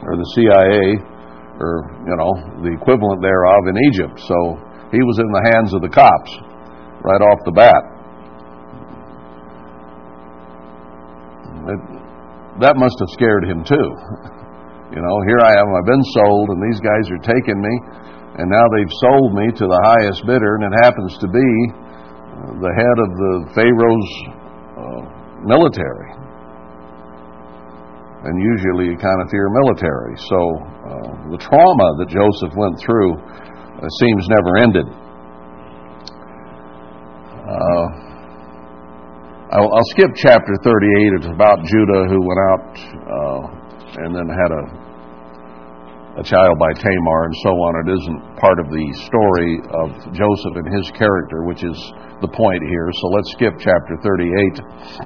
or 0.06 0.14
the 0.14 0.30
CIA 0.34 1.14
or, 1.60 1.90
you 2.04 2.16
know, 2.16 2.32
the 2.62 2.72
equivalent 2.72 3.22
thereof 3.22 3.62
in 3.68 3.76
Egypt. 3.92 4.20
So 4.20 4.60
he 4.92 5.00
was 5.00 5.16
in 5.18 5.30
the 5.32 5.44
hands 5.52 5.74
of 5.74 5.80
the 5.82 5.88
cops 5.88 6.32
right 7.02 7.22
off 7.22 7.38
the 7.44 7.52
bat. 7.52 7.82
It, 11.66 11.80
that 12.60 12.76
must 12.76 12.96
have 13.00 13.10
scared 13.10 13.44
him 13.44 13.64
too. 13.64 13.90
You 14.86 15.02
know, 15.02 15.16
here 15.26 15.42
I 15.42 15.50
am, 15.58 15.66
I've 15.74 15.90
been 15.90 16.06
sold, 16.14 16.46
and 16.54 16.62
these 16.62 16.78
guys 16.78 17.10
are 17.10 17.18
taking 17.18 17.58
me, 17.58 17.74
and 18.38 18.46
now 18.46 18.62
they've 18.70 18.96
sold 19.02 19.34
me 19.34 19.50
to 19.50 19.66
the 19.66 19.80
highest 19.82 20.22
bidder, 20.30 20.54
and 20.54 20.62
it 20.62 20.78
happens 20.78 21.18
to 21.18 21.26
be 21.26 21.50
the 22.62 22.70
head 22.70 22.96
of 23.02 23.10
the 23.18 23.34
Pharaoh's 23.50 24.12
uh, 24.78 25.02
military. 25.42 26.14
and 28.30 28.34
usually 28.38 28.86
you 28.90 28.96
kind 28.96 29.20
of 29.22 29.30
fear 29.30 29.50
military. 29.50 30.14
So 30.30 30.38
uh, 30.86 31.34
the 31.34 31.40
trauma 31.42 31.88
that 31.98 32.08
Joseph 32.08 32.54
went 32.54 32.78
through 32.78 33.18
uh, 33.18 33.88
seems 33.98 34.22
never 34.30 34.56
ended. 34.62 34.86
Uh, 37.46 37.86
I'll, 39.50 39.70
I'll, 39.70 39.90
skip 39.94 40.10
chapter 40.14 40.54
38. 40.62 41.22
It's 41.22 41.30
about 41.30 41.62
Judah 41.62 42.06
who 42.10 42.18
went 42.22 42.42
out 42.50 42.66
uh, 43.06 43.40
and 44.02 44.14
then 44.14 44.26
had 44.26 44.50
a 44.50 44.86
a 46.16 46.24
child 46.24 46.56
by 46.58 46.72
Tamar 46.72 47.28
and 47.28 47.36
so 47.44 47.52
on. 47.60 47.72
It 47.84 47.92
isn't 47.92 48.40
part 48.40 48.56
of 48.58 48.72
the 48.72 48.86
story 49.04 49.60
of 49.68 49.92
Joseph 50.16 50.56
and 50.56 50.64
his 50.72 50.88
character, 50.96 51.44
which 51.44 51.60
is 51.60 51.76
the 52.24 52.28
point 52.32 52.64
here. 52.64 52.88
So 52.88 53.06
let's 53.12 53.30
skip 53.36 53.52
chapter 53.60 54.00
38 54.00 55.04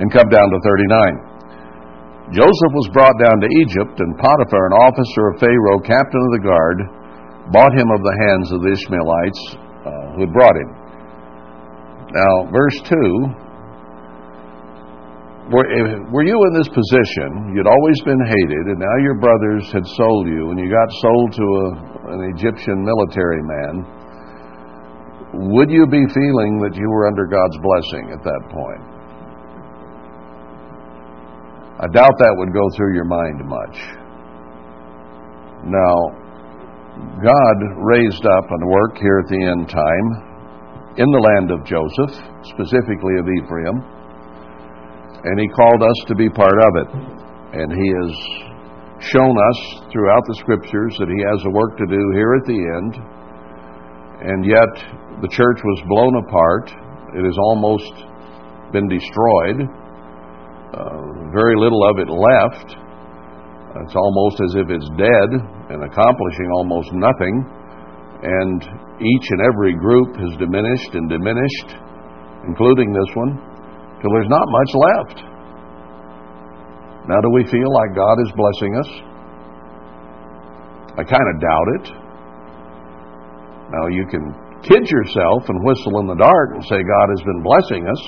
and 0.00 0.08
come 0.08 0.32
down 0.32 0.48
to 0.48 0.58
39. 0.64 1.29
Joseph 2.30 2.72
was 2.78 2.94
brought 2.94 3.18
down 3.18 3.42
to 3.42 3.48
Egypt, 3.66 3.98
and 3.98 4.14
Potiphar, 4.14 4.70
an 4.70 4.78
officer 4.78 5.34
of 5.34 5.42
Pharaoh, 5.42 5.82
captain 5.82 6.22
of 6.22 6.32
the 6.38 6.46
guard, 6.46 6.78
bought 7.50 7.74
him 7.74 7.90
of 7.90 7.98
the 8.06 8.16
hands 8.22 8.54
of 8.54 8.62
the 8.62 8.70
Ishmaelites 8.70 9.42
uh, 9.82 10.14
who 10.14 10.22
had 10.22 10.32
brought 10.32 10.54
him. 10.54 10.70
Now, 12.14 12.46
verse 12.54 12.78
2 12.86 13.50
were, 15.50 15.66
were 16.14 16.22
you 16.22 16.38
in 16.46 16.52
this 16.54 16.70
position, 16.70 17.50
you'd 17.50 17.66
always 17.66 17.98
been 18.06 18.22
hated, 18.22 18.64
and 18.70 18.78
now 18.78 18.96
your 19.02 19.18
brothers 19.18 19.66
had 19.74 19.82
sold 19.98 20.30
you, 20.30 20.54
and 20.54 20.58
you 20.62 20.70
got 20.70 20.86
sold 21.02 21.34
to 21.34 21.42
a, 21.42 21.66
an 22.14 22.30
Egyptian 22.38 22.86
military 22.86 23.42
man, 23.42 23.74
would 25.50 25.70
you 25.70 25.86
be 25.90 26.06
feeling 26.14 26.62
that 26.62 26.78
you 26.78 26.86
were 26.86 27.10
under 27.10 27.26
God's 27.26 27.58
blessing 27.58 28.14
at 28.14 28.22
that 28.22 28.42
point? 28.54 28.89
I 31.80 31.88
doubt 31.88 32.12
that 32.18 32.34
would 32.36 32.52
go 32.52 32.68
through 32.76 32.94
your 32.94 33.08
mind 33.08 33.40
much. 33.48 33.76
Now, 35.64 35.96
God 37.24 37.56
raised 37.80 38.24
up 38.26 38.44
and 38.50 38.68
work 38.68 38.98
here 38.98 39.20
at 39.24 39.28
the 39.28 39.40
end 39.40 39.68
time 39.68 40.94
in 40.96 41.08
the 41.08 41.22
land 41.24 41.50
of 41.50 41.64
Joseph, 41.64 42.12
specifically 42.44 43.16
of 43.18 43.26
Ephraim 43.28 44.00
and 45.24 45.38
He 45.38 45.48
called 45.48 45.82
us 45.82 45.98
to 46.08 46.14
be 46.14 46.28
part 46.30 46.56
of 46.56 46.72
it. 46.80 46.88
And 47.52 47.68
He 47.72 47.88
has 48.00 48.12
shown 49.12 49.36
us 49.36 49.58
throughout 49.92 50.24
the 50.26 50.38
Scriptures 50.40 50.96
that 50.98 51.08
He 51.08 51.20
has 51.28 51.40
a 51.44 51.50
work 51.50 51.76
to 51.76 51.86
do 51.86 52.02
here 52.14 52.32
at 52.40 52.46
the 52.46 52.60
end. 52.80 52.92
And 54.20 54.44
yet, 54.44 54.72
the 55.20 55.28
church 55.28 55.60
was 55.64 55.78
blown 55.88 56.16
apart. 56.24 56.72
It 57.16 57.24
has 57.24 57.36
almost 57.38 57.92
been 58.72 58.88
destroyed. 58.88 59.68
Uh, 60.72 61.19
very 61.32 61.56
little 61.56 61.82
of 61.88 61.98
it 61.98 62.10
left. 62.10 62.76
It's 63.86 63.94
almost 63.94 64.36
as 64.42 64.52
if 64.58 64.66
it's 64.70 64.90
dead 64.98 65.30
and 65.70 65.84
accomplishing 65.86 66.48
almost 66.54 66.90
nothing. 66.92 67.46
And 68.22 68.60
each 69.00 69.26
and 69.30 69.40
every 69.40 69.74
group 69.74 70.16
has 70.16 70.36
diminished 70.36 70.92
and 70.92 71.08
diminished, 71.08 71.78
including 72.44 72.92
this 72.92 73.10
one 73.14 73.38
till 74.02 74.12
there's 74.12 74.28
not 74.28 74.46
much 74.48 74.70
left. 74.74 75.18
Now, 77.08 77.20
do 77.20 77.30
we 77.32 77.44
feel 77.48 77.72
like 77.72 77.94
God 77.94 78.16
is 78.20 78.32
blessing 78.36 78.72
us? 78.76 78.90
I 80.98 81.02
kind 81.04 81.28
of 81.32 81.40
doubt 81.40 81.68
it. 81.80 81.86
Now, 83.72 83.86
you 83.88 84.04
can 84.10 84.34
kid 84.62 84.84
yourself 84.90 85.48
and 85.48 85.64
whistle 85.64 86.00
in 86.00 86.06
the 86.06 86.16
dark 86.16 86.50
and 86.52 86.62
say 86.64 86.82
God 86.82 87.08
has 87.08 87.22
been 87.24 87.42
blessing 87.42 87.86
us, 87.88 88.02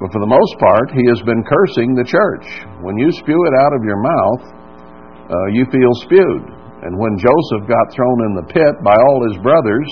but 0.00 0.08
for 0.10 0.20
the 0.24 0.32
most 0.32 0.54
part, 0.56 0.96
He 0.96 1.04
has 1.12 1.20
been 1.28 1.44
cursing 1.44 1.92
the 1.92 2.08
church. 2.08 2.48
When 2.80 2.96
you 2.96 3.12
spew 3.12 3.36
it 3.36 3.54
out 3.60 3.76
of 3.76 3.84
your 3.84 4.00
mouth, 4.00 4.42
uh, 5.28 5.46
you 5.52 5.68
feel 5.68 5.92
spewed. 6.08 6.44
And 6.80 6.96
when 6.96 7.20
Joseph 7.20 7.68
got 7.68 7.92
thrown 7.92 8.18
in 8.24 8.32
the 8.40 8.48
pit 8.48 8.74
by 8.80 8.96
all 8.96 9.28
his 9.28 9.38
brothers, 9.44 9.88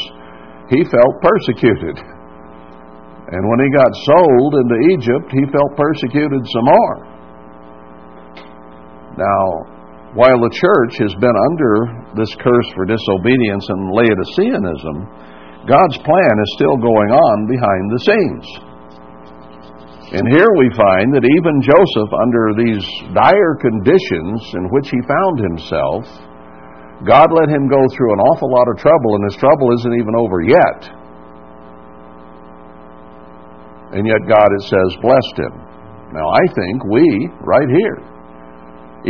he 0.72 0.82
felt 0.88 1.14
persecuted. 1.20 2.00
And 3.28 3.44
when 3.44 3.60
he 3.60 3.68
got 3.68 3.92
sold 4.08 4.56
into 4.56 4.76
Egypt, 4.96 5.28
he 5.36 5.44
felt 5.52 5.76
persecuted 5.76 6.40
some 6.48 6.64
more. 6.64 6.96
Now, 9.20 9.44
while 10.16 10.40
the 10.40 10.48
church 10.48 10.96
has 11.04 11.12
been 11.20 11.36
under 11.52 12.08
this 12.16 12.32
curse 12.40 12.68
for 12.72 12.88
disobedience 12.88 13.68
and 13.68 13.92
Laodiceanism, 13.92 14.96
God's 15.68 15.98
plan 16.00 16.34
is 16.40 16.56
still 16.56 16.80
going 16.80 17.12
on 17.12 17.36
behind 17.44 17.84
the 17.92 18.00
scenes. 18.08 18.67
And 20.08 20.24
here 20.24 20.48
we 20.56 20.72
find 20.72 21.12
that 21.12 21.28
even 21.28 21.60
Joseph, 21.60 22.10
under 22.16 22.56
these 22.56 22.84
dire 23.12 23.60
conditions 23.60 24.40
in 24.56 24.72
which 24.72 24.88
he 24.88 25.00
found 25.04 25.36
himself, 25.36 26.08
God 27.04 27.28
let 27.28 27.52
him 27.52 27.68
go 27.68 27.84
through 27.92 28.16
an 28.16 28.24
awful 28.24 28.48
lot 28.48 28.72
of 28.72 28.80
trouble, 28.80 29.20
and 29.20 29.24
his 29.28 29.36
trouble 29.36 29.68
isn't 29.76 30.00
even 30.00 30.16
over 30.16 30.40
yet. 30.40 30.80
And 33.92 34.08
yet 34.08 34.24
God, 34.24 34.48
it 34.48 34.64
says, 34.64 35.04
blessed 35.04 35.36
him. 35.44 35.54
Now, 36.16 36.24
I 36.24 36.44
think 36.56 36.88
we, 36.88 37.04
right 37.44 37.68
here, 37.68 38.00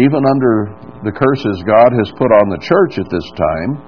even 0.02 0.26
under 0.26 0.74
the 1.06 1.14
curses 1.14 1.62
God 1.62 1.94
has 1.94 2.10
put 2.18 2.34
on 2.34 2.50
the 2.50 2.58
church 2.58 2.98
at 2.98 3.06
this 3.06 3.28
time, 3.38 3.78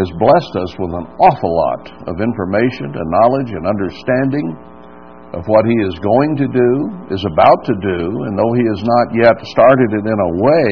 has 0.00 0.08
blessed 0.16 0.54
us 0.56 0.72
with 0.80 0.92
an 0.92 1.08
awful 1.20 1.52
lot 1.52 1.84
of 2.08 2.20
information 2.20 2.96
and 2.96 3.08
knowledge 3.12 3.52
and 3.52 3.68
understanding 3.68 4.56
of 5.34 5.42
what 5.46 5.66
He 5.66 5.78
is 5.82 5.96
going 5.98 6.38
to 6.38 6.48
do, 6.50 6.70
is 7.10 7.24
about 7.26 7.60
to 7.66 7.74
do, 7.82 8.00
and 8.26 8.38
though 8.38 8.54
He 8.54 8.64
has 8.70 8.82
not 8.84 9.06
yet 9.16 9.36
started 9.50 9.90
it 9.96 10.04
in 10.06 10.18
a 10.18 10.32
way 10.38 10.70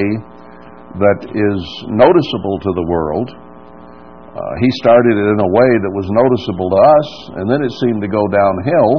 that 1.02 1.20
is 1.26 1.60
noticeable 1.90 2.56
to 2.62 2.70
the 2.70 2.86
world, 2.86 3.28
uh, 3.34 4.40
He 4.62 4.70
started 4.78 5.14
it 5.18 5.28
in 5.34 5.40
a 5.42 5.50
way 5.50 5.70
that 5.82 5.92
was 5.94 6.06
noticeable 6.10 6.68
to 6.70 6.80
us, 6.80 7.08
and 7.42 7.46
then 7.50 7.60
it 7.66 7.72
seemed 7.82 8.02
to 8.02 8.10
go 8.10 8.22
downhill 8.30 8.90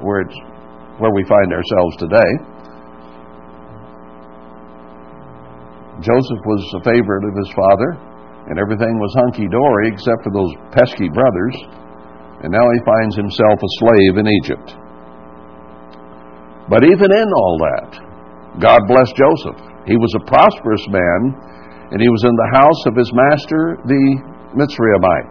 where 0.00 0.24
it's 0.24 0.38
where 1.00 1.12
we 1.12 1.24
find 1.24 1.50
ourselves 1.52 1.96
today. 1.96 2.32
Joseph 6.02 6.42
was 6.44 6.62
a 6.78 6.82
favorite 6.82 7.24
of 7.24 7.34
his 7.38 7.50
father, 7.54 7.90
and 8.50 8.58
everything 8.58 8.98
was 8.98 9.12
hunky 9.22 9.46
dory 9.46 9.86
except 9.94 10.26
for 10.26 10.32
those 10.34 10.52
pesky 10.74 11.08
brothers, 11.08 11.56
and 12.42 12.50
now 12.50 12.66
he 12.74 12.80
finds 12.82 13.14
himself 13.14 13.56
a 13.62 13.70
slave 13.78 14.14
in 14.18 14.26
Egypt. 14.42 14.81
But 16.72 16.88
even 16.88 17.12
in 17.12 17.28
all 17.36 17.56
that, 17.68 17.90
God 18.56 18.80
blessed 18.88 19.12
Joseph. 19.12 19.60
He 19.84 20.00
was 20.00 20.08
a 20.16 20.24
prosperous 20.24 20.80
man, 20.88 21.20
and 21.92 22.00
he 22.00 22.08
was 22.08 22.24
in 22.24 22.32
the 22.32 22.52
house 22.56 22.82
of 22.88 22.96
his 22.96 23.12
master, 23.12 23.76
the 23.84 24.04
Mitzrayimite. 24.56 25.28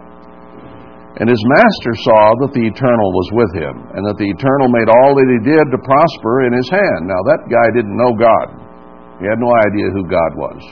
And 1.18 1.26
his 1.26 1.42
master 1.58 1.92
saw 2.06 2.38
that 2.46 2.54
the 2.54 2.62
Eternal 2.62 3.10
was 3.10 3.28
with 3.34 3.52
him, 3.58 3.74
and 3.90 4.06
that 4.06 4.22
the 4.22 4.30
Eternal 4.30 4.70
made 4.70 4.86
all 4.86 5.18
that 5.18 5.34
he 5.34 5.42
did 5.42 5.66
to 5.66 5.82
prosper 5.82 6.46
in 6.46 6.54
his 6.54 6.70
hand. 6.70 7.10
Now, 7.10 7.20
that 7.26 7.50
guy 7.50 7.74
didn't 7.74 7.98
know 7.98 8.14
God. 8.14 8.46
He 9.18 9.26
had 9.26 9.42
no 9.42 9.50
idea 9.50 9.90
who 9.90 10.06
God 10.06 10.38
was. 10.38 10.62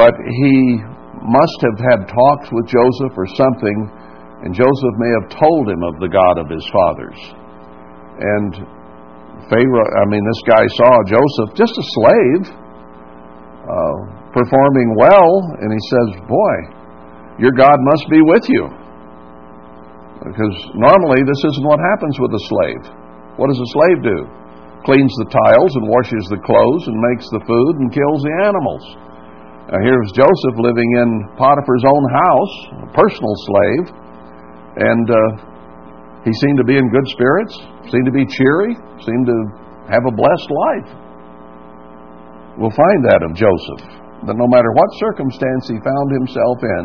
But 0.00 0.16
he 0.16 0.80
must 1.20 1.58
have 1.60 1.76
had 1.76 2.08
talks 2.08 2.48
with 2.56 2.72
Joseph 2.72 3.12
or 3.12 3.28
something, 3.36 3.78
and 4.48 4.56
Joseph 4.56 4.96
may 4.96 5.12
have 5.20 5.28
told 5.36 5.68
him 5.68 5.84
of 5.84 6.00
the 6.00 6.08
God 6.08 6.40
of 6.40 6.48
his 6.48 6.64
fathers. 6.72 7.20
And 8.16 8.75
Pharaoh, 9.46 9.90
I 10.00 10.04
mean, 10.10 10.24
this 10.24 10.42
guy 10.48 10.64
saw 10.80 10.92
Joseph, 11.06 11.54
just 11.54 11.74
a 11.76 11.86
slave, 11.94 12.42
uh, 13.66 13.96
performing 14.34 14.94
well, 14.98 15.30
and 15.62 15.70
he 15.70 15.82
says, 15.86 16.08
Boy, 16.26 16.56
your 17.38 17.52
God 17.52 17.78
must 17.78 18.06
be 18.10 18.20
with 18.24 18.44
you. 18.48 18.64
Because 20.26 20.56
normally 20.74 21.22
this 21.22 21.42
isn't 21.52 21.66
what 21.66 21.78
happens 21.94 22.18
with 22.18 22.32
a 22.34 22.42
slave. 22.50 22.82
What 23.38 23.52
does 23.52 23.60
a 23.60 23.72
slave 23.76 24.00
do? 24.02 24.18
Cleans 24.82 25.14
the 25.22 25.30
tiles 25.30 25.72
and 25.76 25.86
washes 25.86 26.24
the 26.32 26.40
clothes 26.42 26.84
and 26.88 26.96
makes 27.12 27.28
the 27.30 27.42
food 27.44 27.74
and 27.78 27.92
kills 27.92 28.22
the 28.24 28.34
animals. 28.42 28.84
Now 29.70 29.82
here's 29.82 30.14
Joseph 30.14 30.56
living 30.58 30.90
in 31.02 31.26
Potiphar's 31.36 31.86
own 31.86 32.04
house, 32.10 32.54
a 32.86 32.88
personal 32.94 33.34
slave, 33.50 33.84
and 34.78 35.06
uh, 35.10 35.18
he 36.26 36.34
seemed 36.42 36.58
to 36.58 36.66
be 36.66 36.74
in 36.74 36.90
good 36.90 37.06
spirits, 37.14 37.54
seemed 37.86 38.06
to 38.10 38.10
be 38.10 38.26
cheery, 38.26 38.74
seemed 39.06 39.26
to 39.30 39.38
have 39.86 40.02
a 40.02 40.10
blessed 40.10 40.50
life. 40.50 40.90
We'll 42.58 42.74
find 42.74 43.00
that 43.06 43.22
of 43.22 43.30
Joseph, 43.38 44.26
that 44.26 44.34
no 44.34 44.50
matter 44.50 44.74
what 44.74 44.90
circumstance 44.98 45.70
he 45.70 45.78
found 45.78 46.08
himself 46.18 46.58
in, 46.82 46.84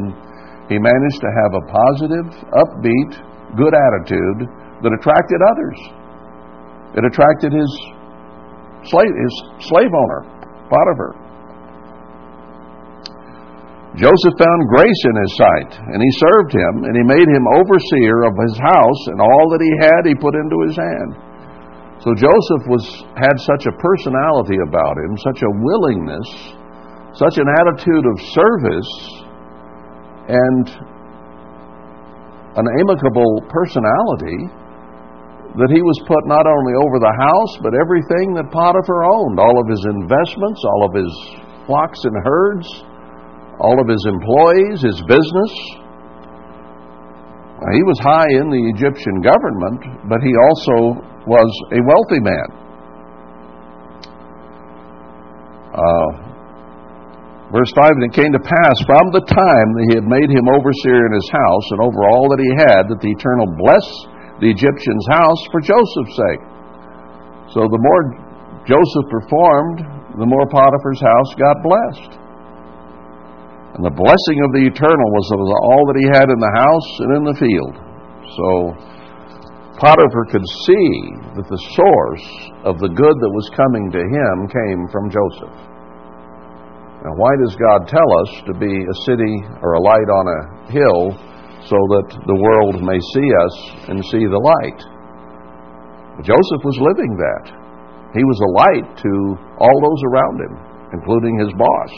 he 0.70 0.78
managed 0.78 1.20
to 1.26 1.32
have 1.42 1.52
a 1.58 1.64
positive, 1.74 2.28
upbeat, 2.54 3.12
good 3.58 3.74
attitude 3.74 4.46
that 4.86 4.94
attracted 4.94 5.42
others. 5.42 5.80
It 7.02 7.04
attracted 7.08 7.50
his 7.50 7.72
slave, 8.94 9.10
his 9.10 9.34
slave 9.66 9.90
owner, 9.90 10.22
Potiphar. 10.70 11.21
Joseph 14.00 14.40
found 14.40 14.72
grace 14.72 15.02
in 15.04 15.16
his 15.20 15.34
sight, 15.36 15.72
and 15.92 16.00
he 16.00 16.20
served 16.24 16.56
him, 16.56 16.88
and 16.88 16.96
he 16.96 17.04
made 17.04 17.28
him 17.28 17.44
overseer 17.60 18.24
of 18.24 18.40
his 18.40 18.56
house, 18.56 19.02
and 19.12 19.20
all 19.20 19.46
that 19.52 19.60
he 19.60 19.74
had 19.84 20.08
he 20.08 20.16
put 20.16 20.32
into 20.32 20.64
his 20.64 20.80
hand. 20.80 21.12
So 22.00 22.16
Joseph 22.16 22.64
was 22.72 22.86
had 23.20 23.36
such 23.44 23.68
a 23.68 23.76
personality 23.76 24.56
about 24.64 24.96
him, 24.96 25.20
such 25.20 25.44
a 25.44 25.52
willingness, 25.60 26.24
such 27.20 27.36
an 27.36 27.52
attitude 27.52 28.06
of 28.08 28.16
service, 28.32 28.92
and 30.40 30.66
an 32.64 32.68
amicable 32.80 33.44
personality 33.52 34.40
that 35.60 35.68
he 35.68 35.84
was 35.84 36.00
put 36.08 36.24
not 36.32 36.48
only 36.48 36.74
over 36.80 36.96
the 36.96 37.16
house, 37.20 37.54
but 37.60 37.76
everything 37.76 38.40
that 38.40 38.48
Potiphar 38.56 39.04
owned 39.04 39.36
all 39.36 39.60
of 39.60 39.68
his 39.68 39.84
investments, 39.84 40.64
all 40.64 40.88
of 40.88 40.96
his 40.96 41.12
flocks 41.68 42.00
and 42.08 42.16
herds, 42.24 42.68
all 43.62 43.78
of 43.78 43.88
his 43.88 44.02
employees, 44.10 44.82
his 44.82 45.00
business. 45.06 45.54
He 47.62 47.86
was 47.86 48.02
high 48.02 48.32
in 48.42 48.50
the 48.50 48.64
Egyptian 48.74 49.22
government, 49.22 50.10
but 50.10 50.18
he 50.26 50.34
also 50.34 50.98
was 51.30 51.50
a 51.70 51.80
wealthy 51.86 52.18
man. 52.26 52.50
Uh, 55.78 56.10
verse 57.54 57.70
5 57.78 58.02
And 58.02 58.06
it 58.10 58.18
came 58.18 58.34
to 58.34 58.42
pass 58.42 58.76
from 58.90 59.14
the 59.14 59.22
time 59.30 59.68
that 59.78 59.86
he 59.94 59.96
had 60.02 60.10
made 60.10 60.34
him 60.34 60.50
overseer 60.50 61.06
in 61.06 61.14
his 61.14 61.30
house 61.30 61.66
and 61.78 61.86
over 61.86 62.02
all 62.10 62.34
that 62.34 62.42
he 62.42 62.52
had, 62.58 62.90
that 62.90 62.98
the 62.98 63.14
Eternal 63.14 63.46
blessed 63.62 64.10
the 64.42 64.50
Egyptian's 64.50 65.06
house 65.14 65.42
for 65.54 65.62
Joseph's 65.62 66.18
sake. 66.18 66.44
So 67.54 67.70
the 67.70 67.78
more 67.78 68.02
Joseph 68.66 69.08
performed, 69.14 69.86
the 70.18 70.26
more 70.26 70.50
Potiphar's 70.50 71.02
house 71.06 71.32
got 71.38 71.62
blessed. 71.62 72.21
And 73.76 73.84
the 73.86 73.96
blessing 73.96 74.40
of 74.44 74.52
the 74.52 74.68
eternal 74.68 75.10
was 75.16 75.28
all 75.32 75.84
that 75.92 76.00
he 76.00 76.08
had 76.12 76.28
in 76.28 76.40
the 76.40 76.56
house 76.56 76.90
and 77.00 77.12
in 77.18 77.24
the 77.28 77.40
field. 77.40 77.76
So 78.36 78.48
Potiphar 79.80 80.26
could 80.28 80.48
see 80.68 80.92
that 81.40 81.48
the 81.48 81.64
source 81.76 82.28
of 82.68 82.78
the 82.84 82.92
good 82.92 83.18
that 83.18 83.34
was 83.34 83.56
coming 83.56 83.90
to 83.96 84.04
him 84.04 84.36
came 84.52 84.82
from 84.92 85.08
Joseph. 85.08 85.56
Now, 87.02 87.16
why 87.18 87.34
does 87.42 87.56
God 87.58 87.90
tell 87.90 88.10
us 88.28 88.32
to 88.46 88.54
be 88.54 88.70
a 88.70 89.02
city 89.10 89.36
or 89.64 89.74
a 89.74 89.82
light 89.82 90.10
on 90.12 90.26
a 90.30 90.42
hill 90.70 91.18
so 91.70 91.78
that 91.94 92.08
the 92.26 92.40
world 92.42 92.82
may 92.82 92.98
see 92.98 93.30
us 93.46 93.56
and 93.90 94.02
see 94.10 94.26
the 94.26 94.42
light. 94.42 94.82
Joseph 96.26 96.64
was 96.66 96.78
living 96.82 97.14
that. 97.16 97.46
He 98.18 98.24
was 98.26 98.40
a 98.42 98.54
light 98.60 98.88
to 98.98 99.12
all 99.62 99.78
those 99.80 100.02
around 100.10 100.38
him, 100.42 100.54
including 100.92 101.38
his 101.38 101.54
boss, 101.54 101.92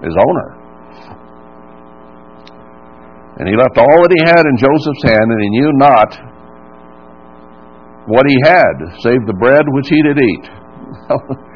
his 0.00 0.16
owner. 0.16 0.48
And 3.40 3.48
he 3.48 3.56
left 3.56 3.80
all 3.80 3.98
that 4.04 4.12
he 4.12 4.22
had 4.28 4.44
in 4.44 4.56
Joseph's 4.60 5.04
hand, 5.08 5.28
and 5.32 5.40
he 5.40 5.50
knew 5.56 5.70
not 5.80 6.10
what 8.06 8.26
he 8.28 8.36
had, 8.44 8.74
save 9.00 9.24
the 9.24 9.38
bread 9.38 9.64
which 9.72 9.88
he 9.88 10.00
did 10.02 10.18
eat. 10.18 10.46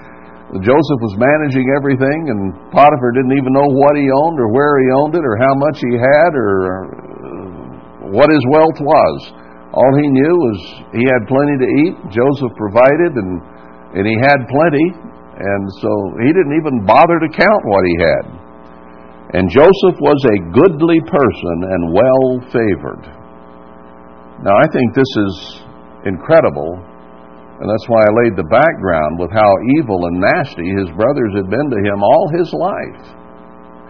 Joseph 0.62 1.00
was 1.02 1.18
managing 1.18 1.66
everything, 1.74 2.30
and 2.30 2.54
Potiphar 2.70 3.12
didn't 3.12 3.34
even 3.34 3.50
know 3.50 3.66
what 3.66 3.98
he 3.98 4.06
owned, 4.08 4.38
or 4.38 4.48
where 4.54 4.78
he 4.78 4.88
owned 4.94 5.18
it, 5.18 5.24
or 5.26 5.36
how 5.36 5.54
much 5.58 5.82
he 5.82 5.92
had, 5.98 6.30
or 6.38 6.50
uh, 6.64 6.86
what 8.14 8.30
his 8.30 8.44
wealth 8.54 8.78
was. 8.78 9.16
All 9.74 9.92
he 9.98 10.08
knew 10.08 10.34
was 10.38 10.58
he 10.94 11.04
had 11.04 11.26
plenty 11.26 11.56
to 11.60 11.68
eat. 11.84 11.94
Joseph 12.14 12.54
provided, 12.54 13.18
and, 13.18 13.42
and 13.98 14.04
he 14.06 14.16
had 14.22 14.46
plenty. 14.48 14.86
And 15.36 15.62
so 15.84 15.90
he 16.24 16.30
didn't 16.32 16.56
even 16.56 16.86
bother 16.86 17.20
to 17.20 17.28
count 17.28 17.62
what 17.66 17.84
he 17.84 17.94
had. 18.00 18.45
And 19.34 19.50
Joseph 19.50 19.98
was 19.98 20.22
a 20.22 20.44
goodly 20.54 21.02
person 21.02 21.56
and 21.66 21.90
well 21.90 22.26
favored. 22.54 23.04
Now, 24.46 24.54
I 24.54 24.70
think 24.70 24.94
this 24.94 25.10
is 25.18 25.34
incredible, 26.06 26.78
and 27.58 27.66
that's 27.66 27.88
why 27.90 28.06
I 28.06 28.18
laid 28.22 28.38
the 28.38 28.46
background 28.46 29.18
with 29.18 29.34
how 29.34 29.50
evil 29.82 29.98
and 30.06 30.22
nasty 30.22 30.70
his 30.78 30.86
brothers 30.94 31.34
had 31.34 31.50
been 31.50 31.66
to 31.74 31.80
him 31.82 31.98
all 32.06 32.30
his 32.38 32.46
life, 32.54 33.02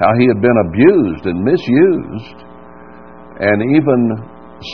how 0.00 0.08
he 0.16 0.24
had 0.24 0.40
been 0.40 0.56
abused 0.72 1.28
and 1.28 1.44
misused 1.44 2.38
and 3.36 3.60
even 3.76 4.00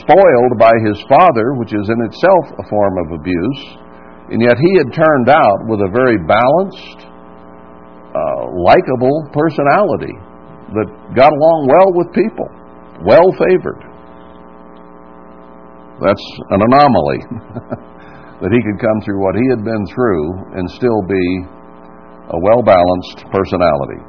spoiled 0.07 0.55
by 0.63 0.71
his 0.87 1.03
father, 1.11 1.59
which 1.59 1.75
is 1.75 1.91
in 1.91 1.99
itself 2.07 2.45
a 2.55 2.69
form 2.71 2.95
of 3.03 3.19
abuse. 3.19 3.63
And 4.31 4.39
yet 4.39 4.55
he 4.55 4.79
had 4.79 4.95
turned 4.95 5.27
out 5.27 5.67
with 5.67 5.83
a 5.83 5.91
very 5.91 6.23
balanced, 6.23 7.11
uh, 8.15 8.47
likable 8.63 9.27
personality 9.35 10.15
that 10.75 10.89
got 11.15 11.33
along 11.33 11.69
well 11.69 11.91
with 11.95 12.09
people, 12.17 12.49
well 13.05 13.31
favored. 13.37 13.83
That's 16.01 16.27
an 16.51 16.61
anomaly 16.67 17.21
that 18.43 18.51
he 18.51 18.61
could 18.67 18.81
come 18.83 18.99
through 19.07 19.23
what 19.23 19.39
he 19.39 19.47
had 19.55 19.63
been 19.63 19.85
through 19.95 20.59
and 20.59 20.67
still 20.67 21.03
be 21.07 21.27
a 22.33 22.39
well 22.43 22.63
balanced 22.65 23.23
personality. 23.31 24.03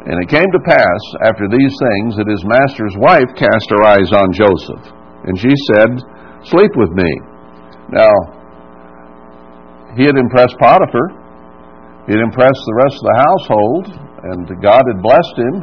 And 0.00 0.16
it 0.20 0.28
came 0.32 0.48
to 0.48 0.62
pass 0.64 1.02
after 1.24 1.44
these 1.48 1.74
things 1.76 2.16
that 2.16 2.28
his 2.28 2.44
master's 2.44 2.96
wife 2.96 3.28
cast 3.36 3.68
her 3.68 3.84
eyes 3.84 4.08
on 4.16 4.32
Joseph. 4.32 4.84
And 5.28 5.36
she 5.36 5.52
said, 5.72 5.90
Sleep 6.48 6.72
with 6.76 6.92
me. 6.96 7.10
Now, 7.92 8.12
he 9.96 10.08
had 10.08 10.16
impressed 10.16 10.56
Potiphar. 10.56 11.12
He 12.08 12.16
had 12.16 12.24
impressed 12.24 12.64
the 12.64 12.78
rest 12.80 12.96
of 12.96 13.06
the 13.08 13.18
household, 13.20 13.84
and 14.28 14.44
God 14.60 14.82
had 14.84 15.00
blessed 15.00 15.36
him. 15.38 15.56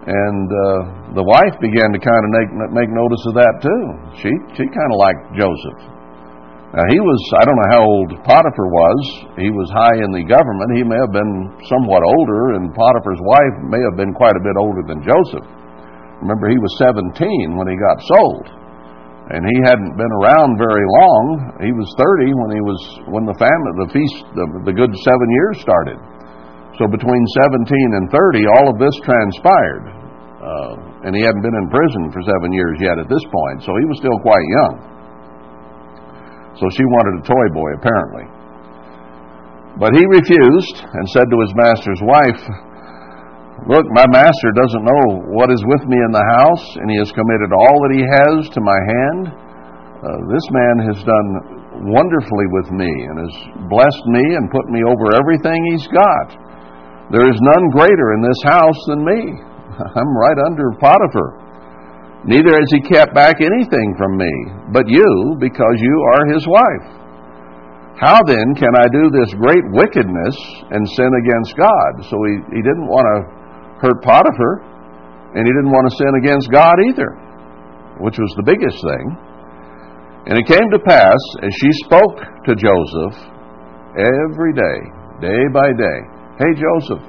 And 0.00 0.48
uh, 0.48 1.12
the 1.12 1.26
wife 1.26 1.60
began 1.60 1.92
to 1.92 2.00
kind 2.00 2.22
of 2.24 2.30
make, 2.32 2.50
make 2.72 2.88
notice 2.88 3.20
of 3.28 3.36
that 3.36 3.54
too. 3.60 3.82
She, 4.16 4.32
she 4.56 4.64
kind 4.64 4.90
of 4.90 4.96
liked 4.96 5.24
Joseph. 5.36 5.80
Now, 6.70 6.86
he 6.86 7.02
was, 7.02 7.20
I 7.34 7.42
don't 7.44 7.58
know 7.58 7.72
how 7.74 7.82
old 7.82 8.10
Potiphar 8.22 8.68
was. 8.70 9.00
He 9.36 9.50
was 9.50 9.66
high 9.74 9.98
in 10.00 10.14
the 10.14 10.22
government. 10.22 10.78
He 10.78 10.86
may 10.86 10.96
have 11.02 11.10
been 11.10 11.52
somewhat 11.66 12.06
older, 12.06 12.54
and 12.54 12.70
Potiphar's 12.70 13.18
wife 13.26 13.56
may 13.66 13.82
have 13.90 13.98
been 13.98 14.14
quite 14.14 14.38
a 14.38 14.44
bit 14.46 14.54
older 14.54 14.86
than 14.86 15.02
Joseph. 15.02 15.42
Remember, 16.22 16.46
he 16.46 16.62
was 16.62 16.70
17 16.78 17.58
when 17.58 17.66
he 17.66 17.74
got 17.74 17.98
sold. 18.14 18.46
And 19.34 19.42
he 19.42 19.56
hadn't 19.66 19.98
been 19.98 20.14
around 20.22 20.62
very 20.62 20.86
long. 21.02 21.58
He 21.58 21.74
was 21.74 21.90
30 21.98 22.38
when 22.38 22.50
he 22.54 22.62
was 22.62 22.80
when 23.10 23.26
the 23.26 23.38
famine, 23.38 23.74
the 23.78 23.90
feast, 23.90 24.18
the, 24.38 24.46
the 24.70 24.74
good 24.74 24.90
seven 25.02 25.28
years 25.42 25.62
started. 25.62 25.98
So 26.80 26.88
between 26.88 27.20
17 27.44 27.68
and 28.00 28.08
30, 28.08 28.56
all 28.56 28.72
of 28.72 28.80
this 28.80 28.96
transpired. 29.04 29.84
Uh, 30.40 31.04
and 31.04 31.12
he 31.12 31.20
hadn't 31.20 31.44
been 31.44 31.60
in 31.60 31.68
prison 31.68 32.08
for 32.08 32.24
seven 32.24 32.56
years 32.56 32.80
yet 32.80 32.96
at 32.96 33.04
this 33.04 33.20
point, 33.28 33.60
so 33.60 33.76
he 33.76 33.84
was 33.84 34.00
still 34.00 34.16
quite 34.24 34.40
young. 34.40 34.74
So 36.56 36.64
she 36.72 36.80
wanted 36.88 37.20
a 37.20 37.24
toy 37.28 37.46
boy, 37.52 37.70
apparently. 37.76 38.24
But 39.76 39.92
he 39.92 40.08
refused 40.08 40.76
and 40.80 41.04
said 41.12 41.28
to 41.28 41.38
his 41.44 41.52
master's 41.52 42.00
wife, 42.00 42.42
Look, 43.68 43.84
my 43.92 44.08
master 44.08 44.48
doesn't 44.56 44.80
know 44.80 45.04
what 45.36 45.52
is 45.52 45.60
with 45.68 45.84
me 45.84 46.00
in 46.00 46.12
the 46.16 46.26
house, 46.40 46.64
and 46.80 46.88
he 46.88 46.96
has 46.96 47.12
committed 47.12 47.52
all 47.52 47.76
that 47.84 47.92
he 47.92 48.04
has 48.08 48.48
to 48.56 48.60
my 48.64 48.80
hand. 48.88 49.22
Uh, 50.00 50.16
this 50.32 50.46
man 50.48 50.76
has 50.88 50.98
done 51.04 51.28
wonderfully 51.92 52.48
with 52.56 52.72
me 52.72 52.88
and 52.88 53.20
has 53.20 53.36
blessed 53.68 54.04
me 54.08 54.24
and 54.24 54.48
put 54.48 54.64
me 54.72 54.80
over 54.80 55.12
everything 55.12 55.60
he's 55.76 55.84
got. 55.92 56.49
There 57.10 57.26
is 57.26 57.38
none 57.42 57.74
greater 57.74 58.14
in 58.14 58.22
this 58.22 58.42
house 58.46 58.80
than 58.86 59.02
me. 59.02 59.20
I'm 59.98 60.12
right 60.14 60.38
under 60.46 60.70
Potiphar. 60.78 61.50
Neither 62.22 62.52
has 62.54 62.70
he 62.70 62.80
kept 62.86 63.14
back 63.14 63.40
anything 63.40 63.96
from 63.96 64.16
me, 64.16 64.30
but 64.70 64.86
you, 64.86 65.36
because 65.40 65.76
you 65.80 65.96
are 66.14 66.32
his 66.34 66.46
wife. 66.46 66.86
How 67.98 68.20
then 68.22 68.54
can 68.54 68.72
I 68.76 68.86
do 68.92 69.10
this 69.10 69.34
great 69.34 69.64
wickedness 69.72 70.36
and 70.70 70.86
sin 70.94 71.10
against 71.24 71.56
God? 71.56 71.90
So 72.06 72.16
he, 72.28 72.34
he 72.54 72.62
didn't 72.62 72.86
want 72.86 73.04
to 73.08 73.18
hurt 73.82 73.98
Potiphar, 74.04 74.62
and 75.34 75.42
he 75.42 75.52
didn't 75.52 75.72
want 75.72 75.90
to 75.90 75.96
sin 75.96 76.12
against 76.20 76.52
God 76.52 76.76
either, 76.86 77.10
which 77.98 78.20
was 78.20 78.32
the 78.36 78.46
biggest 78.46 78.78
thing. 78.78 79.04
And 80.28 80.38
it 80.38 80.46
came 80.46 80.68
to 80.70 80.78
pass, 80.78 81.18
as 81.42 81.52
she 81.58 81.72
spoke 81.88 82.20
to 82.44 82.52
Joseph 82.54 83.16
every 83.96 84.52
day, 84.52 84.78
day 85.24 85.42
by 85.52 85.72
day, 85.72 86.19
Hey, 86.40 86.56
Joseph, 86.56 87.04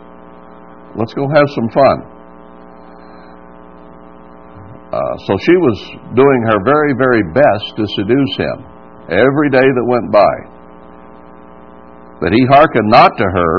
let's 0.99 1.13
go 1.15 1.23
have 1.31 1.47
some 1.55 1.69
fun. 1.71 1.97
Uh, 4.91 5.15
so 5.23 5.39
she 5.39 5.55
was 5.55 5.77
doing 6.19 6.41
her 6.51 6.59
very, 6.67 6.91
very 6.99 7.23
best 7.31 7.79
to 7.79 7.87
seduce 7.95 8.33
him 8.35 8.59
every 9.07 9.47
day 9.47 9.63
that 9.63 9.85
went 9.87 10.11
by. 10.11 10.35
But 12.19 12.35
he 12.35 12.43
hearkened 12.51 12.91
not 12.91 13.15
to 13.15 13.23
her 13.23 13.55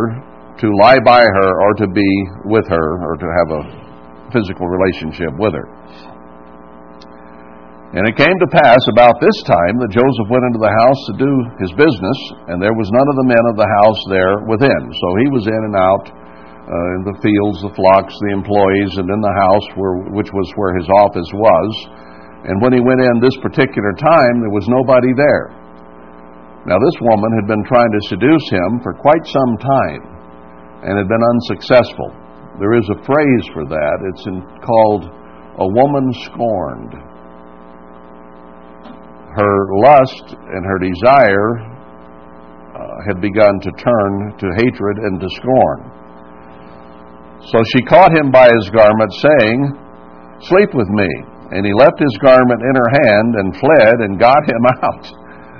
to 0.60 0.66
lie 0.76 1.00
by 1.00 1.24
her 1.24 1.50
or 1.64 1.72
to 1.80 1.88
be 1.88 2.10
with 2.44 2.68
her 2.68 2.88
or 3.08 3.16
to 3.16 3.26
have 3.40 3.48
a 3.56 3.62
physical 4.28 4.68
relationship 4.68 5.32
with 5.38 5.54
her. 5.54 5.64
And 7.92 8.08
it 8.08 8.16
came 8.16 8.32
to 8.32 8.56
pass 8.56 8.80
about 8.88 9.20
this 9.20 9.36
time 9.44 9.76
that 9.84 9.92
Joseph 9.92 10.32
went 10.32 10.48
into 10.48 10.64
the 10.64 10.76
house 10.80 11.00
to 11.12 11.20
do 11.20 11.32
his 11.60 11.72
business, 11.76 12.18
and 12.48 12.56
there 12.56 12.72
was 12.72 12.88
none 12.88 13.04
of 13.04 13.16
the 13.20 13.28
men 13.28 13.44
of 13.52 13.60
the 13.60 13.68
house 13.68 14.00
there 14.08 14.48
within. 14.48 14.82
So 14.96 15.08
he 15.20 15.28
was 15.28 15.44
in 15.44 15.62
and 15.68 15.76
out 15.76 16.08
uh, 16.08 16.96
in 16.96 17.02
the 17.04 17.20
fields, 17.20 17.60
the 17.60 17.76
flocks, 17.76 18.16
the 18.16 18.32
employees, 18.32 18.96
and 18.96 19.12
in 19.12 19.20
the 19.20 19.36
house, 19.36 19.66
where, 19.76 20.08
which 20.08 20.32
was 20.32 20.48
where 20.56 20.72
his 20.72 20.88
office 21.04 21.28
was. 21.36 21.70
And 22.48 22.64
when 22.64 22.72
he 22.72 22.80
went 22.80 23.04
in 23.04 23.20
this 23.20 23.36
particular 23.44 23.92
time, 24.00 24.40
there 24.40 24.56
was 24.56 24.64
nobody 24.72 25.12
there. 25.12 25.52
Now, 26.64 26.80
this 26.80 26.96
woman 27.04 27.28
had 27.36 27.50
been 27.50 27.66
trying 27.68 27.92
to 27.92 28.08
seduce 28.08 28.46
him 28.48 28.80
for 28.80 28.96
quite 28.96 29.26
some 29.28 29.52
time 29.60 30.02
and 30.80 30.96
had 30.96 31.12
been 31.12 31.28
unsuccessful. 31.36 32.08
There 32.56 32.72
is 32.72 32.88
a 32.88 33.04
phrase 33.04 33.44
for 33.52 33.68
that. 33.68 33.96
It's 34.16 34.24
in, 34.24 34.40
called 34.64 35.12
a 35.60 35.68
woman 35.68 36.08
scorned. 36.24 37.11
Her 39.32 39.56
lust 39.80 40.36
and 40.36 40.62
her 40.64 40.78
desire 40.78 41.72
uh, 42.76 42.96
had 43.08 43.20
begun 43.20 43.60
to 43.60 43.70
turn 43.80 44.36
to 44.36 44.46
hatred 44.60 44.96
and 45.08 45.20
to 45.20 45.28
scorn. 45.40 46.02
So 47.50 47.58
she 47.74 47.82
caught 47.88 48.14
him 48.14 48.30
by 48.30 48.46
his 48.52 48.70
garment, 48.70 49.12
saying, 49.18 49.58
Sleep 50.46 50.70
with 50.74 50.88
me. 50.88 51.10
And 51.52 51.66
he 51.66 51.74
left 51.76 52.00
his 52.00 52.16
garment 52.22 52.60
in 52.64 52.74
her 52.76 52.90
hand 53.04 53.30
and 53.36 53.48
fled 53.60 53.96
and 54.04 54.20
got 54.20 54.40
him 54.46 54.62
out. 54.84 55.04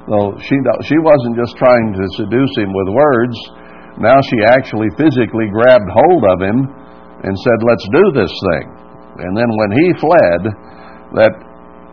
So 0.09 0.17
she, 0.41 0.57
she 0.89 0.99
wasn't 0.99 1.37
just 1.37 1.57
trying 1.59 1.93
to 1.95 2.05
seduce 2.17 2.55
him 2.59 2.73
with 2.73 2.89
words. 2.93 3.37
Now 3.99 4.19
she 4.25 4.41
actually 4.47 4.89
physically 4.97 5.53
grabbed 5.53 5.89
hold 5.93 6.23
of 6.33 6.39
him 6.41 6.59
and 7.25 7.35
said, 7.39 7.59
Let's 7.63 7.87
do 7.93 8.05
this 8.15 8.33
thing. 8.33 8.67
And 9.21 9.37
then 9.37 9.51
when 9.53 9.71
he 9.77 9.87
fled, 10.01 10.41
that, 11.19 11.35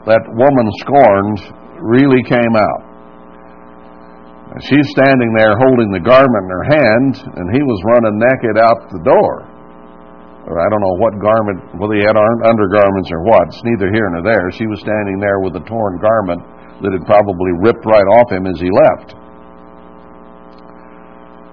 that 0.08 0.24
woman 0.32 0.68
scorned 0.80 1.40
really 1.82 2.24
came 2.28 2.56
out. 2.56 2.82
She's 4.66 4.88
standing 4.98 5.32
there 5.38 5.54
holding 5.62 5.94
the 5.94 6.02
garment 6.02 6.44
in 6.50 6.52
her 6.52 6.68
hand, 6.74 7.12
and 7.38 7.46
he 7.54 7.62
was 7.62 7.78
running 7.94 8.18
naked 8.18 8.58
out 8.58 8.90
the 8.90 9.04
door. 9.06 9.46
Or 10.50 10.58
I 10.58 10.66
don't 10.74 10.82
know 10.82 10.98
what 10.98 11.14
garment, 11.22 11.78
whether 11.78 11.94
he 11.94 12.02
had 12.02 12.18
undergarments 12.18 13.14
or 13.14 13.22
what. 13.30 13.46
It's 13.54 13.62
neither 13.62 13.94
here 13.94 14.10
nor 14.10 14.26
there. 14.26 14.50
She 14.58 14.66
was 14.66 14.82
standing 14.82 15.22
there 15.22 15.38
with 15.46 15.54
a 15.54 15.64
torn 15.70 16.02
garment 16.02 16.42
that 16.82 16.98
had 16.98 17.06
probably 17.06 17.54
ripped 17.62 17.86
right 17.86 18.10
off 18.18 18.34
him 18.34 18.50
as 18.50 18.58
he 18.58 18.74
left. 18.74 19.14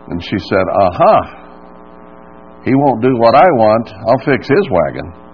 And 0.09 0.23
she 0.23 0.39
said, 0.49 0.65
Aha, 0.65 2.63
he 2.65 2.73
won't 2.73 3.03
do 3.03 3.13
what 3.21 3.37
I 3.37 3.45
want. 3.61 3.93
I'll 3.93 4.25
fix 4.25 4.49
his 4.49 4.67
wagon. 4.73 5.26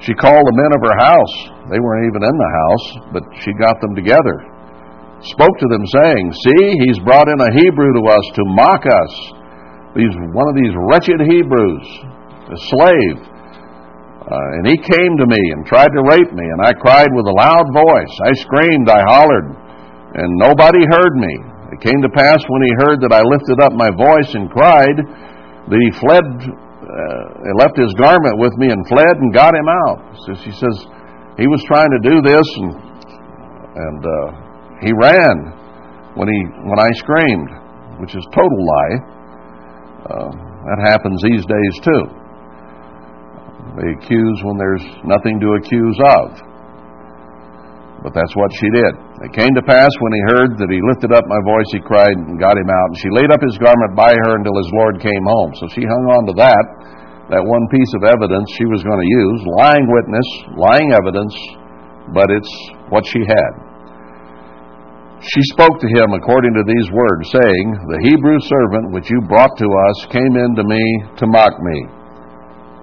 She 0.00 0.14
called 0.14 0.42
the 0.42 0.58
men 0.58 0.72
of 0.74 0.82
her 0.82 0.96
house. 0.98 1.34
They 1.70 1.80
weren't 1.80 2.08
even 2.10 2.22
in 2.24 2.36
the 2.36 2.52
house, 2.64 2.86
but 3.14 3.22
she 3.44 3.52
got 3.54 3.80
them 3.80 3.94
together. 3.94 4.36
Spoke 5.22 5.56
to 5.60 5.68
them, 5.70 5.84
saying, 5.88 6.24
See, 6.32 6.64
he's 6.84 7.00
brought 7.00 7.30
in 7.30 7.40
a 7.40 7.54
Hebrew 7.56 7.92
to 7.94 8.02
us 8.10 8.26
to 8.34 8.42
mock 8.44 8.84
us. 8.84 9.12
He's 9.96 10.14
one 10.34 10.50
of 10.50 10.58
these 10.58 10.74
wretched 10.90 11.22
Hebrews, 11.22 11.86
a 12.50 12.58
slave. 12.68 13.18
Uh, 14.24 14.56
and 14.60 14.66
he 14.66 14.76
came 14.76 15.14
to 15.20 15.28
me 15.28 15.40
and 15.52 15.64
tried 15.64 15.92
to 15.92 16.08
rape 16.08 16.32
me, 16.32 16.44
and 16.44 16.60
I 16.60 16.72
cried 16.72 17.12
with 17.12 17.28
a 17.28 17.36
loud 17.36 17.68
voice. 17.72 18.14
I 18.24 18.32
screamed, 18.40 18.88
I 18.88 19.00
hollered, 19.04 19.48
and 20.16 20.40
nobody 20.40 20.80
heard 20.84 21.14
me. 21.16 21.34
It 21.72 21.80
came 21.80 22.00
to 22.02 22.08
pass 22.08 22.40
when 22.48 22.62
he 22.62 22.82
heard 22.84 23.00
that 23.00 23.12
I 23.12 23.22
lifted 23.24 23.60
up 23.60 23.72
my 23.72 23.90
voice 23.92 24.30
and 24.34 24.50
cried 24.50 24.96
that 25.68 25.80
he 25.80 25.90
fled, 26.00 26.24
uh, 26.94 27.58
left 27.58 27.74
his 27.74 27.92
garment 27.98 28.38
with 28.38 28.54
me 28.54 28.70
and 28.70 28.86
fled 28.86 29.18
and 29.18 29.34
got 29.34 29.54
him 29.54 29.66
out. 29.66 29.98
She 30.46 30.52
says 30.54 30.74
he 31.36 31.50
was 31.50 31.62
trying 31.66 31.90
to 31.90 32.00
do 32.06 32.22
this, 32.22 32.46
and 32.62 32.70
and 33.74 34.00
uh, 34.06 34.28
he 34.78 34.94
ran 34.94 36.14
when 36.14 36.28
he 36.30 36.40
when 36.62 36.78
I 36.78 36.90
screamed, 37.02 37.50
which 37.98 38.14
is 38.14 38.24
total 38.30 38.60
lie. 38.62 38.94
Uh, 40.04 40.30
that 40.70 40.80
happens 40.86 41.20
these 41.22 41.44
days 41.44 41.74
too. 41.82 42.02
They 43.74 43.90
accuse 43.98 44.38
when 44.44 44.56
there's 44.56 44.84
nothing 45.04 45.40
to 45.40 45.58
accuse 45.58 45.98
of. 45.98 46.53
But 48.04 48.12
that's 48.12 48.36
what 48.36 48.52
she 48.52 48.68
did. 48.68 48.92
It 49.24 49.32
came 49.32 49.56
to 49.56 49.64
pass 49.64 49.88
when 50.04 50.12
he 50.12 50.22
heard 50.36 50.60
that 50.60 50.68
he 50.68 50.76
lifted 50.92 51.08
up 51.16 51.24
my 51.24 51.40
voice, 51.48 51.64
he 51.72 51.80
cried 51.80 52.12
and 52.12 52.36
got 52.36 52.52
him 52.52 52.68
out. 52.68 52.92
And 52.92 53.00
she 53.00 53.08
laid 53.08 53.32
up 53.32 53.40
his 53.40 53.56
garment 53.56 53.96
by 53.96 54.12
her 54.12 54.36
until 54.36 54.52
his 54.60 54.68
Lord 54.76 55.00
came 55.00 55.24
home. 55.24 55.56
So 55.56 55.72
she 55.72 55.88
hung 55.88 56.04
on 56.12 56.28
to 56.28 56.36
that, 56.36 56.64
that 57.32 57.40
one 57.40 57.64
piece 57.72 57.88
of 57.96 58.04
evidence 58.04 58.44
she 58.60 58.68
was 58.68 58.84
going 58.84 59.00
to 59.00 59.08
use. 59.08 59.40
Lying 59.56 59.88
witness, 59.88 60.28
lying 60.52 60.92
evidence, 60.92 61.32
but 62.12 62.28
it's 62.28 62.52
what 62.92 63.08
she 63.08 63.24
had. 63.24 63.52
She 65.24 65.40
spoke 65.56 65.80
to 65.80 65.88
him 65.88 66.12
according 66.12 66.52
to 66.52 66.64
these 66.68 66.88
words, 66.92 67.32
saying, 67.32 67.66
The 67.88 68.04
Hebrew 68.04 68.36
servant 68.44 68.92
which 68.92 69.08
you 69.08 69.24
brought 69.24 69.56
to 69.56 69.68
us 69.88 70.12
came 70.12 70.36
in 70.36 70.52
to 70.60 70.64
me 70.68 70.84
to 71.16 71.24
mock 71.24 71.56
me. 71.56 71.78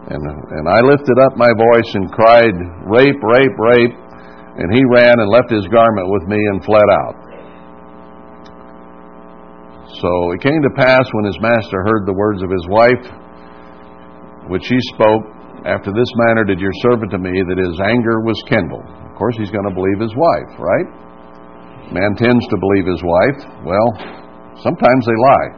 And, 0.10 0.26
and 0.26 0.66
I 0.66 0.82
lifted 0.82 1.22
up 1.22 1.38
my 1.38 1.54
voice 1.54 1.90
and 1.94 2.10
cried, 2.10 2.58
Rape, 2.90 3.22
rape, 3.22 3.58
rape. 3.62 4.01
And 4.62 4.70
he 4.70 4.86
ran 4.93 5.18
and 5.18 5.26
left 5.34 5.49
his 5.49 5.66
garment 5.74 6.05
with 6.05 6.30
me 6.30 6.38
and 6.38 6.62
fled 6.62 6.86
out. 7.01 7.18
So 9.97 10.38
it 10.38 10.45
came 10.45 10.62
to 10.62 10.78
pass 10.78 11.01
when 11.18 11.26
his 11.26 11.41
master 11.41 11.82
heard 11.82 12.05
the 12.05 12.14
words 12.14 12.45
of 12.45 12.53
his 12.53 12.66
wife, 12.70 13.05
which 14.53 14.62
she 14.70 14.78
spoke, 14.93 15.26
After 15.66 15.89
this 15.89 16.14
manner 16.30 16.45
did 16.45 16.62
your 16.62 16.74
servant 16.86 17.09
to 17.09 17.18
me, 17.18 17.34
that 17.34 17.57
his 17.57 17.74
anger 17.82 18.22
was 18.22 18.38
kindled. 18.45 18.86
Of 18.86 19.18
course, 19.18 19.34
he's 19.41 19.49
going 19.49 19.66
to 19.66 19.74
believe 19.74 19.97
his 19.97 20.14
wife, 20.14 20.53
right? 20.62 20.89
Man 21.89 22.14
tends 22.14 22.45
to 22.45 22.57
believe 22.62 22.86
his 22.86 23.01
wife. 23.01 23.41
Well, 23.66 23.89
sometimes 24.62 25.03
they 25.09 25.18
lie. 25.18 25.49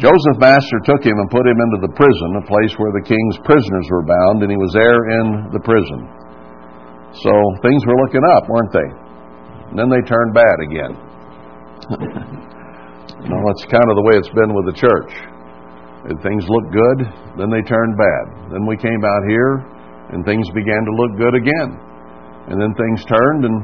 Joseph 0.00 0.40
Master 0.40 0.80
took 0.88 1.04
him 1.04 1.20
and 1.20 1.28
put 1.28 1.44
him 1.44 1.60
into 1.60 1.84
the 1.84 1.92
prison, 1.92 2.40
a 2.40 2.48
place 2.48 2.72
where 2.80 2.96
the 2.96 3.04
king's 3.04 3.36
prisoners 3.44 3.86
were 3.92 4.08
bound, 4.08 4.40
and 4.40 4.48
he 4.48 4.56
was 4.56 4.72
there 4.72 5.00
in 5.20 5.52
the 5.52 5.60
prison. 5.60 6.19
So 7.18 7.32
things 7.62 7.82
were 7.86 7.98
looking 8.06 8.22
up, 8.38 8.46
weren't 8.46 8.72
they? 8.72 8.90
And 9.70 9.76
then 9.78 9.90
they 9.90 10.02
turned 10.06 10.32
bad 10.34 10.58
again. 10.62 10.92
no, 13.30 13.36
that's 13.50 13.64
kind 13.66 13.88
of 13.90 13.94
the 13.98 14.06
way 14.06 14.14
it's 14.14 14.30
been 14.30 14.54
with 14.54 14.66
the 14.70 14.78
church. 14.78 15.12
If 16.06 16.16
things 16.22 16.46
looked 16.46 16.72
good, 16.72 16.98
then 17.36 17.50
they 17.50 17.60
turned 17.66 17.94
bad. 17.98 18.54
Then 18.54 18.64
we 18.64 18.78
came 18.78 19.02
out 19.04 19.22
here, 19.28 19.62
and 20.14 20.24
things 20.24 20.46
began 20.54 20.80
to 20.86 20.92
look 20.96 21.12
good 21.18 21.34
again. 21.34 21.70
And 22.48 22.56
then 22.56 22.72
things 22.78 23.04
turned, 23.04 23.44
and 23.44 23.56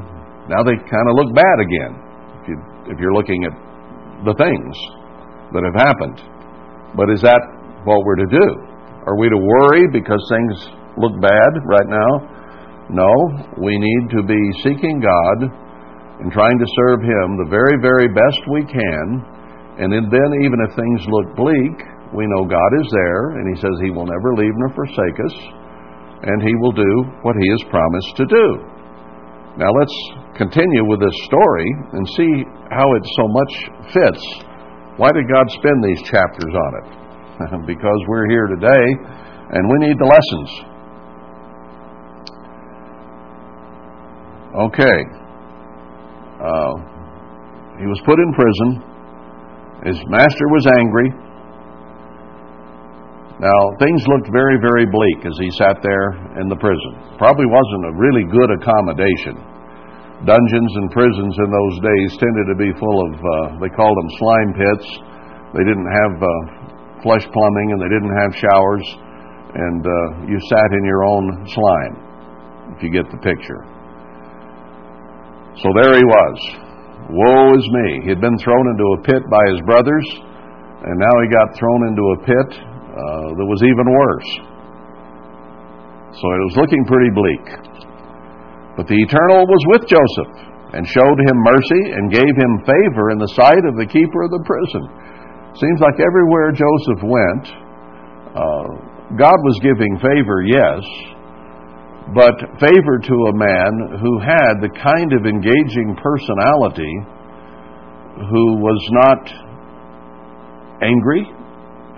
now 0.51 0.61
they 0.63 0.75
kind 0.75 1.07
of 1.07 1.13
look 1.15 1.31
bad 1.33 1.57
again. 1.63 1.93
If, 2.43 2.45
you, 2.51 2.57
if 2.93 2.95
you're 2.99 3.15
looking 3.15 3.43
at 3.47 3.55
the 4.23 4.35
things 4.37 4.75
that 5.55 5.63
have 5.63 5.75
happened. 5.75 6.19
But 6.95 7.09
is 7.09 7.21
that 7.23 7.41
what 7.83 8.03
we're 8.03 8.21
to 8.21 8.31
do? 8.31 8.47
Are 9.07 9.17
we 9.17 9.29
to 9.29 9.39
worry 9.39 9.87
because 9.91 10.19
things 10.29 10.55
look 10.99 11.15
bad 11.19 11.51
right 11.65 11.87
now? 11.87 12.36
No, 12.89 13.11
we 13.59 13.75
need 13.77 14.03
to 14.15 14.21
be 14.23 14.41
seeking 14.63 15.03
God 15.03 15.37
and 16.19 16.31
trying 16.31 16.57
to 16.57 16.73
serve 16.83 17.01
Him 17.03 17.37
the 17.37 17.51
very, 17.51 17.77
very 17.81 18.07
best 18.07 18.39
we 18.51 18.63
can. 18.63 19.05
And 19.77 19.93
then, 19.93 20.29
even 20.41 20.59
if 20.65 20.73
things 20.73 21.01
look 21.05 21.35
bleak, 21.35 21.77
we 22.15 22.25
know 22.25 22.47
God 22.47 22.71
is 22.81 22.89
there, 22.91 23.37
and 23.37 23.45
He 23.53 23.61
says 23.61 23.75
He 23.83 23.91
will 23.91 24.07
never 24.07 24.33
leave 24.33 24.55
nor 24.57 24.73
forsake 24.73 25.17
us, 25.21 25.35
and 26.25 26.41
He 26.41 26.55
will 26.63 26.73
do 26.73 26.93
what 27.21 27.35
He 27.35 27.47
has 27.51 27.63
promised 27.69 28.13
to 28.17 28.25
do. 28.25 28.47
Now, 29.59 29.69
let's 29.69 29.97
continue 30.37 30.87
with 30.87 31.01
this 31.01 31.17
story 31.25 31.69
and 31.93 32.03
see 32.15 32.33
how 32.71 32.87
it 32.95 33.03
so 33.17 33.25
much 33.27 33.53
fits 33.93 34.47
why 34.97 35.13
did 35.13 35.29
God 35.29 35.45
spend 35.53 35.77
these 35.85 36.01
chapters 36.09 36.53
on 36.57 36.71
it? 36.81 36.87
because 37.69 37.99
we're 38.09 38.27
here 38.29 38.49
today 38.49 38.85
and 39.53 39.61
we 39.69 39.77
need 39.85 39.97
the 40.01 40.09
lessons. 40.09 40.49
Okay. 44.57 44.99
Uh, 46.41 46.73
he 47.77 47.85
was 47.85 48.01
put 48.05 48.17
in 48.17 48.29
prison. 48.33 48.69
His 49.85 49.99
master 50.09 50.47
was 50.49 50.65
angry. 50.77 51.09
Now, 53.37 53.59
things 53.77 54.01
looked 54.09 54.33
very, 54.33 54.57
very 54.57 54.89
bleak 54.89 55.21
as 55.21 55.37
he 55.37 55.51
sat 55.61 55.77
there 55.85 56.17
in 56.41 56.49
the 56.49 56.57
prison. 56.57 57.17
Probably 57.21 57.45
wasn't 57.45 57.85
a 57.85 57.93
really 57.93 58.25
good 58.25 58.49
accommodation 58.57 59.37
dungeons 60.25 60.71
and 60.81 60.89
prisons 60.89 61.35
in 61.37 61.49
those 61.53 61.75
days 61.77 62.09
tended 62.17 62.45
to 62.49 62.57
be 62.57 62.73
full 62.81 62.97
of, 63.05 63.13
uh, 63.13 63.61
they 63.61 63.69
called 63.69 63.93
them 63.93 64.09
slime 64.17 64.51
pits. 64.57 64.87
They 65.53 65.61
didn't 65.61 65.85
have 65.85 66.13
uh, 66.17 66.31
flush 67.05 67.25
plumbing 67.29 67.67
and 67.77 67.79
they 67.81 67.91
didn't 67.91 68.15
have 68.17 68.31
showers, 68.33 68.85
and 69.53 69.81
uh, 69.85 70.25
you 70.25 70.37
sat 70.49 70.69
in 70.73 70.83
your 70.85 71.05
own 71.05 71.45
slime, 71.53 71.95
if 72.73 72.81
you 72.81 72.89
get 72.89 73.05
the 73.11 73.21
picture. 73.21 73.61
So 75.61 75.73
there 75.73 75.97
he 75.97 76.05
was. 76.05 76.37
Woe 77.09 77.55
is 77.57 77.65
me. 77.81 77.87
He 78.05 78.09
had 78.13 78.21
been 78.21 78.37
thrown 78.37 78.65
into 78.69 78.87
a 78.93 79.03
pit 79.07 79.23
by 79.31 79.43
his 79.49 79.61
brothers, 79.65 80.05
and 80.85 80.95
now 80.99 81.15
he 81.23 81.27
got 81.33 81.55
thrown 81.57 81.81
into 81.89 82.05
a 82.13 82.17
pit 82.29 82.49
uh, 82.61 83.27
that 83.37 83.47
was 83.47 83.61
even 83.65 83.87
worse. 83.89 84.29
So 86.17 86.25
it 86.25 86.43
was 86.51 86.55
looking 86.61 86.83
pretty 86.85 87.09
bleak. 87.13 87.45
But 88.77 88.85
the 88.85 88.99
Eternal 89.01 89.49
was 89.49 89.63
with 89.73 89.83
Joseph 89.89 90.33
and 90.77 90.85
showed 90.85 91.19
him 91.25 91.37
mercy 91.41 91.83
and 91.95 92.13
gave 92.13 92.33
him 92.37 92.61
favor 92.61 93.09
in 93.09 93.17
the 93.17 93.31
sight 93.33 93.63
of 93.65 93.79
the 93.79 93.89
keeper 93.89 94.27
of 94.27 94.31
the 94.35 94.43
prison. 94.45 94.83
Seems 95.57 95.79
like 95.81 95.97
everywhere 95.97 96.53
Joseph 96.53 97.01
went, 97.01 97.45
uh, 98.35 98.65
God 99.17 99.39
was 99.41 99.57
giving 99.65 99.97
favor, 99.97 100.45
yes, 100.45 100.85
but 102.15 102.35
favor 102.59 102.99
to 103.03 103.15
a 103.27 103.35
man 103.35 103.99
who 103.99 104.19
had 104.19 104.63
the 104.63 104.71
kind 104.79 105.11
of 105.11 105.27
engaging 105.27 105.97
personality 105.99 106.93
who 108.31 108.57
was 108.63 108.81
not 108.95 109.21
angry, 110.81 111.27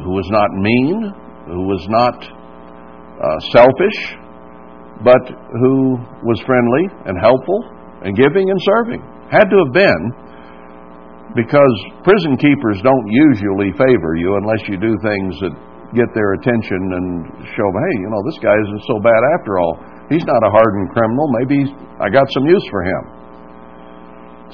who 0.01 0.12
was 0.12 0.28
not 0.32 0.49
mean, 0.57 1.14
who 1.45 1.62
was 1.68 1.86
not 1.89 2.18
uh, 2.26 3.39
selfish, 3.53 3.99
but 5.03 5.24
who 5.62 5.95
was 6.26 6.41
friendly 6.43 6.89
and 7.05 7.16
helpful 7.22 7.60
and 8.03 8.16
giving 8.16 8.49
and 8.49 8.60
serving. 8.76 9.01
Had 9.32 9.47
to 9.47 9.57
have 9.62 9.74
been 9.74 10.01
because 11.38 11.76
prison 12.03 12.36
keepers 12.36 12.82
don't 12.82 13.07
usually 13.07 13.72
favor 13.78 14.18
you 14.18 14.36
unless 14.41 14.64
you 14.66 14.82
do 14.82 14.97
things 15.05 15.38
that 15.45 15.53
get 15.93 16.10
their 16.14 16.34
attention 16.41 16.82
and 16.97 17.05
show 17.53 17.66
them, 17.70 17.78
hey, 17.82 17.95
you 18.01 18.10
know, 18.10 18.22
this 18.26 18.38
guy 18.41 18.53
isn't 18.53 18.84
so 18.86 18.97
bad 19.01 19.22
after 19.38 19.57
all. 19.57 19.78
He's 20.10 20.26
not 20.26 20.41
a 20.41 20.49
hardened 20.49 20.89
criminal. 20.89 21.26
Maybe 21.39 21.70
I 22.01 22.10
got 22.10 22.26
some 22.34 22.49
use 22.49 22.66
for 22.74 22.82
him. 22.82 23.03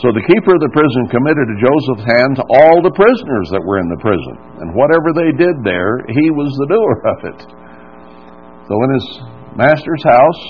So 0.04 0.12
the 0.12 0.28
keeper 0.28 0.52
of 0.52 0.60
the 0.60 0.76
prison 0.76 1.08
committed 1.08 1.48
to 1.48 1.56
Joseph's 1.56 2.04
hands 2.04 2.38
all 2.52 2.84
the 2.84 2.92
prisoners 2.92 3.48
that 3.56 3.64
were 3.64 3.80
in 3.80 3.88
the 3.88 3.96
prison. 4.04 4.36
And 4.60 4.76
whatever 4.76 5.16
they 5.16 5.32
did 5.32 5.64
there, 5.64 6.04
he 6.12 6.28
was 6.36 6.52
the 6.60 6.68
doer 6.68 6.96
of 7.16 7.20
it. 7.32 7.40
So 8.68 8.74
in 8.76 8.90
his 8.92 9.08
master's 9.56 10.04
house, 10.04 10.42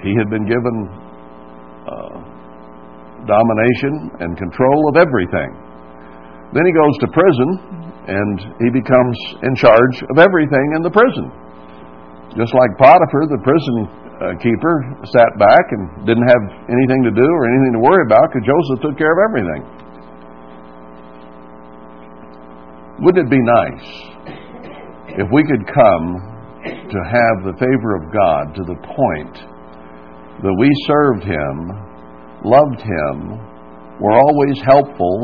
he 0.00 0.16
had 0.16 0.32
been 0.32 0.48
given 0.48 0.76
uh, 1.84 2.16
domination 3.28 4.24
and 4.24 4.40
control 4.40 4.88
of 4.88 4.96
everything. 4.96 5.52
Then 6.56 6.64
he 6.64 6.72
goes 6.72 6.96
to 7.04 7.12
prison 7.12 7.48
and 8.08 8.36
he 8.64 8.72
becomes 8.72 9.16
in 9.44 9.52
charge 9.52 10.00
of 10.08 10.16
everything 10.16 10.66
in 10.78 10.80
the 10.80 10.94
prison. 10.94 11.28
Just 12.34 12.50
like 12.56 12.74
Potiphar, 12.80 13.30
the 13.30 13.40
prison 13.44 13.76
uh, 14.18 14.34
keeper 14.42 14.74
sat 15.14 15.30
back 15.38 15.64
and 15.70 16.08
didn't 16.08 16.26
have 16.26 16.42
anything 16.66 17.06
to 17.06 17.12
do 17.14 17.22
or 17.22 17.44
anything 17.46 17.78
to 17.78 17.82
worry 17.84 18.02
about 18.02 18.32
because 18.32 18.42
Joseph 18.42 18.82
took 18.82 18.96
care 18.98 19.14
of 19.14 19.20
everything. 19.30 19.62
Wouldn't 23.06 23.22
it 23.22 23.30
be 23.30 23.44
nice 23.44 23.88
if 25.20 25.28
we 25.30 25.44
could 25.44 25.64
come 25.68 26.04
to 26.66 26.98
have 27.06 27.36
the 27.46 27.54
favor 27.60 27.94
of 27.94 28.10
God 28.10 28.56
to 28.56 28.62
the 28.64 28.78
point 28.82 29.36
that 30.42 30.56
we 30.58 30.68
served 30.88 31.22
Him 31.22 31.86
loved 32.46 32.80
him, 32.80 33.16
were 33.98 34.14
always 34.14 34.58
helpful, 34.62 35.16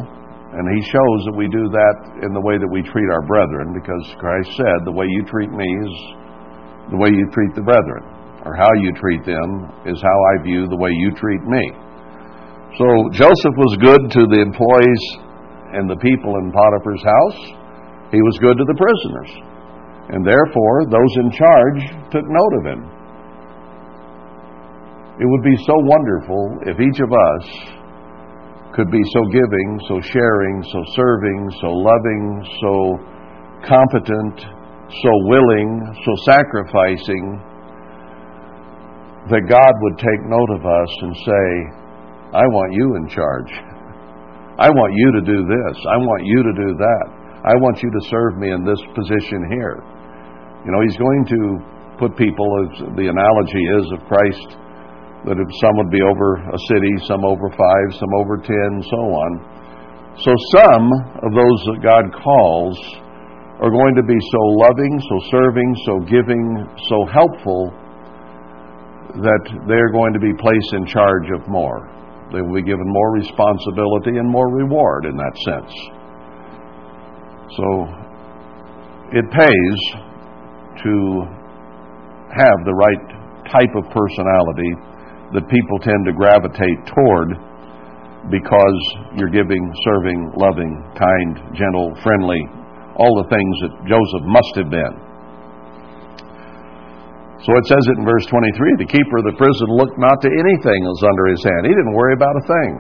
and 0.53 0.65
he 0.75 0.81
shows 0.91 1.21
that 1.31 1.37
we 1.39 1.49
do 1.49 1.71
that 1.71 1.97
in 2.27 2.35
the 2.35 2.43
way 2.43 2.59
that 2.59 2.69
we 2.69 2.83
treat 2.83 3.09
our 3.15 3.25
brethren, 3.25 3.73
because 3.73 4.05
Christ 4.19 4.51
said, 4.59 4.85
The 4.85 4.93
way 4.93 5.07
you 5.09 5.25
treat 5.25 5.51
me 5.51 5.65
is 5.65 5.95
the 6.93 7.01
way 7.01 7.09
you 7.09 7.25
treat 7.33 7.57
the 7.57 7.65
brethren, 7.65 8.05
or 8.45 8.53
how 8.53 8.69
you 8.85 8.93
treat 9.01 9.25
them 9.25 9.73
is 9.89 9.97
how 9.97 10.19
I 10.37 10.45
view 10.45 10.69
the 10.69 10.77
way 10.77 10.93
you 10.93 11.17
treat 11.17 11.41
me. 11.41 11.65
So 12.77 12.87
Joseph 13.17 13.57
was 13.57 13.81
good 13.81 14.13
to 14.13 14.23
the 14.29 14.45
employees 14.45 15.03
and 15.73 15.89
the 15.89 15.97
people 16.05 16.37
in 16.37 16.53
Potiphar's 16.53 17.01
house. 17.01 17.41
He 18.13 18.21
was 18.21 18.37
good 18.45 18.61
to 18.61 18.67
the 18.69 18.77
prisoners. 18.77 19.33
And 20.13 20.21
therefore, 20.21 20.85
those 20.93 21.13
in 21.25 21.29
charge 21.33 21.81
took 22.13 22.29
note 22.29 22.55
of 22.61 22.65
him. 22.77 22.83
It 25.17 25.29
would 25.29 25.45
be 25.45 25.57
so 25.65 25.77
wonderful 25.81 26.61
if 26.69 26.77
each 26.77 27.01
of 27.01 27.09
us 27.09 27.45
could 28.77 28.91
be 28.91 29.01
so 29.17 29.21
giving, 29.33 29.69
so 29.89 30.01
sharing, 30.13 30.61
so 30.69 30.81
serving, 30.93 31.41
so 31.61 31.69
loving, 31.73 32.25
so 32.61 32.73
competent, 33.69 34.37
so 35.01 35.13
willing, 35.25 35.81
so 36.05 36.13
sacrificing, 36.29 37.41
that 39.31 39.47
God 39.49 39.73
would 39.81 39.97
take 39.97 40.23
note 40.29 40.51
of 40.59 40.63
us 40.67 40.93
and 41.01 41.15
say, 41.25 41.47
I 42.35 42.45
want 42.51 42.75
you 42.75 42.87
in 43.01 43.07
charge. 43.09 43.53
I 44.59 44.69
want 44.69 44.93
you 44.93 45.09
to 45.17 45.23
do 45.25 45.39
this. 45.49 45.77
I 45.89 45.97
want 45.97 46.23
you 46.27 46.41
to 46.43 46.55
do 46.59 46.71
that. 46.77 47.07
I 47.49 47.55
want 47.63 47.83
you 47.83 47.91
to 47.91 48.03
serve 48.13 48.37
me 48.37 48.53
in 48.53 48.67
this 48.67 48.81
position 48.93 49.49
here. 49.49 49.79
You 50.67 50.71
know, 50.75 50.81
He's 50.85 50.99
going 50.99 51.25
to 51.33 51.41
put 51.99 52.19
people, 52.19 52.47
as 52.67 52.95
the 52.99 53.09
analogy 53.09 53.65
is 53.81 53.87
of 53.97 54.01
Christ 54.11 54.59
that 55.23 55.39
some 55.39 55.75
would 55.79 55.91
be 55.95 56.03
over 56.03 56.35
a 56.51 56.59
city, 56.67 56.93
some 57.07 57.23
over 57.23 57.47
five, 57.55 57.87
some 57.95 58.11
over 58.19 58.43
ten, 58.43 58.71
so 58.91 59.01
on. 59.07 59.31
So 60.19 60.35
some 60.59 60.87
of 61.23 61.31
those 61.31 61.61
that 61.71 61.79
God 61.79 62.05
calls 62.11 62.75
are 63.63 63.71
going 63.71 63.95
to 63.95 64.03
be 64.03 64.19
so 64.19 64.43
loving, 64.59 64.99
so 65.07 65.17
serving, 65.31 65.71
so 65.87 66.01
giving, 66.11 66.43
so 66.91 67.07
helpful 67.07 67.71
that 69.23 69.45
they're 69.71 69.93
going 69.95 70.13
to 70.13 70.19
be 70.19 70.35
placed 70.35 70.73
in 70.75 70.85
charge 70.85 71.31
of 71.31 71.47
more. 71.47 71.87
They 72.35 72.43
will 72.43 72.59
be 72.59 72.67
given 72.67 72.83
more 72.91 73.15
responsibility 73.15 74.19
and 74.19 74.27
more 74.27 74.51
reward 74.51 75.07
in 75.07 75.15
that 75.15 75.35
sense. 75.47 75.71
So 77.55 77.67
it 79.15 79.31
pays 79.31 79.79
to 80.83 80.95
have 82.35 82.59
the 82.67 82.75
right 82.75 83.05
type 83.47 83.71
of 83.79 83.87
personality 83.95 84.75
that 85.39 85.47
people 85.47 85.79
tend 85.87 86.03
to 86.11 86.13
gravitate 86.19 86.83
toward 86.91 87.39
because 88.27 88.79
you're 89.15 89.31
giving, 89.31 89.63
serving, 89.87 90.33
loving, 90.35 90.83
kind, 90.99 91.55
gentle, 91.55 91.95
friendly, 92.03 92.43
all 92.97 93.13
the 93.23 93.29
things 93.29 93.55
that 93.65 93.73
Joseph 93.89 94.25
must 94.29 94.53
have 94.61 94.71
been. 94.71 94.95
So 97.43 97.51
it 97.59 97.67
says 97.67 97.83
it 97.91 97.99
in 97.99 98.07
verse 98.07 98.27
23 98.31 98.87
the 98.87 98.87
keeper 98.87 99.17
of 99.19 99.27
the 99.27 99.35
prison 99.35 99.69
looked 99.75 99.99
not 99.99 100.15
to 100.23 100.31
anything 100.31 100.79
that 100.87 100.95
was 100.95 101.07
under 101.07 101.27
his 101.27 101.43
hand. 101.43 101.67
He 101.67 101.75
didn't 101.75 101.97
worry 101.97 102.15
about 102.15 102.39
a 102.39 102.45
thing 102.47 102.71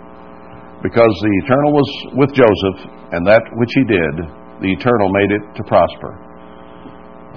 because 0.83 1.15
the 1.23 1.35
eternal 1.47 1.71
was 1.75 1.89
with 2.19 2.31
Joseph, 2.35 2.91
and 3.15 3.23
that 3.23 3.43
which 3.55 3.71
he 3.71 3.85
did, 3.87 4.15
the 4.63 4.71
eternal 4.75 5.09
made 5.15 5.31
it 5.31 5.45
to 5.59 5.63
prosper. 5.67 6.19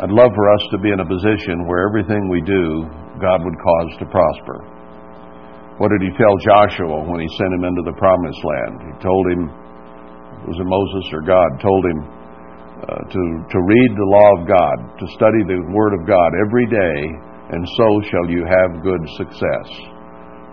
I'd 0.01 0.11
love 0.11 0.33
for 0.33 0.47
us 0.51 0.63
to 0.73 0.77
be 0.81 0.89
in 0.91 0.99
a 0.99 1.07
position 1.07 1.69
where 1.69 1.87
everything 1.87 2.27
we 2.27 2.41
do, 2.41 2.89
God 3.21 3.45
would 3.45 3.55
cause 3.55 3.91
to 4.01 4.05
prosper. 4.09 4.65
What 5.77 5.93
did 5.93 6.03
he 6.03 6.11
tell 6.17 6.35
Joshua 6.41 7.05
when 7.05 7.21
he 7.21 7.29
sent 7.37 7.53
him 7.53 7.63
into 7.63 7.85
the 7.85 7.95
promised 7.95 8.41
land? 8.43 8.75
He 8.91 8.93
told 8.99 9.23
him, 9.31 9.41
was 10.49 10.57
it 10.57 10.67
Moses 10.67 11.05
or 11.13 11.21
God, 11.21 11.47
told 11.61 11.85
him 11.85 11.99
uh, 12.75 13.01
to, 13.07 13.21
to 13.47 13.59
read 13.63 13.91
the 13.95 14.11
law 14.11 14.29
of 14.35 14.41
God, 14.43 14.75
to 14.99 15.07
study 15.15 15.41
the 15.47 15.63
Word 15.71 15.95
of 15.95 16.03
God 16.03 16.35
every 16.43 16.67
day, 16.67 16.99
and 17.55 17.63
so 17.79 17.87
shall 18.11 18.27
you 18.27 18.43
have 18.43 18.83
good 18.83 18.99
success. 19.15 19.67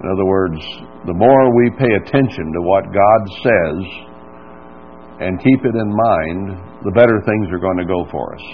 In 0.03 0.07
other 0.07 0.27
words, 0.27 0.59
the 1.07 1.19
more 1.19 1.55
we 1.55 1.71
pay 1.79 1.91
attention 1.99 2.55
to 2.55 2.63
what 2.63 2.95
God 2.95 3.23
says 3.43 3.79
and 5.19 5.43
keep 5.43 5.63
it 5.67 5.75
in 5.75 5.91
mind, 5.91 6.59
the 6.87 6.95
better 6.95 7.19
things 7.27 7.51
are 7.51 7.63
going 7.63 7.79
to 7.79 7.87
go 7.87 8.07
for 8.11 8.35
us 8.35 8.47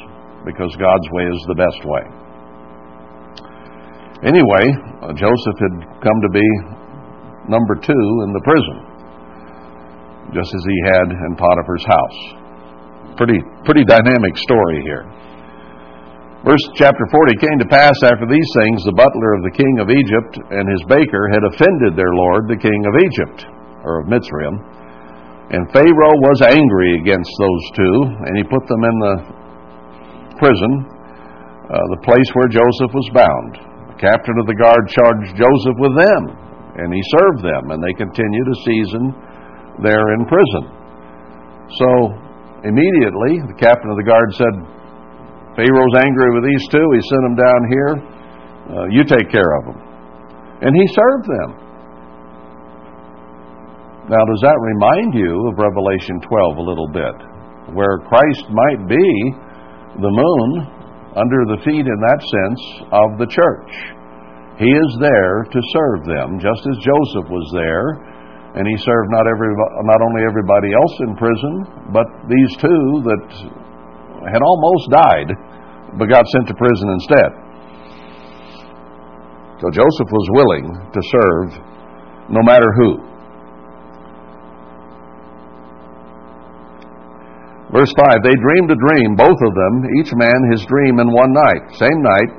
because 0.45 0.73
God's 0.77 1.09
way 1.13 1.25
is 1.29 1.41
the 1.49 1.61
best 1.61 1.81
way. 1.85 2.05
Anyway, 4.29 4.65
uh, 5.05 5.13
Joseph 5.13 5.59
had 5.61 5.77
come 6.01 6.19
to 6.25 6.33
be 6.33 6.49
number 7.49 7.77
two 7.77 8.05
in 8.25 8.33
the 8.33 8.45
prison, 8.45 8.79
just 10.33 10.53
as 10.53 10.65
he 10.65 10.79
had 10.89 11.09
in 11.13 11.37
Potiphar's 11.37 11.85
house. 11.85 12.38
Pretty, 13.19 13.43
pretty 13.67 13.83
dynamic 13.83 14.39
story 14.39 14.79
here. 14.87 15.03
Verse 16.47 16.63
chapter 16.79 17.03
40 17.11 17.35
came 17.43 17.59
to 17.59 17.67
pass 17.67 17.99
after 18.07 18.31
these 18.31 18.51
things, 18.63 18.87
the 18.87 18.95
butler 18.95 19.35
of 19.35 19.43
the 19.43 19.59
king 19.59 19.75
of 19.83 19.91
Egypt 19.91 20.39
and 20.39 20.65
his 20.71 20.87
baker 20.87 21.27
had 21.35 21.43
offended 21.51 21.99
their 21.99 22.15
lord, 22.15 22.47
the 22.47 22.63
king 22.63 22.79
of 22.87 22.95
Egypt, 23.03 23.39
or 23.83 23.99
of 23.99 24.07
Mitzrayim. 24.07 24.55
And 25.51 25.67
Pharaoh 25.75 26.19
was 26.31 26.47
angry 26.47 27.03
against 27.03 27.33
those 27.43 27.65
two, 27.75 27.97
and 28.23 28.33
he 28.39 28.47
put 28.47 28.63
them 28.71 28.83
in 28.87 28.97
the 29.03 29.17
prison, 30.39 30.73
uh, 31.75 31.87
the 31.99 32.05
place 32.07 32.31
where 32.39 32.55
Joseph 32.55 32.95
was 32.95 33.11
bound 33.19 33.53
The 33.91 33.99
captain 33.99 34.39
of 34.39 34.47
the 34.47 34.55
guard 34.55 34.87
charged 34.95 35.35
Joseph 35.35 35.79
with 35.83 35.99
them, 35.99 36.23
and 36.79 36.95
he 36.95 37.03
served 37.19 37.43
them, 37.43 37.75
and 37.75 37.83
they 37.83 37.99
continued 37.99 38.47
a 38.47 38.63
season 38.63 39.03
there 39.83 40.07
in 40.15 40.23
prison. 40.31 40.65
So 41.83 42.28
immediately, 42.69 43.41
the 43.49 43.57
captain 43.57 43.89
of 43.89 43.97
the 43.97 44.07
guard 44.07 44.29
said, 44.37 44.55
Pharaoh's 45.59 45.97
angry 45.99 46.31
with 46.37 46.45
these 46.47 46.65
two. 46.71 46.87
He 46.95 47.03
sent 47.03 47.23
them 47.27 47.37
down 47.41 47.61
here. 47.67 47.93
Uh, 48.69 48.87
you 48.95 49.03
take 49.03 49.27
care 49.33 49.51
of 49.59 49.75
them. 49.75 49.79
And 50.63 50.71
he 50.71 50.87
served 50.95 51.27
them. 51.27 51.51
Now, 54.07 54.23
does 54.23 54.43
that 54.47 54.57
remind 54.57 55.19
you 55.19 55.35
of 55.51 55.59
Revelation 55.59 56.21
12 56.23 56.57
a 56.57 56.65
little 56.65 56.89
bit? 56.89 57.17
Where 57.75 57.99
Christ 58.07 58.47
might 58.49 58.87
be 58.89 59.09
the 60.01 60.15
moon 60.15 60.49
under 61.19 61.41
the 61.51 61.61
feet, 61.67 61.85
in 61.85 61.99
that 62.07 62.21
sense, 62.23 62.63
of 62.95 63.19
the 63.19 63.27
church. 63.27 63.73
He 64.63 64.71
is 64.71 64.91
there 65.03 65.45
to 65.45 65.61
serve 65.75 66.07
them, 66.07 66.39
just 66.39 66.63
as 66.67 66.87
Joseph 66.87 67.29
was 67.31 67.49
there, 67.53 67.87
and 68.55 68.65
he 68.65 68.77
served 68.81 69.09
not 69.13 69.29
every, 69.29 69.53
not 69.85 70.01
only 70.01 70.25
everybody 70.25 70.73
else 70.73 70.95
in 71.05 71.13
prison, 71.17 71.55
but 71.93 72.07
these 72.29 72.53
two 72.57 72.83
that 73.05 73.25
had 74.33 74.41
almost 74.41 74.85
died, 74.89 75.31
but 75.99 76.09
got 76.09 76.25
sent 76.33 76.49
to 76.49 76.55
prison 76.55 76.89
instead. 76.97 77.31
So 79.61 79.67
Joseph 79.75 80.11
was 80.11 80.27
willing 80.39 80.67
to 80.71 81.01
serve 81.13 81.49
no 82.31 82.41
matter 82.47 82.71
who. 82.79 83.09
Verse 87.75 87.93
5 87.93 88.25
They 88.25 88.33
dreamed 88.33 88.71
a 88.73 88.81
dream, 88.81 89.13
both 89.13 89.37
of 89.37 89.53
them, 89.53 89.75
each 90.01 90.13
man 90.15 90.41
his 90.53 90.65
dream 90.65 91.01
in 91.01 91.13
one 91.13 91.33
night. 91.37 91.69
Same 91.77 92.01
night, 92.01 92.31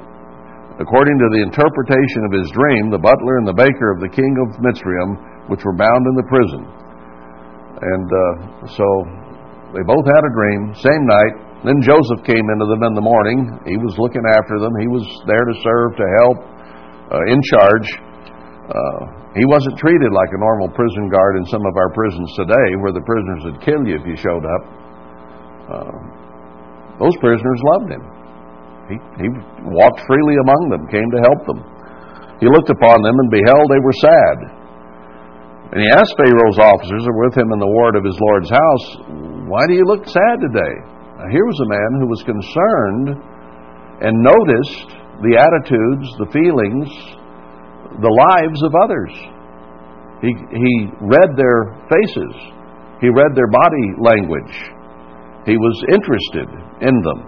according 0.82 1.20
to 1.20 1.28
the 1.36 1.44
interpretation 1.46 2.26
of 2.26 2.34
his 2.34 2.50
dream, 2.50 2.90
the 2.90 2.98
butler 2.98 3.38
and 3.38 3.48
the 3.48 3.54
baker 3.54 3.94
of 3.94 4.02
the 4.02 4.10
king 4.10 4.34
of 4.42 4.58
Mitzrayim, 4.58 5.20
which 5.50 5.66
were 5.66 5.76
bound 5.76 6.04
in 6.06 6.16
the 6.16 6.28
prison. 6.30 6.62
And 7.82 8.08
uh, 8.08 8.34
so 8.70 8.86
they 9.74 9.84
both 9.86 10.06
had 10.06 10.24
a 10.24 10.32
dream, 10.34 10.74
same 10.78 11.04
night. 11.06 11.34
Then 11.68 11.84
Joseph 11.84 12.24
came 12.24 12.46
into 12.56 12.68
them 12.72 12.88
in 12.88 12.94
the 12.96 13.04
morning. 13.04 13.44
He 13.68 13.76
was 13.76 13.98
looking 14.00 14.24
after 14.24 14.64
them. 14.64 14.72
He 14.80 14.88
was 14.88 15.04
there 15.28 15.44
to 15.44 15.56
serve, 15.60 15.90
to 16.00 16.08
help, 16.24 16.38
uh, 17.12 17.24
in 17.28 17.40
charge. 17.44 17.88
Uh, 18.70 19.02
he 19.36 19.44
wasn't 19.46 19.76
treated 19.78 20.10
like 20.16 20.32
a 20.32 20.40
normal 20.40 20.72
prison 20.72 21.12
guard 21.12 21.38
in 21.38 21.46
some 21.52 21.62
of 21.66 21.74
our 21.76 21.92
prisons 21.92 22.30
today, 22.40 22.68
where 22.80 22.96
the 22.96 23.04
prisoners 23.04 23.42
would 23.52 23.60
kill 23.62 23.82
you 23.84 24.00
if 24.00 24.06
you 24.08 24.16
showed 24.16 24.46
up. 24.46 24.64
Uh, 25.70 25.98
those 26.98 27.16
prisoners 27.22 27.60
loved 27.76 27.90
him. 27.92 28.04
He, 28.90 28.96
he 29.22 29.28
walked 29.70 30.02
freely 30.10 30.36
among 30.42 30.62
them, 30.74 30.82
came 30.90 31.10
to 31.14 31.22
help 31.22 31.42
them. 31.46 31.60
He 32.42 32.48
looked 32.48 32.72
upon 32.72 32.98
them 33.04 33.16
and 33.20 33.30
beheld 33.30 33.66
they 33.70 33.84
were 33.84 33.98
sad. 34.02 34.59
And 35.70 35.86
he 35.86 35.90
asked 35.94 36.18
Pharaoh's 36.18 36.58
officers 36.58 37.06
who 37.06 37.14
were 37.14 37.30
with 37.30 37.38
him 37.38 37.54
in 37.54 37.62
the 37.62 37.70
ward 37.70 37.94
of 37.94 38.02
his 38.02 38.18
Lord's 38.18 38.50
house, 38.50 38.88
Why 39.46 39.62
do 39.70 39.78
you 39.78 39.86
look 39.86 40.10
sad 40.10 40.42
today? 40.42 40.76
Now, 41.22 41.30
here 41.30 41.46
was 41.46 41.62
a 41.62 41.70
man 41.70 41.92
who 42.02 42.10
was 42.10 42.26
concerned 42.26 43.08
and 44.02 44.18
noticed 44.18 44.90
the 45.22 45.38
attitudes, 45.38 46.08
the 46.18 46.32
feelings, 46.34 46.90
the 48.02 48.10
lives 48.10 48.62
of 48.66 48.74
others. 48.82 49.14
He, 50.26 50.34
he 50.34 50.74
read 51.06 51.38
their 51.38 51.78
faces, 51.86 52.34
he 52.98 53.14
read 53.14 53.38
their 53.38 53.52
body 53.54 53.88
language, 54.02 54.56
he 55.46 55.54
was 55.54 55.76
interested 55.94 56.50
in 56.82 56.96
them. 57.06 57.20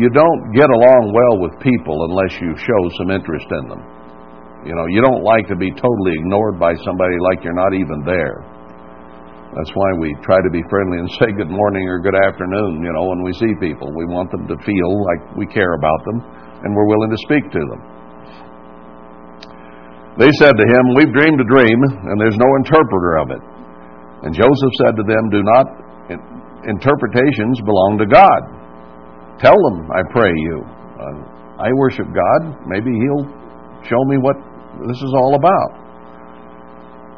You 0.00 0.08
don't 0.10 0.50
get 0.56 0.66
along 0.70 1.12
well 1.12 1.38
with 1.38 1.60
people 1.60 2.08
unless 2.10 2.40
you 2.40 2.56
show 2.56 2.82
some 2.98 3.10
interest 3.12 3.46
in 3.62 3.68
them. 3.68 3.93
You 4.64 4.72
know, 4.72 4.88
you 4.88 5.04
don't 5.04 5.20
like 5.20 5.44
to 5.52 5.56
be 5.56 5.68
totally 5.76 6.16
ignored 6.16 6.56
by 6.56 6.72
somebody 6.88 7.20
like 7.20 7.44
you're 7.44 7.56
not 7.56 7.76
even 7.76 8.00
there. 8.08 8.40
That's 9.52 9.70
why 9.76 9.92
we 10.00 10.16
try 10.24 10.40
to 10.40 10.50
be 10.50 10.64
friendly 10.72 10.98
and 10.98 11.10
say 11.20 11.30
good 11.36 11.52
morning 11.52 11.84
or 11.86 12.00
good 12.00 12.16
afternoon, 12.16 12.80
you 12.80 12.92
know, 12.96 13.04
when 13.06 13.22
we 13.22 13.36
see 13.36 13.52
people. 13.60 13.92
We 13.92 14.08
want 14.08 14.32
them 14.32 14.48
to 14.48 14.56
feel 14.64 14.90
like 15.04 15.36
we 15.36 15.44
care 15.46 15.76
about 15.76 16.00
them 16.08 16.18
and 16.64 16.72
we're 16.72 16.88
willing 16.88 17.12
to 17.12 17.20
speak 17.28 17.44
to 17.52 17.60
them. 17.60 17.80
They 20.16 20.30
said 20.40 20.56
to 20.56 20.64
him, 20.64 20.82
We've 20.94 21.12
dreamed 21.12 21.42
a 21.42 21.48
dream, 21.50 21.78
and 21.82 22.16
there's 22.22 22.38
no 22.38 22.46
interpreter 22.62 23.18
of 23.18 23.34
it. 23.34 23.42
And 24.22 24.30
Joseph 24.32 24.74
said 24.80 24.94
to 24.96 25.04
them, 25.04 25.22
Do 25.28 25.42
not 25.42 25.66
interpretations 26.64 27.60
belong 27.66 27.98
to 27.98 28.06
God. 28.06 28.40
Tell 29.42 29.58
them, 29.68 29.90
I 29.90 30.00
pray 30.14 30.30
you. 30.30 30.56
Uh, 30.64 31.66
I 31.66 31.68
worship 31.76 32.06
God. 32.14 32.56
Maybe 32.70 32.94
He'll 32.94 33.26
show 33.84 34.00
me 34.06 34.16
what 34.22 34.38
this 34.82 34.98
is 34.98 35.12
all 35.14 35.34
about. 35.38 35.72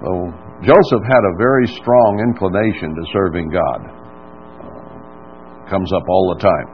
So 0.05 0.11
Joseph 0.61 1.05
had 1.09 1.25
a 1.25 1.35
very 1.41 1.67
strong 1.81 2.21
inclination 2.21 2.93
to 2.93 3.03
serving 3.13 3.49
God. 3.49 3.81
Comes 5.69 5.91
up 5.93 6.05
all 6.09 6.37
the 6.37 6.41
time. 6.41 6.69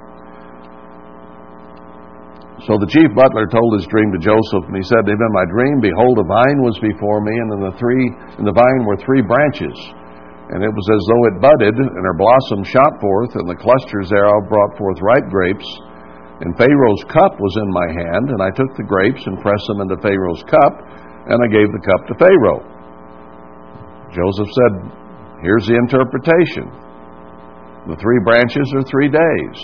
So 2.66 2.78
the 2.78 2.86
chief 2.86 3.10
butler 3.18 3.50
told 3.50 3.74
his 3.74 3.90
dream 3.90 4.14
to 4.14 4.22
Joseph, 4.22 4.70
and 4.70 4.78
he 4.78 4.86
said 4.86 5.02
to 5.02 5.10
him, 5.10 5.18
In 5.18 5.34
my 5.34 5.46
dream, 5.50 5.82
behold, 5.82 6.22
a 6.22 6.26
vine 6.26 6.62
was 6.62 6.78
before 6.78 7.18
me, 7.18 7.34
and 7.34 7.48
in 7.58 7.60
the 7.66 7.74
three 7.74 8.06
in 8.38 8.46
the 8.46 8.54
vine 8.54 8.86
were 8.86 8.94
three 9.02 9.22
branches. 9.22 9.74
And 10.54 10.62
it 10.62 10.70
was 10.70 10.86
as 10.94 11.02
though 11.10 11.24
it 11.32 11.42
budded, 11.42 11.74
and 11.74 12.04
her 12.06 12.14
blossom 12.14 12.62
shot 12.62 13.02
forth, 13.02 13.34
and 13.34 13.50
the 13.50 13.58
clusters 13.58 14.14
thereof 14.14 14.46
brought 14.46 14.78
forth 14.78 15.00
ripe 15.02 15.26
grapes. 15.26 15.66
And 16.42 16.58
Pharaoh's 16.58 17.06
cup 17.06 17.38
was 17.38 17.54
in 17.62 17.70
my 17.70 17.86
hand, 17.86 18.26
and 18.34 18.42
I 18.42 18.50
took 18.50 18.74
the 18.74 18.82
grapes 18.82 19.22
and 19.30 19.38
pressed 19.38 19.66
them 19.70 19.86
into 19.86 19.94
Pharaoh's 20.02 20.42
cup, 20.50 20.74
and 21.30 21.38
I 21.38 21.46
gave 21.46 21.70
the 21.70 21.86
cup 21.86 22.02
to 22.10 22.14
Pharaoh. 22.18 22.62
Joseph 24.10 24.50
said, 24.50 24.72
Here's 25.38 25.70
the 25.70 25.78
interpretation. 25.78 26.66
The 27.86 27.98
three 27.98 28.20
branches 28.26 28.66
are 28.74 28.86
three 28.90 29.10
days. 29.10 29.58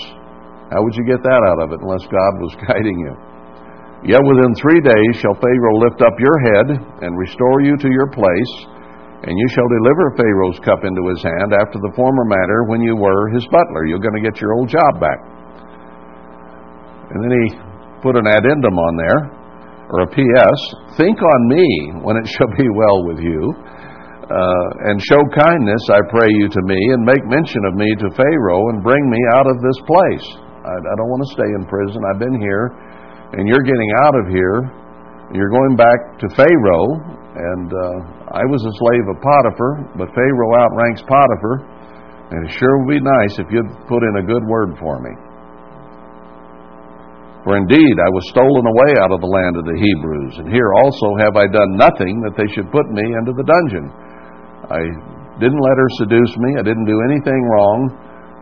How 0.70 0.78
would 0.82 0.94
you 0.94 1.06
get 1.06 1.22
that 1.22 1.42
out 1.50 1.66
of 1.66 1.74
it 1.74 1.82
unless 1.82 2.06
God 2.06 2.32
was 2.38 2.54
guiding 2.66 2.98
you? 3.02 3.14
Yet 4.14 4.22
within 4.22 4.54
three 4.54 4.78
days 4.78 5.12
shall 5.18 5.34
Pharaoh 5.34 5.82
lift 5.82 5.98
up 5.98 6.14
your 6.22 6.38
head 6.54 6.66
and 7.02 7.18
restore 7.18 7.58
you 7.66 7.74
to 7.74 7.90
your 7.90 8.10
place 8.14 8.54
and 9.26 9.34
you 9.34 9.48
shall 9.50 9.66
deliver 9.66 10.14
Pharaoh's 10.14 10.62
cup 10.62 10.86
into 10.86 11.10
his 11.10 11.18
hand 11.18 11.50
after 11.50 11.82
the 11.82 11.90
former 11.98 12.22
manner 12.22 12.70
when 12.70 12.78
you 12.78 12.94
were 12.94 13.34
his 13.34 13.42
butler. 13.50 13.82
You're 13.86 13.98
going 13.98 14.14
to 14.14 14.22
get 14.22 14.38
your 14.38 14.54
old 14.54 14.70
job 14.70 15.02
back. 15.02 15.37
And 17.08 17.18
then 17.24 17.32
he 17.32 17.44
put 18.04 18.16
an 18.16 18.28
addendum 18.28 18.76
on 18.76 18.92
there, 19.00 19.20
or 19.88 20.04
a 20.04 20.10
P.S. 20.12 20.58
Think 21.00 21.16
on 21.16 21.40
me 21.48 21.66
when 22.04 22.20
it 22.20 22.26
shall 22.28 22.52
be 22.56 22.68
well 22.76 23.04
with 23.08 23.18
you, 23.18 23.40
uh, 24.28 24.68
and 24.92 25.00
show 25.00 25.22
kindness, 25.32 25.82
I 25.88 26.04
pray 26.12 26.28
you, 26.28 26.52
to 26.52 26.62
me, 26.68 26.76
and 26.92 27.00
make 27.00 27.24
mention 27.24 27.64
of 27.64 27.74
me 27.80 27.88
to 28.04 28.08
Pharaoh, 28.12 28.68
and 28.68 28.84
bring 28.84 29.00
me 29.08 29.20
out 29.32 29.48
of 29.48 29.56
this 29.64 29.78
place. 29.88 30.26
I, 30.68 30.74
I 30.76 30.94
don't 31.00 31.08
want 31.08 31.24
to 31.24 31.32
stay 31.32 31.48
in 31.48 31.64
prison. 31.64 32.04
I've 32.12 32.20
been 32.20 32.36
here, 32.36 32.76
and 33.40 33.48
you're 33.48 33.64
getting 33.64 33.90
out 34.04 34.16
of 34.20 34.28
here. 34.28 34.68
You're 35.32 35.52
going 35.52 35.76
back 35.80 36.20
to 36.20 36.26
Pharaoh, 36.36 36.88
and 37.32 37.68
uh, 37.72 37.96
I 38.36 38.44
was 38.52 38.60
a 38.68 38.74
slave 38.84 39.06
of 39.08 39.16
Potiphar, 39.24 39.72
but 39.96 40.12
Pharaoh 40.12 40.52
outranks 40.60 41.00
Potiphar, 41.08 41.64
and 42.28 42.44
it 42.44 42.52
sure 42.52 42.84
would 42.84 42.92
be 42.92 43.00
nice 43.00 43.40
if 43.40 43.48
you'd 43.48 43.72
put 43.88 44.04
in 44.04 44.20
a 44.20 44.24
good 44.28 44.44
word 44.44 44.76
for 44.76 45.00
me. 45.00 45.27
For 47.46 47.54
indeed 47.54 47.94
I 48.02 48.10
was 48.10 48.26
stolen 48.34 48.66
away 48.66 48.98
out 48.98 49.14
of 49.14 49.22
the 49.22 49.30
land 49.30 49.54
of 49.54 49.64
the 49.64 49.78
Hebrews, 49.78 50.42
and 50.42 50.50
here 50.50 50.74
also 50.82 51.14
have 51.22 51.38
I 51.38 51.46
done 51.46 51.78
nothing 51.78 52.18
that 52.26 52.34
they 52.34 52.50
should 52.50 52.66
put 52.74 52.90
me 52.90 53.04
into 53.14 53.32
the 53.34 53.46
dungeon. 53.46 53.86
I 54.68 54.82
didn't 55.38 55.62
let 55.62 55.78
her 55.78 55.90
seduce 56.02 56.34
me, 56.34 56.58
I 56.58 56.66
didn't 56.66 56.90
do 56.90 56.98
anything 57.08 57.40
wrong. 57.54 57.78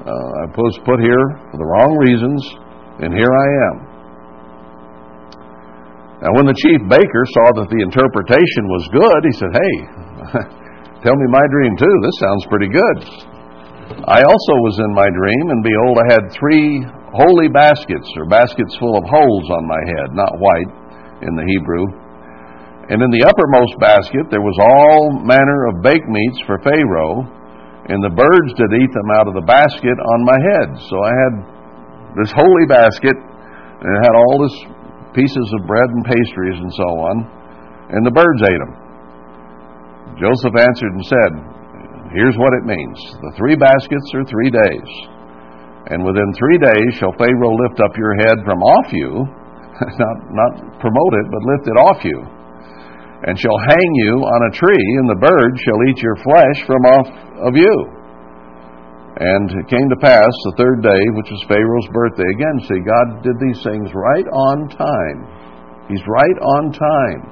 Uh, 0.07 0.30
I 0.40 0.44
was 0.55 0.78
put 0.86 1.03
here 1.03 1.24
for 1.53 1.59
the 1.61 1.68
wrong 1.68 1.92
reasons, 2.01 2.40
and 3.05 3.12
here 3.12 3.28
I 3.28 3.49
am. 3.68 3.76
Now, 6.24 6.32
when 6.32 6.49
the 6.49 6.57
chief 6.57 6.80
baker 6.88 7.24
saw 7.36 7.47
that 7.61 7.68
the 7.68 7.84
interpretation 7.84 8.64
was 8.72 8.88
good, 8.88 9.20
he 9.28 9.34
said, 9.36 9.53
Hey, 9.53 9.74
tell 11.05 11.12
me 11.12 11.26
my 11.28 11.44
dream 11.53 11.76
too. 11.76 11.94
This 12.01 12.16
sounds 12.24 12.44
pretty 12.49 12.72
good. 12.72 12.99
I 14.09 14.24
also 14.24 14.55
was 14.64 14.80
in 14.80 14.90
my 14.97 15.09
dream, 15.12 15.44
and 15.53 15.61
behold, 15.61 15.94
I 16.01 16.07
had 16.16 16.24
three 16.32 16.82
holy 17.14 17.48
baskets, 17.48 18.09
or 18.16 18.26
baskets 18.26 18.74
full 18.78 18.98
of 18.98 19.04
holes 19.07 19.46
on 19.50 19.64
my 19.66 19.82
head, 19.86 20.09
not 20.14 20.38
white 20.38 20.70
in 21.22 21.32
the 21.34 21.46
Hebrew. 21.46 21.84
And 22.86 23.02
in 23.02 23.11
the 23.11 23.26
uppermost 23.26 23.74
basket 23.82 24.30
there 24.30 24.42
was 24.42 24.54
all 24.62 25.18
manner 25.26 25.70
of 25.70 25.82
baked 25.82 26.07
meats 26.07 26.40
for 26.46 26.62
Pharaoh, 26.62 27.26
and 27.90 28.02
the 28.02 28.14
birds 28.14 28.50
did 28.59 28.70
eat 28.78 28.92
them 28.94 29.11
out 29.18 29.30
of 29.30 29.34
the 29.34 29.46
basket 29.46 29.94
on 29.94 30.26
my 30.26 30.38
head. 30.54 30.68
So 30.90 30.96
I 31.02 31.12
had 31.14 31.34
this 32.18 32.32
holy 32.34 32.66
basket, 32.66 33.14
and 33.14 33.90
it 33.90 34.00
had 34.02 34.14
all 34.14 34.38
this 34.42 34.57
pieces 35.14 35.48
of 35.59 35.66
bread 35.66 35.88
and 35.90 36.04
pastries 36.04 36.59
and 36.59 36.72
so 36.74 36.88
on, 37.11 37.16
and 37.90 38.02
the 38.07 38.14
birds 38.14 38.42
ate 38.46 38.61
them. 38.62 38.74
Joseph 40.18 40.54
answered 40.54 40.94
and 40.94 41.07
said, 41.07 41.32
Here's 42.14 42.38
what 42.38 42.54
it 42.54 42.64
means 42.64 42.96
the 43.20 43.34
three 43.36 43.57
baskets 43.57 44.09
are 44.14 44.24
three 44.24 44.50
days. 44.50 44.90
And 45.87 46.03
within 46.03 46.26
three 46.34 46.59
days 46.59 46.99
shall 46.99 47.14
Pharaoh 47.14 47.55
lift 47.55 47.78
up 47.78 47.95
your 47.95 48.18
head 48.18 48.43
from 48.43 48.59
off 48.59 48.91
you, 48.91 49.22
not, 50.03 50.16
not 50.34 50.53
promote 50.82 51.14
it, 51.14 51.26
but 51.30 51.47
lift 51.47 51.66
it 51.70 51.78
off 51.78 52.01
you, 52.03 52.18
and 53.22 53.39
shall 53.39 53.59
hang 53.70 53.91
you 54.03 54.18
on 54.18 54.41
a 54.51 54.57
tree, 54.59 54.87
and 54.99 55.07
the 55.09 55.22
birds 55.22 55.59
shall 55.62 55.80
eat 55.87 55.99
your 56.03 56.18
flesh 56.26 56.59
from 56.66 56.82
off 56.91 57.09
of 57.39 57.55
you. 57.55 57.74
And 59.16 59.49
it 59.49 59.72
came 59.72 59.89
to 59.89 59.97
pass 59.97 60.28
the 60.28 60.59
third 60.61 60.82
day, 60.82 61.03
which 61.16 61.30
was 61.32 61.41
Pharaoh's 61.49 61.89
birthday. 61.89 62.28
Again, 62.37 62.57
see, 62.68 62.80
God 62.84 63.24
did 63.24 63.39
these 63.41 63.62
things 63.64 63.89
right 63.95 64.28
on 64.28 64.68
time. 64.76 65.18
He's 65.89 66.05
right 66.05 66.39
on 66.43 66.74
time. 66.74 67.22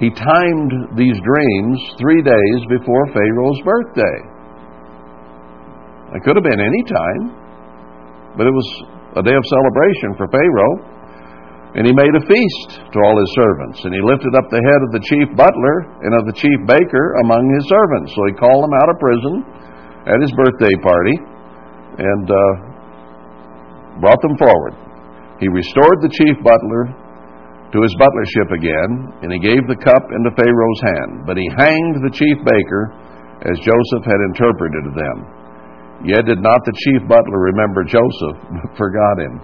He 0.00 0.10
timed 0.10 0.98
these 0.98 1.14
dreams 1.22 1.78
three 2.00 2.22
days 2.22 2.60
before 2.66 3.14
Pharaoh's 3.14 3.62
birthday. 3.62 4.18
It 6.18 6.22
could 6.24 6.34
have 6.34 6.46
been 6.46 6.58
any 6.58 6.82
time, 6.82 7.37
but 8.38 8.46
it 8.46 8.54
was 8.54 8.68
a 9.18 9.22
day 9.26 9.34
of 9.34 9.42
celebration 9.42 10.14
for 10.14 10.30
Pharaoh. 10.30 10.96
And 11.76 11.84
he 11.84 11.92
made 11.92 12.14
a 12.16 12.24
feast 12.24 12.70
to 12.80 12.96
all 13.02 13.18
his 13.18 13.32
servants. 13.36 13.84
And 13.84 13.92
he 13.92 14.00
lifted 14.00 14.32
up 14.38 14.48
the 14.48 14.62
head 14.62 14.80
of 14.88 14.90
the 14.94 15.04
chief 15.04 15.28
butler 15.36 15.76
and 16.00 16.16
of 16.16 16.24
the 16.24 16.32
chief 16.32 16.58
baker 16.64 17.06
among 17.20 17.44
his 17.52 17.66
servants. 17.68 18.14
So 18.16 18.24
he 18.24 18.34
called 18.40 18.64
them 18.64 18.72
out 18.72 18.88
of 18.88 18.96
prison 18.96 19.34
at 20.08 20.18
his 20.24 20.32
birthday 20.32 20.72
party 20.80 21.16
and 22.00 22.26
uh, 22.30 22.54
brought 24.00 24.22
them 24.24 24.38
forward. 24.40 24.74
He 25.42 25.52
restored 25.52 25.98
the 26.00 26.14
chief 26.14 26.40
butler 26.40 26.88
to 27.68 27.78
his 27.84 27.94
butlership 28.00 28.48
again, 28.56 28.90
and 29.20 29.28
he 29.28 29.38
gave 29.38 29.60
the 29.68 29.76
cup 29.76 30.08
into 30.08 30.32
Pharaoh's 30.40 30.82
hand. 30.88 31.28
But 31.28 31.36
he 31.36 31.46
hanged 31.52 32.00
the 32.00 32.14
chief 32.16 32.38
baker 32.48 32.96
as 33.44 33.60
Joseph 33.60 34.08
had 34.08 34.18
interpreted 34.32 34.82
to 34.88 34.94
them. 34.96 35.37
Yet 36.06 36.30
did 36.30 36.38
not 36.38 36.62
the 36.62 36.74
chief 36.86 37.02
butler 37.10 37.50
remember 37.50 37.82
Joseph, 37.82 38.38
but 38.38 38.70
forgot 38.82 39.18
him. 39.18 39.42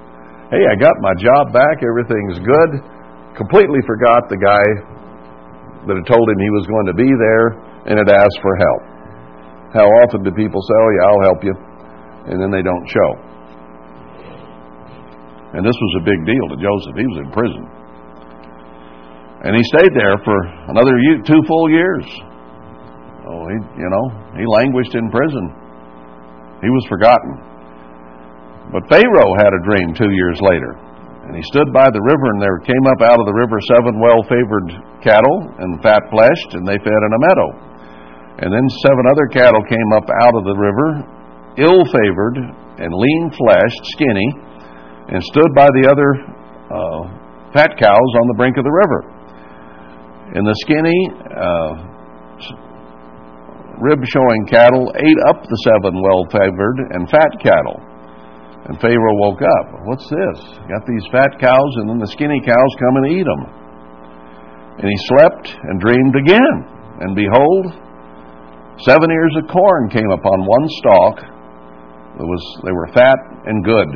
Hey, 0.54 0.62
I 0.62 0.78
got 0.78 0.94
my 1.02 1.14
job 1.18 1.50
back, 1.50 1.82
everything's 1.82 2.38
good. 2.38 2.70
Completely 3.34 3.82
forgot 3.82 4.30
the 4.30 4.38
guy 4.38 4.62
that 5.90 5.98
had 5.98 6.06
told 6.06 6.26
him 6.30 6.38
he 6.38 6.52
was 6.54 6.70
going 6.70 6.86
to 6.86 6.96
be 6.96 7.10
there 7.10 7.46
and 7.90 7.98
had 7.98 8.06
asked 8.06 8.38
for 8.38 8.54
help. 8.54 8.82
How 9.74 9.86
often 10.06 10.22
do 10.22 10.30
people 10.30 10.62
say, 10.62 10.76
Oh, 10.78 10.90
yeah, 10.94 11.04
I'll 11.10 11.24
help 11.26 11.40
you, 11.42 11.54
and 12.30 12.38
then 12.38 12.54
they 12.54 12.62
don't 12.62 12.86
show? 12.86 13.10
And 15.58 15.66
this 15.66 15.74
was 15.74 15.92
a 15.98 16.04
big 16.06 16.20
deal 16.22 16.46
to 16.54 16.56
Joseph. 16.58 16.94
He 16.94 17.06
was 17.06 17.18
in 17.18 17.28
prison. 17.34 17.64
And 19.42 19.52
he 19.58 19.62
stayed 19.74 19.94
there 19.94 20.18
for 20.22 20.38
another 20.70 20.94
two 21.26 21.42
full 21.46 21.66
years. 21.70 22.06
Oh, 23.26 23.42
he, 23.50 23.58
you 23.74 23.90
know, 23.90 24.06
he 24.38 24.46
languished 24.46 24.94
in 24.94 25.10
prison. 25.10 25.63
He 26.64 26.72
was 26.72 26.88
forgotten. 26.88 27.36
But 28.72 28.88
Pharaoh 28.88 29.36
had 29.36 29.52
a 29.52 29.64
dream 29.68 29.92
two 29.92 30.08
years 30.08 30.40
later. 30.40 30.72
And 31.28 31.36
he 31.36 31.44
stood 31.52 31.72
by 31.72 31.88
the 31.88 32.00
river, 32.00 32.26
and 32.36 32.40
there 32.40 32.60
came 32.64 32.84
up 32.88 33.00
out 33.00 33.20
of 33.20 33.28
the 33.28 33.36
river 33.36 33.56
seven 33.68 34.00
well 34.00 34.24
favored 34.28 34.68
cattle 35.04 35.38
and 35.60 35.80
fat 35.84 36.04
fleshed, 36.08 36.56
and 36.56 36.64
they 36.64 36.80
fed 36.80 37.00
in 37.04 37.12
a 37.16 37.24
meadow. 37.28 37.48
And 38.44 38.48
then 38.52 38.66
seven 38.84 39.04
other 39.08 39.28
cattle 39.32 39.64
came 39.64 39.90
up 39.96 40.08
out 40.24 40.36
of 40.36 40.44
the 40.44 40.56
river, 40.56 40.88
ill 41.60 41.84
favored 41.88 42.36
and 42.76 42.90
lean 42.92 43.30
fleshed, 43.30 43.82
skinny, 43.96 44.28
and 45.12 45.22
stood 45.22 45.52
by 45.54 45.68
the 45.80 45.84
other 45.88 46.10
uh, 46.68 47.02
fat 47.52 47.72
cows 47.78 48.10
on 48.20 48.26
the 48.28 48.36
brink 48.36 48.56
of 48.56 48.64
the 48.64 48.72
river. 48.72 49.00
And 50.34 50.44
the 50.44 50.56
skinny, 50.66 51.00
uh, 51.30 51.93
rib 53.80 54.02
showing 54.04 54.46
cattle 54.46 54.92
ate 54.96 55.20
up 55.28 55.42
the 55.42 55.60
seven 55.64 56.00
well 56.02 56.24
favored 56.30 56.78
and 56.92 57.08
fat 57.10 57.32
cattle. 57.40 57.80
And 58.64 58.80
Pharaoh 58.80 59.20
woke 59.20 59.42
up. 59.44 59.66
What's 59.84 60.08
this? 60.08 60.38
Got 60.72 60.88
these 60.88 61.04
fat 61.12 61.36
cows, 61.38 61.72
and 61.76 61.88
then 61.88 61.98
the 61.98 62.08
skinny 62.08 62.40
cows 62.40 62.72
come 62.80 62.96
and 62.96 63.12
eat 63.12 63.28
them. 63.28 63.42
And 64.80 64.88
he 64.88 64.98
slept 65.12 65.52
and 65.52 65.80
dreamed 65.80 66.16
again. 66.16 66.56
And 67.04 67.12
behold, 67.12 67.76
seven 68.88 69.12
ears 69.12 69.36
of 69.36 69.52
corn 69.52 69.90
came 69.90 70.08
upon 70.10 70.48
one 70.48 70.66
stalk. 70.80 71.16
It 72.16 72.24
was, 72.24 72.42
they 72.64 72.72
were 72.72 72.88
fat 72.94 73.18
and 73.44 73.64
good, 73.64 73.88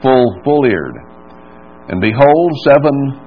full, 0.00 0.40
full 0.44 0.64
eared. 0.64 0.94
And 1.88 2.00
behold, 2.00 2.50
seven 2.62 3.18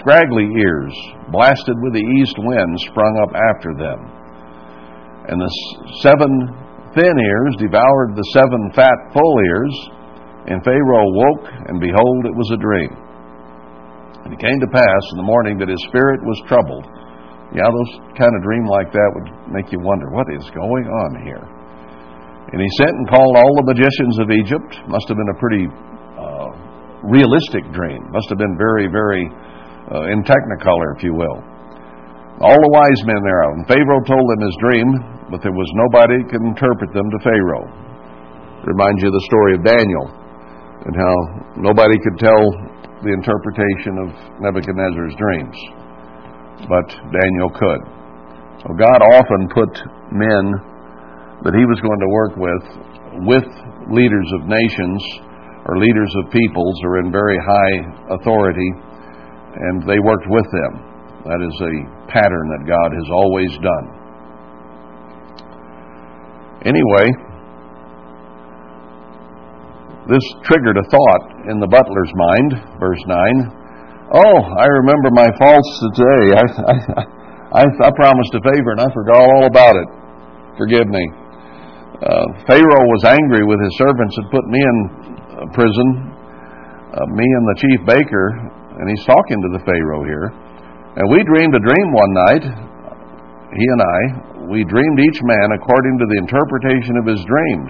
scraggly 0.00 0.48
ears, 0.56 0.94
blasted 1.30 1.76
with 1.82 1.92
the 1.92 2.06
east 2.20 2.36
wind, 2.38 2.80
sprung 2.88 3.20
up 3.22 3.36
after 3.52 3.74
them. 3.76 4.15
And 5.26 5.42
the 5.42 5.52
seven 6.06 6.30
thin 6.94 7.16
ears 7.18 7.52
devoured 7.58 8.14
the 8.14 8.26
seven 8.32 8.70
fat 8.74 8.98
full 9.12 9.34
ears, 9.42 9.74
and 10.46 10.62
Pharaoh 10.62 11.10
woke, 11.10 11.46
and 11.66 11.82
behold, 11.82 12.20
it 12.30 12.36
was 12.38 12.50
a 12.54 12.62
dream. 12.62 12.92
And 14.22 14.34
it 14.34 14.40
came 14.42 14.58
to 14.62 14.70
pass 14.70 15.02
in 15.14 15.18
the 15.18 15.26
morning 15.26 15.58
that 15.58 15.70
his 15.70 15.82
spirit 15.90 16.22
was 16.22 16.38
troubled. 16.46 16.86
Yeah, 17.54 17.66
those 17.66 17.92
kind 18.18 18.34
of 18.34 18.42
dream 18.42 18.66
like 18.66 18.90
that 18.90 19.10
would 19.14 19.28
make 19.54 19.70
you 19.70 19.78
wonder 19.78 20.10
what 20.10 20.26
is 20.34 20.46
going 20.50 20.86
on 20.86 21.10
here. 21.22 21.46
And 22.50 22.62
he 22.62 22.70
sent 22.78 22.94
and 22.94 23.06
called 23.10 23.34
all 23.38 23.52
the 23.58 23.70
magicians 23.70 24.18
of 24.22 24.30
Egypt. 24.30 24.82
Must 24.86 25.06
have 25.10 25.18
been 25.18 25.30
a 25.34 25.38
pretty 25.38 25.64
uh, 26.18 26.48
realistic 27.06 27.66
dream. 27.74 28.06
Must 28.10 28.26
have 28.30 28.38
been 28.38 28.54
very, 28.54 28.86
very 28.86 29.26
uh, 29.90 30.10
in 30.10 30.22
technicolor, 30.22 30.94
if 30.98 31.02
you 31.02 31.14
will. 31.14 31.38
All 32.42 32.58
the 32.58 32.72
wise 32.74 33.00
men 33.06 33.22
thereof. 33.22 33.50
And 33.58 33.66
Pharaoh 33.66 34.02
told 34.06 34.26
them 34.26 34.40
his 34.42 34.56
dream, 34.62 35.15
but 35.30 35.42
there 35.42 35.54
was 35.54 35.68
nobody 35.74 36.22
could 36.30 36.42
interpret 36.42 36.90
them 36.94 37.08
to 37.10 37.18
Pharaoh. 37.22 37.66
Reminds 38.66 38.98
you 39.02 39.08
of 39.10 39.14
the 39.14 39.26
story 39.30 39.52
of 39.54 39.62
Daniel 39.62 40.06
and 40.86 40.94
how 40.94 41.14
nobody 41.58 41.98
could 42.02 42.18
tell 42.18 42.42
the 43.02 43.12
interpretation 43.14 43.94
of 44.02 44.08
Nebuchadnezzar's 44.42 45.14
dreams, 45.18 45.56
but 46.66 46.86
Daniel 47.14 47.50
could. 47.54 47.82
So 48.62 48.74
God 48.74 49.00
often 49.14 49.46
put 49.54 49.70
men 50.10 50.44
that 51.44 51.54
he 51.54 51.64
was 51.68 51.78
going 51.84 52.00
to 52.02 52.10
work 52.10 52.34
with 52.40 52.64
with 53.28 53.48
leaders 53.92 54.28
of 54.40 54.50
nations 54.50 55.00
or 55.66 55.78
leaders 55.78 56.12
of 56.22 56.32
peoples 56.32 56.76
or 56.84 57.00
in 57.00 57.10
very 57.10 57.38
high 57.38 57.76
authority 58.18 58.70
and 59.56 59.82
they 59.88 59.98
worked 60.00 60.28
with 60.28 60.44
them. 60.52 60.72
That 61.24 61.40
is 61.42 61.56
a 61.64 61.74
pattern 62.12 62.46
that 62.54 62.68
God 62.68 62.90
has 62.92 63.08
always 63.10 63.50
done. 63.58 63.95
Anyway, 66.66 67.06
this 70.10 70.26
triggered 70.42 70.74
a 70.74 70.86
thought 70.90 71.24
in 71.46 71.62
the 71.62 71.70
butler's 71.70 72.10
mind, 72.14 72.50
verse 72.82 73.02
9. 73.06 74.10
Oh, 74.18 74.38
I 74.58 74.66
remember 74.82 75.14
my 75.14 75.30
faults 75.38 75.70
today. 75.94 76.22
I, 76.34 76.42
I, 76.42 76.74
I, 77.54 77.64
I 77.70 77.90
promised 77.94 78.34
a 78.34 78.42
favor 78.42 78.74
and 78.74 78.82
I 78.82 78.90
forgot 78.90 79.18
all 79.18 79.46
about 79.46 79.78
it. 79.78 79.88
Forgive 80.58 80.90
me. 80.90 81.04
Uh, 82.02 82.26
Pharaoh 82.50 82.86
was 82.90 83.02
angry 83.06 83.46
with 83.46 83.62
his 83.62 83.74
servants 83.78 84.14
and 84.18 84.26
put 84.34 84.44
me 84.50 84.58
in 84.58 84.76
uh, 84.86 85.46
prison, 85.54 85.88
uh, 86.98 87.06
me 87.14 87.26
and 87.26 87.44
the 87.46 87.58
chief 87.62 87.80
baker, 87.86 88.26
and 88.78 88.84
he's 88.90 89.06
talking 89.06 89.38
to 89.38 89.50
the 89.54 89.62
Pharaoh 89.62 90.02
here. 90.02 90.34
And 90.98 91.04
we 91.14 91.22
dreamed 91.30 91.54
a 91.54 91.62
dream 91.62 91.88
one 91.94 92.12
night, 92.26 92.44
he 93.54 93.64
and 93.70 93.82
I. 93.82 94.35
We 94.46 94.62
dreamed 94.62 95.00
each 95.02 95.20
man 95.22 95.48
according 95.58 95.98
to 95.98 96.06
the 96.06 96.20
interpretation 96.22 96.94
of 97.02 97.06
his 97.10 97.22
dream. 97.26 97.60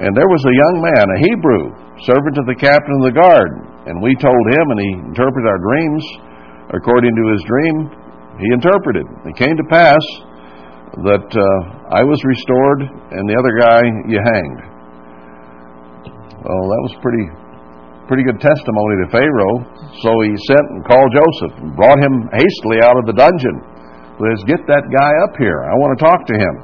And 0.00 0.16
there 0.16 0.28
was 0.32 0.44
a 0.48 0.56
young 0.56 0.76
man, 0.80 1.04
a 1.12 1.22
Hebrew, 1.28 1.62
servant 2.08 2.40
of 2.40 2.48
the 2.48 2.56
captain 2.56 2.96
of 3.00 3.12
the 3.12 3.16
guard. 3.20 3.52
And 3.84 4.00
we 4.00 4.16
told 4.16 4.44
him, 4.48 4.64
and 4.72 4.80
he 4.80 4.90
interpreted 5.12 5.44
our 5.44 5.60
dreams 5.60 6.02
according 6.72 7.12
to 7.12 7.24
his 7.36 7.42
dream. 7.44 7.76
He 8.40 8.48
interpreted. 8.56 9.04
It 9.28 9.36
came 9.36 9.56
to 9.60 9.66
pass 9.68 10.00
that 11.04 11.28
uh, 11.28 11.60
I 11.92 12.02
was 12.02 12.18
restored, 12.24 12.80
and 13.12 13.28
the 13.28 13.36
other 13.36 13.54
guy 13.60 13.84
you 14.08 14.18
hanged. 14.24 14.60
Well, 16.40 16.64
that 16.72 16.82
was 16.88 16.96
pretty 17.04 17.28
pretty 18.08 18.26
good 18.26 18.42
testimony 18.42 18.94
to 19.04 19.12
Pharaoh. 19.14 19.62
So 20.02 20.10
he 20.26 20.34
sent 20.34 20.66
and 20.74 20.82
called 20.82 21.14
Joseph 21.14 21.54
and 21.62 21.76
brought 21.78 22.02
him 22.02 22.26
hastily 22.34 22.82
out 22.82 22.98
of 22.98 23.06
the 23.06 23.14
dungeon. 23.14 23.69
Let's 24.20 24.44
get 24.44 24.60
that 24.68 24.84
guy 24.92 25.12
up 25.24 25.32
here. 25.40 25.64
I 25.64 25.72
want 25.80 25.96
to 25.96 26.00
talk 26.04 26.20
to 26.28 26.36
him. 26.36 26.54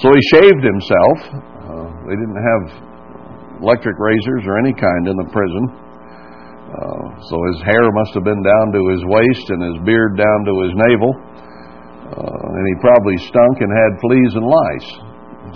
So 0.00 0.08
he 0.16 0.22
shaved 0.32 0.64
himself. 0.64 1.16
Uh, 1.60 1.88
they 2.08 2.16
didn't 2.16 2.40
have 2.40 2.62
electric 3.60 4.00
razors 4.00 4.48
or 4.48 4.56
any 4.56 4.72
kind 4.72 5.12
in 5.12 5.16
the 5.20 5.28
prison. 5.28 5.64
Uh, 6.72 7.04
so 7.28 7.36
his 7.52 7.60
hair 7.68 7.84
must 7.92 8.16
have 8.16 8.24
been 8.24 8.40
down 8.40 8.66
to 8.72 8.80
his 8.96 9.02
waist 9.12 9.44
and 9.52 9.60
his 9.60 9.78
beard 9.84 10.16
down 10.16 10.38
to 10.48 10.54
his 10.64 10.72
navel. 10.88 11.12
Uh, 12.16 12.56
and 12.56 12.64
he 12.64 12.74
probably 12.80 13.18
stunk 13.28 13.60
and 13.60 13.68
had 13.68 13.92
fleas 14.00 14.32
and 14.40 14.46
lice. 14.48 14.90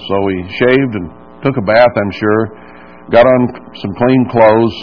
So 0.04 0.16
he 0.28 0.38
shaved 0.60 0.92
and 1.00 1.08
took 1.40 1.56
a 1.56 1.64
bath, 1.64 1.94
I'm 1.96 2.12
sure, 2.12 2.40
got 3.08 3.24
on 3.24 3.40
some 3.80 3.96
clean 3.96 4.22
clothes, 4.28 4.76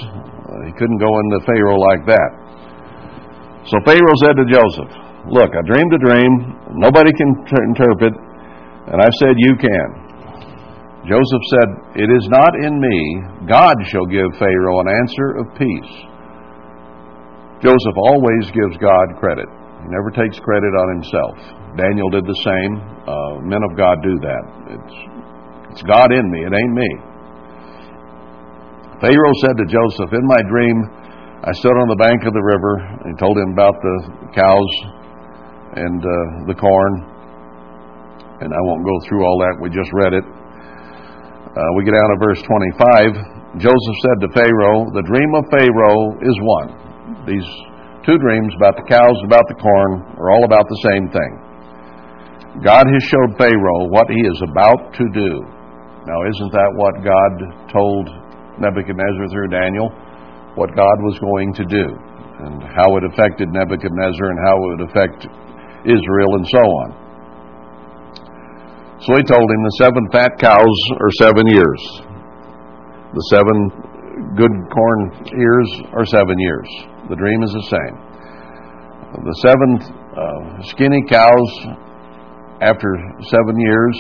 he 0.66 0.74
couldn't 0.74 0.98
go 0.98 1.12
into 1.22 1.38
Pharaoh 1.46 1.80
like 1.80 2.04
that. 2.10 2.32
So 3.70 3.78
Pharaoh 3.86 4.18
said 4.26 4.36
to 4.42 4.46
Joseph, 4.50 5.11
Look, 5.32 5.56
I 5.56 5.64
dreamed 5.64 5.94
a 5.96 6.02
dream. 6.04 6.32
Nobody 6.76 7.16
can 7.16 7.32
ter- 7.48 7.64
interpret, 7.64 8.12
and 8.92 9.00
I've 9.00 9.16
said 9.24 9.40
you 9.40 9.56
can. 9.56 9.88
Joseph 11.08 11.46
said, 11.56 11.70
It 12.04 12.10
is 12.12 12.28
not 12.28 12.52
in 12.60 12.76
me. 12.76 12.98
God 13.48 13.80
shall 13.88 14.06
give 14.12 14.28
Pharaoh 14.36 14.84
an 14.84 14.92
answer 14.92 15.40
of 15.40 15.56
peace. 15.56 15.94
Joseph 17.64 17.98
always 18.12 18.52
gives 18.52 18.76
God 18.84 19.16
credit. 19.24 19.48
He 19.48 19.88
never 19.88 20.12
takes 20.12 20.36
credit 20.44 20.74
on 20.76 21.00
himself. 21.00 21.36
Daniel 21.80 22.12
did 22.12 22.28
the 22.28 22.40
same. 22.44 22.74
Uh, 23.08 23.40
men 23.48 23.64
of 23.64 23.80
God 23.80 24.04
do 24.04 24.20
that. 24.20 24.44
It's, 24.68 24.96
it's 25.72 25.84
God 25.88 26.12
in 26.12 26.28
me. 26.28 26.44
It 26.44 26.52
ain't 26.52 26.76
me. 26.76 26.92
Pharaoh 29.00 29.38
said 29.48 29.56
to 29.58 29.66
Joseph, 29.66 30.12
In 30.12 30.28
my 30.28 30.44
dream, 30.44 30.76
I 31.48 31.56
stood 31.56 31.74
on 31.80 31.88
the 31.88 31.98
bank 31.98 32.28
of 32.28 32.34
the 32.36 32.44
river 32.44 32.84
and 33.08 33.18
told 33.18 33.40
him 33.40 33.56
about 33.56 33.80
the 33.80 33.96
cows 34.36 34.72
and 35.76 36.00
uh, 36.02 36.48
the 36.48 36.58
corn. 36.58 36.94
And 38.42 38.50
I 38.50 38.62
won't 38.66 38.84
go 38.84 38.96
through 39.06 39.22
all 39.24 39.38
that. 39.46 39.62
We 39.62 39.70
just 39.70 39.92
read 39.94 40.14
it. 40.14 40.26
Uh, 40.26 41.70
we 41.78 41.86
get 41.86 41.94
down 41.94 42.10
to 42.10 42.20
verse 42.20 42.42
25. 42.42 43.60
Joseph 43.62 43.98
said 44.02 44.18
to 44.26 44.30
Pharaoh, 44.34 44.90
The 44.96 45.06
dream 45.06 45.32
of 45.38 45.44
Pharaoh 45.52 46.16
is 46.24 46.36
one. 46.42 46.70
These 47.28 47.48
two 48.08 48.18
dreams 48.18 48.56
about 48.58 48.80
the 48.80 48.88
cows 48.88 49.16
and 49.22 49.30
about 49.30 49.46
the 49.52 49.60
corn 49.60 50.18
are 50.18 50.32
all 50.32 50.44
about 50.48 50.66
the 50.66 50.82
same 50.90 51.12
thing. 51.12 51.32
God 52.66 52.88
has 52.88 53.04
showed 53.08 53.38
Pharaoh 53.38 53.88
what 53.92 54.10
he 54.10 54.20
is 54.20 54.40
about 54.44 54.96
to 54.98 55.06
do. 55.14 55.32
Now, 56.08 56.20
isn't 56.26 56.52
that 56.52 56.72
what 56.76 56.98
God 57.06 57.32
told 57.70 58.10
Nebuchadnezzar 58.62 59.28
through 59.32 59.50
Daniel. 59.50 59.90
what 60.56 60.68
God 60.76 60.98
was 61.00 61.18
going 61.24 61.54
to 61.56 61.64
do 61.64 61.86
and 62.44 62.60
how 62.76 62.98
it 63.00 63.08
affected 63.08 63.48
Nebuchadnezzar 63.48 64.28
and 64.28 64.40
how 64.44 64.56
it 64.60 64.68
would 64.76 64.86
affect 64.92 65.20
Israel 65.86 66.32
and 66.38 66.46
so 66.48 66.64
on. 66.64 66.90
So 69.02 69.18
he 69.18 69.24
told 69.26 69.50
him 69.50 69.62
the 69.66 69.78
seven 69.82 70.04
fat 70.14 70.38
cows 70.38 70.78
are 71.02 71.12
seven 71.18 71.48
years. 71.50 71.82
The 73.18 73.26
seven 73.34 73.58
good 74.38 74.54
corn 74.70 75.00
ears 75.34 75.70
are 75.98 76.06
seven 76.06 76.38
years. 76.38 76.70
The 77.10 77.18
dream 77.18 77.42
is 77.42 77.52
the 77.52 77.66
same. 77.66 77.96
The 79.26 79.38
seven 79.42 79.70
uh, 80.16 80.62
skinny 80.70 81.02
cows 81.10 81.50
after 82.62 82.94
seven 83.26 83.58
years, 83.58 83.98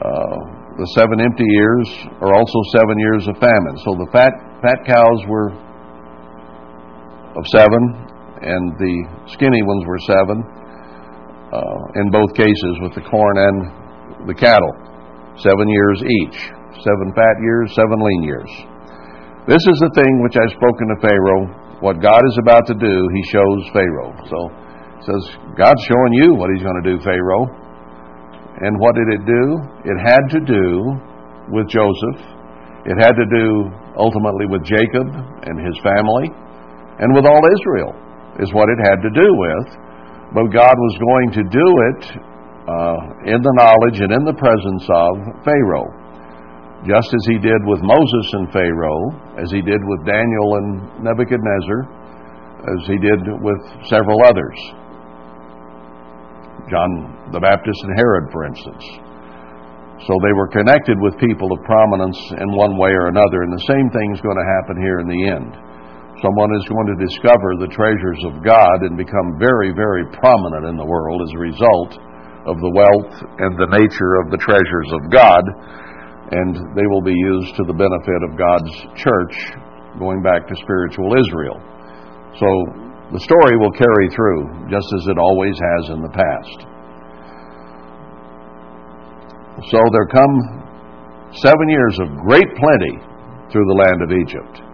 uh, 0.00 0.36
the 0.80 0.88
seven 0.96 1.20
empty 1.20 1.44
years 1.46 1.86
are 2.24 2.32
also 2.32 2.58
seven 2.72 2.98
years 2.98 3.28
of 3.28 3.36
famine. 3.36 3.76
So 3.84 3.94
the 3.94 4.08
fat 4.10 4.32
fat 4.64 4.80
cows 4.88 5.20
were 5.28 5.52
of 7.36 7.44
seven, 7.52 7.82
and 8.40 8.72
the 8.80 8.94
skinny 9.36 9.62
ones 9.62 9.84
were 9.86 10.00
seven. 10.08 10.63
Uh, 11.54 12.02
in 12.02 12.10
both 12.10 12.34
cases, 12.34 12.72
with 12.82 12.98
the 12.98 13.04
corn 13.06 13.36
and 13.38 14.26
the 14.26 14.34
cattle, 14.34 14.74
seven 15.38 15.70
years 15.70 16.02
each. 16.02 16.38
Seven 16.82 17.14
fat 17.14 17.36
years, 17.38 17.70
seven 17.78 18.02
lean 18.02 18.22
years. 18.26 18.50
This 19.46 19.62
is 19.62 19.78
the 19.78 19.94
thing 19.94 20.12
which 20.26 20.34
I've 20.34 20.50
spoken 20.58 20.90
to 20.90 20.98
Pharaoh. 20.98 21.78
What 21.78 22.02
God 22.02 22.18
is 22.26 22.36
about 22.42 22.66
to 22.66 22.74
do, 22.74 22.94
He 23.14 23.22
shows 23.30 23.60
Pharaoh. 23.70 24.10
So 24.26 24.38
says, 25.06 25.22
God's 25.54 25.78
showing 25.86 26.12
you 26.18 26.34
what 26.34 26.50
He's 26.50 26.66
going 26.66 26.80
to 26.82 26.88
do, 26.90 26.98
Pharaoh. 27.06 27.46
And 28.66 28.74
what 28.82 28.98
did 28.98 29.06
it 29.14 29.22
do? 29.22 29.44
It 29.86 29.98
had 30.02 30.24
to 30.34 30.40
do 30.42 30.66
with 31.54 31.70
Joseph. 31.70 32.18
It 32.90 32.98
had 32.98 33.14
to 33.14 33.26
do 33.30 33.70
ultimately 33.94 34.50
with 34.50 34.66
Jacob 34.66 35.06
and 35.06 35.56
his 35.62 35.78
family 35.86 36.34
and 36.98 37.14
with 37.14 37.26
all 37.26 37.42
Israel, 37.46 37.94
is 38.42 38.50
what 38.54 38.66
it 38.66 38.78
had 38.82 38.98
to 39.02 39.10
do 39.14 39.28
with. 39.30 39.66
But 40.34 40.50
God 40.50 40.74
was 40.74 40.94
going 40.98 41.28
to 41.38 41.44
do 41.46 41.68
it 41.94 42.02
uh, 42.66 42.98
in 43.30 43.38
the 43.38 43.54
knowledge 43.54 44.02
and 44.02 44.10
in 44.10 44.24
the 44.26 44.34
presence 44.34 44.82
of 44.90 45.12
Pharaoh. 45.46 45.86
Just 46.82 47.08
as 47.14 47.24
he 47.30 47.38
did 47.38 47.62
with 47.64 47.80
Moses 47.80 48.26
and 48.34 48.50
Pharaoh, 48.50 49.14
as 49.38 49.48
he 49.54 49.62
did 49.62 49.78
with 49.78 50.04
Daniel 50.04 50.58
and 50.58 51.06
Nebuchadnezzar, 51.06 51.80
as 52.66 52.80
he 52.90 52.98
did 52.98 53.20
with 53.40 53.62
several 53.86 54.18
others. 54.26 54.58
John 56.68 57.30
the 57.32 57.40
Baptist 57.40 57.78
and 57.86 57.92
Herod, 57.96 58.26
for 58.32 58.44
instance. 58.44 58.84
So 60.04 60.12
they 60.20 60.34
were 60.34 60.50
connected 60.50 60.98
with 61.00 61.16
people 61.16 61.48
of 61.52 61.62
prominence 61.64 62.18
in 62.36 62.52
one 62.52 62.76
way 62.76 62.90
or 62.90 63.06
another, 63.08 63.46
and 63.46 63.52
the 63.54 63.66
same 63.70 63.88
thing 63.88 64.12
is 64.12 64.20
going 64.20 64.36
to 64.36 64.50
happen 64.60 64.76
here 64.82 64.98
in 64.98 65.08
the 65.08 65.22
end. 65.30 65.52
Someone 66.22 66.54
is 66.54 66.70
going 66.70 66.86
to 66.94 66.98
discover 67.02 67.58
the 67.58 67.72
treasures 67.74 68.22
of 68.30 68.38
God 68.46 68.86
and 68.86 68.94
become 68.94 69.34
very, 69.42 69.74
very 69.74 70.06
prominent 70.14 70.70
in 70.70 70.76
the 70.78 70.86
world 70.86 71.18
as 71.26 71.32
a 71.34 71.42
result 71.42 71.98
of 72.46 72.60
the 72.62 72.70
wealth 72.70 73.14
and 73.42 73.58
the 73.58 73.72
nature 73.74 74.22
of 74.22 74.30
the 74.30 74.38
treasures 74.38 74.90
of 74.94 75.10
God, 75.10 75.42
and 76.30 76.54
they 76.78 76.86
will 76.86 77.02
be 77.02 77.16
used 77.16 77.58
to 77.58 77.64
the 77.66 77.74
benefit 77.74 78.20
of 78.30 78.38
God's 78.38 78.74
church 78.94 79.34
going 79.98 80.22
back 80.22 80.46
to 80.46 80.54
spiritual 80.62 81.18
Israel. 81.18 81.58
So 82.38 82.48
the 83.10 83.22
story 83.22 83.58
will 83.58 83.74
carry 83.74 84.06
through 84.14 84.70
just 84.70 84.86
as 84.94 85.10
it 85.10 85.18
always 85.18 85.58
has 85.58 85.82
in 85.94 86.00
the 86.02 86.14
past. 86.14 86.58
So 89.70 89.78
there 89.90 90.08
come 90.14 90.34
seven 91.42 91.66
years 91.68 91.96
of 92.06 92.08
great 92.22 92.48
plenty 92.54 93.02
through 93.50 93.66
the 93.66 93.78
land 93.82 93.98
of 94.02 94.10
Egypt. 94.14 94.73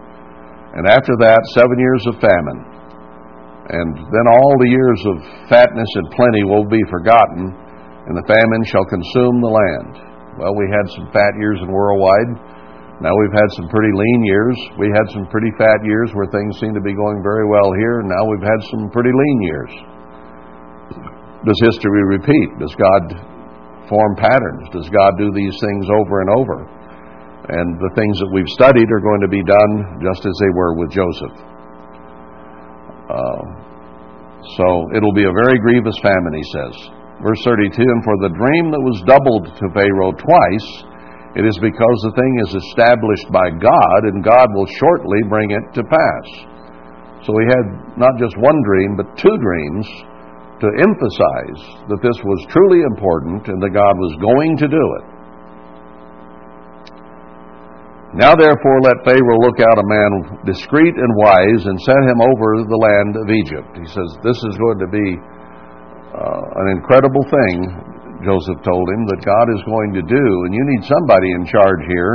And 0.74 0.86
after 0.86 1.18
that, 1.18 1.40
seven 1.58 1.78
years 1.78 2.04
of 2.06 2.14
famine. 2.22 2.60
And 3.70 3.94
then 3.94 4.26
all 4.26 4.54
the 4.58 4.70
years 4.70 5.00
of 5.06 5.16
fatness 5.50 5.90
and 5.98 6.10
plenty 6.14 6.42
will 6.42 6.66
be 6.66 6.82
forgotten, 6.90 7.54
and 8.06 8.14
the 8.18 8.26
famine 8.26 8.62
shall 8.66 8.86
consume 8.86 9.38
the 9.42 9.50
land. 9.50 9.92
Well, 10.38 10.54
we 10.54 10.66
had 10.70 10.86
some 10.94 11.10
fat 11.14 11.34
years 11.38 11.58
in 11.62 11.70
worldwide. 11.70 12.50
Now 13.02 13.14
we've 13.14 13.34
had 13.34 13.50
some 13.56 13.70
pretty 13.70 13.90
lean 13.94 14.20
years. 14.26 14.56
We 14.76 14.90
had 14.92 15.06
some 15.14 15.26
pretty 15.30 15.50
fat 15.56 15.80
years 15.86 16.10
where 16.12 16.28
things 16.28 16.58
seem 16.60 16.74
to 16.74 16.84
be 16.84 16.94
going 16.94 17.22
very 17.22 17.46
well 17.48 17.72
here. 17.78 18.02
Now 18.04 18.22
we've 18.28 18.44
had 18.44 18.60
some 18.70 18.90
pretty 18.90 19.14
lean 19.14 19.38
years. 19.42 19.72
Does 21.46 21.58
history 21.64 22.04
repeat? 22.04 22.48
Does 22.60 22.74
God 22.76 23.02
form 23.88 24.12
patterns? 24.16 24.68
Does 24.70 24.88
God 24.92 25.16
do 25.16 25.32
these 25.32 25.56
things 25.58 25.86
over 25.88 26.20
and 26.20 26.30
over? 26.30 26.58
And 27.50 27.82
the 27.82 27.90
things 27.98 28.14
that 28.22 28.30
we've 28.30 28.48
studied 28.54 28.86
are 28.86 29.02
going 29.02 29.22
to 29.26 29.32
be 29.32 29.42
done 29.42 29.98
just 29.98 30.22
as 30.22 30.36
they 30.38 30.52
were 30.54 30.78
with 30.78 30.94
Joseph. 30.94 31.36
Uh, 33.10 33.42
so 34.54 34.66
it'll 34.94 35.16
be 35.18 35.26
a 35.26 35.34
very 35.34 35.58
grievous 35.58 35.98
famine, 35.98 36.34
he 36.38 36.46
says. 36.54 36.74
Verse 37.20 37.42
32 37.42 37.74
And 37.74 38.02
for 38.06 38.16
the 38.22 38.32
dream 38.38 38.70
that 38.70 38.80
was 38.86 39.02
doubled 39.02 39.50
to 39.50 39.66
Pharaoh 39.74 40.14
twice, 40.14 40.68
it 41.34 41.42
is 41.46 41.58
because 41.58 41.98
the 42.06 42.14
thing 42.14 42.32
is 42.42 42.52
established 42.54 43.28
by 43.34 43.50
God, 43.50 44.00
and 44.06 44.22
God 44.22 44.46
will 44.54 44.66
shortly 44.78 45.20
bring 45.26 45.50
it 45.50 45.66
to 45.74 45.82
pass. 45.82 46.26
So 47.26 47.34
he 47.34 47.46
had 47.50 47.66
not 47.98 48.14
just 48.18 48.34
one 48.38 48.58
dream, 48.62 48.96
but 48.96 49.14
two 49.18 49.36
dreams 49.42 49.86
to 50.62 50.68
emphasize 50.80 51.60
that 51.86 52.02
this 52.02 52.18
was 52.22 52.50
truly 52.50 52.82
important 52.82 53.46
and 53.46 53.58
that 53.62 53.76
God 53.76 53.94
was 53.98 54.14
going 54.22 54.56
to 54.58 54.68
do 54.68 54.84
it. 55.02 55.19
Now 58.10 58.34
therefore 58.34 58.78
let 58.82 59.06
Pharaoh 59.06 59.38
look 59.38 59.62
out 59.62 59.78
a 59.78 59.86
man 59.86 60.10
discreet 60.42 60.94
and 60.98 61.12
wise 61.14 61.62
and 61.62 61.78
set 61.86 62.02
him 62.10 62.18
over 62.18 62.66
the 62.66 62.80
land 62.80 63.14
of 63.14 63.26
Egypt. 63.30 63.70
He 63.78 63.86
says, 63.86 64.10
This 64.26 64.38
is 64.50 64.58
going 64.58 64.82
to 64.82 64.90
be 64.90 65.08
uh, 66.10 66.42
an 66.58 66.74
incredible 66.74 67.22
thing 67.30 67.70
Joseph 68.24 68.60
told 68.60 68.86
him, 68.92 69.02
that 69.08 69.24
God 69.24 69.46
is 69.52 69.62
going 69.64 69.96
to 69.96 70.04
do, 70.04 70.26
and 70.44 70.52
you 70.52 70.64
need 70.76 70.84
somebody 70.84 71.32
in 71.32 71.48
charge 71.48 71.82
here 71.88 72.14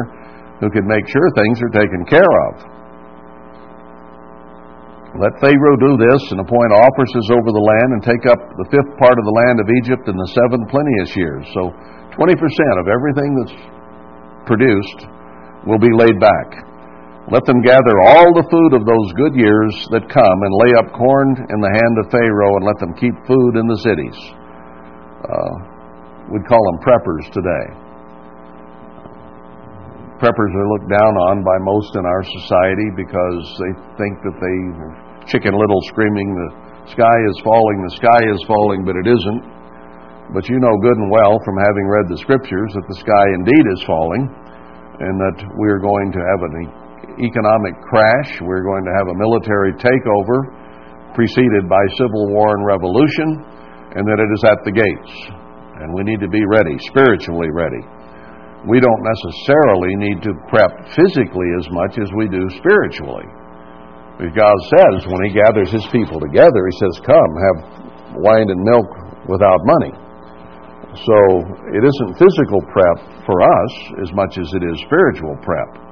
who 0.61 0.69
can 0.69 0.85
make 0.85 1.05
sure 1.09 1.25
things 1.33 1.57
are 1.61 1.73
taken 1.73 2.05
care 2.05 2.33
of. 2.49 2.53
Let 5.15 5.39
Pharaoh 5.39 5.79
do 5.79 5.95
this 5.95 6.21
and 6.35 6.43
appoint 6.43 6.75
officers 6.75 7.27
over 7.31 7.49
the 7.55 7.63
land 7.63 7.89
and 7.95 8.01
take 8.03 8.27
up 8.27 8.39
the 8.59 8.67
fifth 8.67 8.93
part 8.99 9.15
of 9.15 9.23
the 9.23 9.37
land 9.47 9.57
of 9.63 9.67
Egypt 9.79 10.11
in 10.11 10.15
the 10.19 10.29
seven 10.35 10.67
plenteous 10.67 11.11
years. 11.15 11.43
So 11.55 11.71
20% 12.19 12.35
of 12.83 12.85
everything 12.91 13.31
that's 13.39 13.55
produced 14.43 15.14
will 15.65 15.81
be 15.81 15.91
laid 15.93 16.19
back. 16.19 16.65
Let 17.31 17.45
them 17.45 17.61
gather 17.65 18.01
all 18.05 18.29
the 18.37 18.47
food 18.53 18.77
of 18.77 18.85
those 18.85 19.09
good 19.17 19.33
years 19.33 19.73
that 19.89 20.05
come 20.13 20.37
and 20.45 20.61
lay 20.61 20.77
up 20.77 20.93
corn 20.93 21.33
in 21.49 21.59
the 21.59 21.73
hand 21.73 21.95
of 21.99 22.13
Pharaoh 22.13 22.57
and 22.57 22.65
let 22.65 22.77
them 22.77 22.93
keep 22.93 23.17
food 23.25 23.57
in 23.57 23.65
the 23.65 23.81
cities. 23.81 24.17
Uh, 25.25 25.75
We'd 26.25 26.47
call 26.49 26.61
them 26.73 26.81
preppers 26.81 27.29
today. 27.29 27.65
Preppers 30.17 30.53
are 30.57 30.69
looked 30.73 30.89
down 30.89 31.13
on 31.29 31.45
by 31.45 31.57
most 31.61 31.93
in 31.93 32.01
our 32.01 32.23
society 32.41 32.89
because 32.97 33.45
they 33.61 33.73
think 34.01 34.17
that 34.25 34.37
they 34.41 34.57
chicken 35.29 35.53
little 35.53 35.81
screaming, 35.85 36.33
the 36.33 36.49
sky 36.89 37.17
is 37.29 37.37
falling, 37.45 37.77
the 37.85 37.93
sky 37.93 38.21
is 38.25 38.41
falling, 38.49 38.85
but 38.89 38.97
it 38.97 39.05
isn't. 39.05 39.41
But 40.33 40.49
you 40.49 40.57
know 40.57 40.73
good 40.81 40.97
and 40.97 41.11
well 41.13 41.37
from 41.45 41.61
having 41.61 41.85
read 41.85 42.09
the 42.09 42.17
scriptures 42.17 42.73
that 42.73 42.87
the 42.89 42.97
sky 43.05 43.25
indeed 43.37 43.65
is 43.77 43.85
falling 43.85 44.25
and 44.99 45.15
that 45.19 45.37
we're 45.57 45.79
going 45.79 46.11
to 46.13 46.21
have 46.21 46.41
an 46.47 46.55
economic 47.19 47.75
crash, 47.83 48.41
we're 48.41 48.63
going 48.63 48.85
to 48.85 48.93
have 48.95 49.07
a 49.11 49.17
military 49.17 49.73
takeover 49.79 50.51
preceded 51.13 51.67
by 51.67 51.81
civil 51.95 52.27
war 52.27 52.55
and 52.55 52.65
revolution, 52.65 53.43
and 53.95 54.03
that 54.03 54.19
it 54.19 54.29
is 54.35 54.43
at 54.43 54.59
the 54.67 54.71
gates 54.71 55.45
and 55.79 55.91
we 55.91 56.03
need 56.03 56.19
to 56.23 56.31
be 56.31 56.43
ready, 56.47 56.79
spiritually 56.87 57.51
ready. 57.51 57.83
We 58.65 58.79
don't 58.79 59.03
necessarily 59.03 59.93
need 59.99 60.23
to 60.23 60.31
prep 60.47 60.71
physically 60.95 61.49
as 61.59 61.67
much 61.69 61.99
as 61.99 62.09
we 62.15 62.31
do 62.31 62.47
spiritually. 62.57 63.27
Because 64.15 64.33
God 64.33 64.57
says 64.71 65.05
when 65.05 65.21
He 65.27 65.35
gathers 65.35 65.69
His 65.71 65.85
people 65.91 66.19
together, 66.19 66.61
He 66.63 66.75
says, 66.79 67.03
Come, 67.03 67.31
have 67.35 67.57
wine 68.23 68.47
and 68.47 68.63
milk 68.63 68.87
without 69.27 69.59
money. 69.67 69.93
So 70.95 71.17
it 71.75 71.83
isn't 71.83 72.11
physical 72.15 72.63
prep 72.71 72.97
for 73.27 73.37
us 73.43 73.73
as 73.99 74.09
much 74.15 74.39
as 74.39 74.47
it 74.55 74.63
is 74.63 74.79
spiritual 74.87 75.35
prep. 75.43 75.83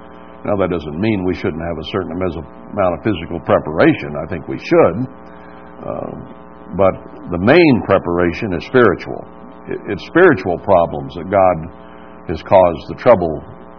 Now, 0.47 0.55
that 0.59 0.71
doesn't 0.71 0.99
mean 0.99 1.23
we 1.23 1.35
shouldn't 1.35 1.63
have 1.63 1.79
a 1.79 1.87
certain 1.91 2.11
amount 2.15 2.93
of 2.95 2.99
physical 3.03 3.39
preparation. 3.43 4.15
I 4.19 4.25
think 4.27 4.47
we 4.47 4.59
should. 4.59 4.95
Uh, 5.83 6.11
but 6.75 6.95
the 7.31 7.39
main 7.39 7.75
preparation 7.87 8.55
is 8.55 8.63
spiritual 8.67 9.23
it's 9.67 10.05
spiritual 10.07 10.59
problems 10.59 11.15
that 11.15 11.29
God 11.31 11.57
has 12.27 12.41
caused 12.43 12.83
the 12.89 12.95
trouble 12.99 13.31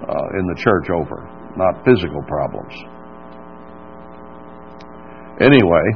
uh, 0.09 0.39
in 0.39 0.45
the 0.49 0.57
church 0.57 0.89
over, 0.91 1.29
not 1.57 1.85
physical 1.85 2.23
problems. 2.25 2.73
Anyway, 5.41 5.87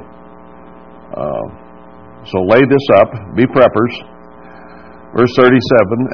uh, 1.16 1.46
so 2.24 2.38
lay 2.48 2.60
this 2.68 2.86
up, 2.96 3.09
be 3.36 3.46
preppers. 3.46 3.94
Verse 5.19 5.35
37 5.35 5.51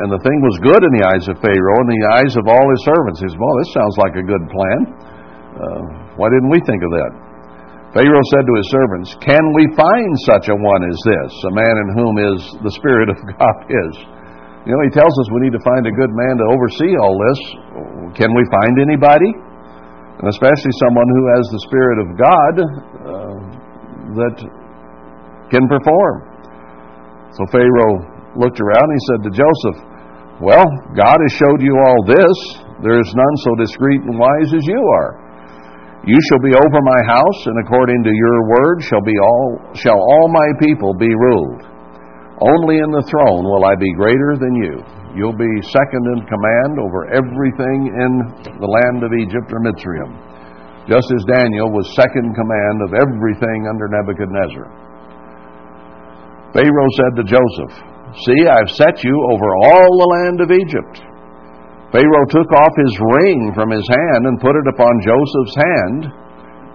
And 0.00 0.08
the 0.08 0.22
thing 0.24 0.40
was 0.40 0.56
good 0.64 0.80
in 0.80 0.92
the 0.96 1.04
eyes 1.04 1.28
of 1.28 1.36
Pharaoh 1.44 1.80
and 1.84 1.92
the 1.92 2.04
eyes 2.16 2.32
of 2.40 2.48
all 2.48 2.64
his 2.72 2.82
servants. 2.88 3.20
He 3.20 3.28
says, 3.28 3.36
Well, 3.36 3.52
this 3.60 3.76
sounds 3.76 3.96
like 4.00 4.16
a 4.16 4.24
good 4.24 4.44
plan. 4.48 4.78
Uh, 5.60 5.82
why 6.16 6.32
didn't 6.32 6.48
we 6.48 6.56
think 6.64 6.80
of 6.80 6.88
that? 6.96 7.12
Pharaoh 7.92 8.26
said 8.32 8.48
to 8.48 8.54
his 8.56 8.68
servants, 8.72 9.12
Can 9.20 9.44
we 9.52 9.68
find 9.76 10.08
such 10.24 10.48
a 10.48 10.56
one 10.56 10.88
as 10.88 10.96
this, 11.04 11.30
a 11.44 11.52
man 11.52 11.74
in 11.84 11.88
whom 12.00 12.14
is 12.16 12.38
the 12.64 12.72
Spirit 12.80 13.12
of 13.12 13.20
God 13.36 13.58
is? 13.68 13.94
You 14.64 14.72
know, 14.72 14.80
he 14.88 14.92
tells 14.96 15.12
us 15.20 15.28
we 15.36 15.44
need 15.44 15.52
to 15.52 15.60
find 15.68 15.84
a 15.84 15.92
good 15.92 16.08
man 16.08 16.40
to 16.40 16.46
oversee 16.48 16.96
all 16.96 17.12
this. 17.20 17.40
Can 18.16 18.32
we 18.32 18.42
find 18.48 18.80
anybody? 18.80 19.36
And 20.16 20.32
especially 20.32 20.72
someone 20.80 21.08
who 21.12 21.24
has 21.36 21.44
the 21.52 21.62
Spirit 21.68 21.98
of 22.00 22.08
God 22.16 22.54
uh, 22.56 23.36
that 24.16 24.36
can 25.52 25.68
perform. 25.68 26.24
So 27.36 27.44
Pharaoh 27.52 28.13
looked 28.36 28.60
around 28.60 28.86
and 28.90 28.98
he 28.98 29.06
said 29.08 29.20
to 29.26 29.32
Joseph, 29.32 29.78
Well, 30.42 30.66
God 30.94 31.18
has 31.18 31.32
showed 31.38 31.62
you 31.62 31.74
all 31.74 32.00
this. 32.06 32.36
There 32.82 32.98
is 32.98 33.10
none 33.14 33.36
so 33.46 33.50
discreet 33.56 34.02
and 34.02 34.18
wise 34.18 34.50
as 34.52 34.66
you 34.66 34.82
are. 35.00 35.24
You 36.04 36.20
shall 36.28 36.42
be 36.44 36.52
over 36.52 36.80
my 36.84 37.00
house, 37.08 37.40
and 37.48 37.56
according 37.64 38.04
to 38.04 38.12
your 38.12 38.38
word 38.44 38.84
shall 38.84 39.00
be 39.00 39.16
all 39.16 39.72
shall 39.72 39.96
all 39.96 40.28
my 40.28 40.48
people 40.60 40.92
be 40.92 41.08
ruled. 41.08 41.64
Only 42.44 42.76
in 42.76 42.90
the 42.92 43.06
throne 43.08 43.48
will 43.48 43.64
I 43.64 43.72
be 43.72 43.88
greater 43.96 44.36
than 44.36 44.52
you. 44.60 44.84
You'll 45.16 45.38
be 45.38 45.54
second 45.70 46.04
in 46.12 46.26
command 46.28 46.76
over 46.76 47.08
everything 47.08 47.88
in 47.88 48.12
the 48.58 48.68
land 48.68 49.00
of 49.00 49.16
Egypt 49.16 49.48
or 49.48 49.64
Mitzrayim, 49.64 50.12
just 50.90 51.08
as 51.08 51.24
Daniel 51.24 51.72
was 51.72 51.88
second 51.96 52.26
in 52.26 52.34
command 52.36 52.76
of 52.84 52.90
everything 53.00 53.70
under 53.70 53.88
Nebuchadnezzar. 53.88 54.66
Pharaoh 56.52 56.92
said 57.00 57.12
to 57.16 57.24
Joseph, 57.24 57.93
See, 58.14 58.46
I've 58.46 58.70
set 58.70 59.02
you 59.02 59.14
over 59.34 59.48
all 59.66 59.90
the 59.90 60.10
land 60.14 60.38
of 60.38 60.54
Egypt. 60.54 61.02
Pharaoh 61.90 62.30
took 62.30 62.50
off 62.54 62.74
his 62.78 62.94
ring 63.18 63.50
from 63.54 63.70
his 63.70 63.86
hand 63.90 64.22
and 64.26 64.38
put 64.38 64.54
it 64.54 64.66
upon 64.70 65.02
Joseph's 65.02 65.56
hand. 65.58 66.00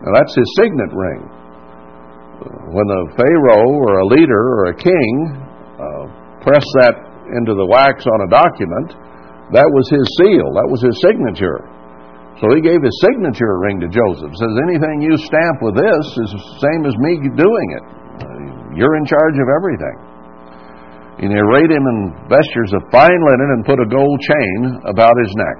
Now, 0.03 0.11
that's 0.19 0.35
his 0.35 0.47
signet 0.59 0.91
ring. 0.91 1.21
When 2.71 2.87
a 2.87 3.01
Pharaoh 3.15 3.71
or 3.71 3.99
a 3.99 4.07
leader 4.07 4.43
or 4.63 4.65
a 4.71 4.79
king 4.79 5.11
uh, 5.75 6.03
press 6.39 6.63
that 6.83 6.95
into 7.35 7.55
the 7.55 7.67
wax 7.67 8.07
on 8.07 8.19
a 8.23 8.31
document, 8.31 8.95
that 9.51 9.67
was 9.67 9.87
his 9.91 10.07
seal, 10.23 10.47
that 10.55 10.67
was 10.67 10.79
his 10.83 10.95
signature. 11.03 11.67
So 12.39 12.47
he 12.55 12.63
gave 12.63 12.79
his 12.79 12.95
signature 13.03 13.59
ring 13.59 13.83
to 13.83 13.91
Joseph. 13.91 14.31
Says 14.31 14.55
anything 14.63 15.03
you 15.03 15.19
stamp 15.19 15.59
with 15.59 15.75
this 15.75 16.03
is 16.23 16.31
the 16.31 16.43
same 16.63 16.87
as 16.87 16.95
me 16.95 17.19
doing 17.35 17.67
it. 17.75 17.85
You're 18.79 18.95
in 18.95 19.03
charge 19.03 19.35
of 19.35 19.47
everything. 19.51 20.18
And 21.19 21.27
he 21.27 21.35
arrayed 21.35 21.67
him 21.67 21.83
in 21.83 21.99
vestures 22.31 22.71
of 22.71 22.87
fine 22.91 23.21
linen 23.27 23.49
and 23.59 23.67
put 23.67 23.79
a 23.79 23.87
gold 23.91 24.19
chain 24.23 24.57
about 24.87 25.15
his 25.19 25.31
neck. 25.35 25.57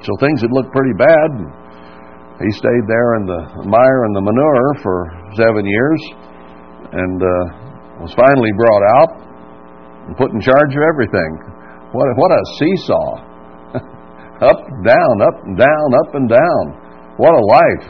So 0.00 0.10
things 0.18 0.40
had 0.40 0.50
looked 0.50 0.72
pretty 0.72 0.96
bad. 0.96 1.30
He 2.40 2.50
stayed 2.56 2.86
there 2.88 3.20
in 3.20 3.28
the 3.28 3.40
mire 3.68 4.02
and 4.08 4.16
the 4.16 4.24
manure 4.24 4.72
for 4.82 4.96
seven 5.36 5.68
years, 5.68 6.00
and 6.90 7.18
uh, 7.22 7.44
was 8.02 8.12
finally 8.16 8.50
brought 8.56 8.84
out 8.98 9.10
and 10.08 10.16
put 10.16 10.32
in 10.32 10.40
charge 10.40 10.72
of 10.74 10.82
everything. 10.82 11.32
What, 11.92 12.08
what 12.16 12.32
a 12.32 12.42
seesaw. 12.56 13.08
up, 14.48 14.60
down, 14.82 15.14
up 15.22 15.38
and 15.44 15.56
down, 15.60 15.86
up 16.02 16.10
and 16.16 16.28
down. 16.28 16.64
What 17.20 17.36
a 17.36 17.44
life. 17.52 17.86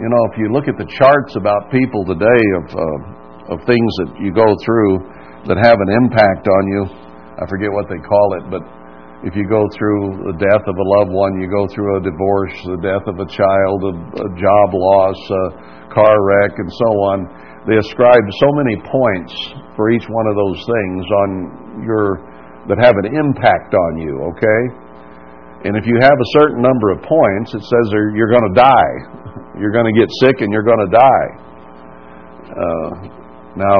You 0.00 0.08
know, 0.08 0.22
if 0.32 0.38
you 0.40 0.48
look 0.50 0.66
at 0.66 0.80
the 0.80 0.88
charts 0.88 1.36
about 1.36 1.70
people 1.70 2.08
today 2.08 2.42
of, 2.56 2.64
uh, 2.72 3.19
of 3.50 3.58
things 3.66 3.90
that 4.02 4.10
you 4.22 4.30
go 4.30 4.46
through 4.64 5.02
that 5.50 5.58
have 5.58 5.78
an 5.78 5.90
impact 5.90 6.46
on 6.46 6.62
you, 6.70 6.82
I 7.38 7.44
forget 7.50 7.70
what 7.70 7.90
they 7.90 7.98
call 7.98 8.26
it, 8.38 8.44
but 8.48 8.62
if 9.26 9.36
you 9.36 9.44
go 9.44 9.68
through 9.76 10.32
the 10.32 10.36
death 10.40 10.64
of 10.64 10.76
a 10.76 10.86
loved 10.96 11.12
one, 11.12 11.36
you 11.36 11.50
go 11.50 11.68
through 11.68 11.98
a 11.98 12.02
divorce, 12.02 12.56
the 12.64 12.80
death 12.80 13.04
of 13.04 13.20
a 13.20 13.28
child, 13.28 13.78
a, 13.84 13.94
a 14.24 14.28
job 14.38 14.68
loss, 14.72 15.18
a 15.28 15.44
car 15.92 16.16
wreck, 16.24 16.56
and 16.56 16.70
so 16.72 16.90
on 17.12 17.18
they 17.68 17.76
ascribe 17.76 18.24
so 18.40 18.48
many 18.56 18.76
points 18.88 19.34
for 19.76 19.90
each 19.92 20.08
one 20.08 20.26
of 20.26 20.34
those 20.36 20.60
things 20.64 21.04
on 21.04 21.30
your 21.84 22.24
that 22.68 22.80
have 22.80 22.96
an 22.96 23.12
impact 23.12 23.74
on 23.74 24.00
you, 24.00 24.16
okay? 24.32 24.60
And 25.68 25.76
if 25.76 25.84
you 25.84 25.96
have 26.00 26.16
a 26.16 26.28
certain 26.40 26.62
number 26.62 26.92
of 26.92 27.02
points, 27.04 27.52
it 27.52 27.60
says 27.60 27.84
you're 27.92 28.32
going 28.32 28.48
to 28.48 28.56
die. 28.56 28.94
You're 29.60 29.72
going 29.72 29.92
to 29.92 29.96
get 29.98 30.08
sick 30.24 30.40
and 30.40 30.52
you're 30.52 30.64
going 30.64 30.80
to 30.88 30.92
die. 30.92 31.28
Uh, 32.48 33.19
now, 33.60 33.78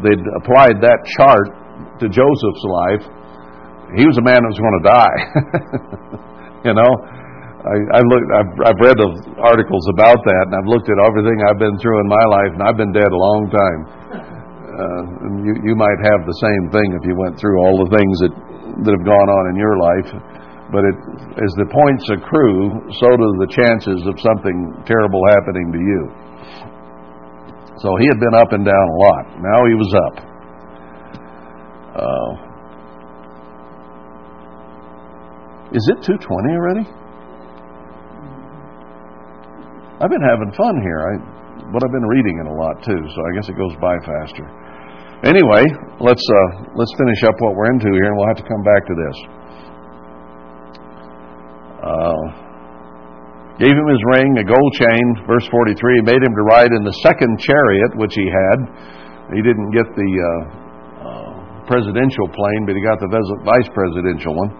they'd 0.00 0.24
applied 0.40 0.80
that 0.80 0.98
chart 1.20 1.52
to 2.00 2.08
Joseph's 2.08 2.64
life, 2.64 3.04
he 3.96 4.04
was 4.08 4.16
a 4.16 4.24
man 4.24 4.40
that 4.40 4.50
was 4.52 4.60
going 4.60 4.78
to 4.80 4.86
die. 4.88 5.18
you 6.68 6.74
know, 6.76 6.90
I, 7.58 7.76
I 7.96 8.00
looked, 8.04 8.28
I've, 8.32 8.52
I've 8.72 8.80
read 8.80 8.96
the 8.96 9.10
articles 9.40 9.84
about 9.92 10.20
that, 10.24 10.44
and 10.48 10.54
I've 10.56 10.68
looked 10.68 10.88
at 10.88 10.98
everything 11.00 11.36
I've 11.44 11.60
been 11.60 11.76
through 11.80 12.00
in 12.00 12.08
my 12.08 12.24
life, 12.32 12.52
and 12.56 12.62
I've 12.64 12.76
been 12.76 12.92
dead 12.92 13.08
a 13.08 13.20
long 13.20 13.48
time. 13.52 13.80
Uh, 14.78 15.02
and 15.26 15.32
you, 15.42 15.72
you 15.72 15.74
might 15.74 15.98
have 16.06 16.22
the 16.22 16.38
same 16.38 16.70
thing 16.70 16.94
if 16.94 17.02
you 17.02 17.18
went 17.18 17.34
through 17.34 17.58
all 17.58 17.82
the 17.82 17.90
things 17.90 18.14
that 18.22 18.34
that 18.84 18.94
have 18.94 19.06
gone 19.06 19.28
on 19.28 19.44
in 19.50 19.56
your 19.58 19.76
life. 19.80 20.10
But 20.70 20.84
it, 20.84 20.98
as 21.40 21.52
the 21.56 21.66
points 21.72 22.04
accrue, 22.12 22.92
so 23.00 23.08
do 23.16 23.28
the 23.40 23.50
chances 23.50 24.04
of 24.04 24.20
something 24.20 24.84
terrible 24.84 25.24
happening 25.32 25.72
to 25.72 25.80
you. 25.80 26.00
So 27.78 27.94
he 28.00 28.06
had 28.10 28.18
been 28.18 28.34
up 28.34 28.52
and 28.52 28.64
down 28.64 28.86
a 28.90 28.96
lot. 28.98 29.24
Now 29.38 29.66
he 29.70 29.74
was 29.78 29.94
up. 29.94 30.16
Uh, 31.94 32.30
is 35.70 35.84
it 35.94 36.02
220 36.02 36.54
already? 36.58 36.86
I've 40.00 40.10
been 40.10 40.22
having 40.22 40.50
fun 40.54 40.78
here, 40.82 41.00
I, 41.06 41.18
but 41.70 41.82
I've 41.82 41.94
been 41.94 42.06
reading 42.06 42.38
it 42.38 42.46
a 42.46 42.54
lot 42.54 42.82
too, 42.82 43.02
so 43.14 43.18
I 43.22 43.30
guess 43.34 43.48
it 43.48 43.56
goes 43.58 43.74
by 43.80 43.98
faster. 44.06 44.46
Anyway, 45.26 45.66
let's 45.98 46.22
uh, 46.22 46.62
let's 46.74 46.94
finish 46.96 47.22
up 47.26 47.34
what 47.40 47.54
we're 47.54 47.70
into 47.72 47.90
here, 47.90 48.06
and 48.06 48.16
we'll 48.16 48.28
have 48.28 48.38
to 48.38 48.46
come 48.46 48.62
back 48.62 48.86
to 48.86 48.94
this. 48.94 49.16
Uh, 51.82 52.47
gave 53.58 53.74
him 53.74 53.88
his 53.90 54.02
ring, 54.14 54.38
a 54.38 54.46
gold 54.46 54.72
chain. 54.78 55.04
Verse 55.26 55.46
forty-three 55.50 56.02
made 56.02 56.22
him 56.22 56.34
to 56.34 56.44
ride 56.46 56.70
in 56.70 56.82
the 56.86 56.96
second 57.02 57.38
chariot 57.42 57.90
which 57.98 58.14
he 58.14 58.26
had. 58.26 58.58
He 59.34 59.42
didn't 59.42 59.70
get 59.74 59.86
the 59.92 60.10
uh, 60.18 60.30
uh 61.04 61.32
presidential 61.66 62.26
plane, 62.32 62.62
but 62.64 62.78
he 62.78 62.82
got 62.82 63.02
the 63.02 63.10
vice 63.44 63.68
presidential 63.74 64.32
one. 64.32 64.50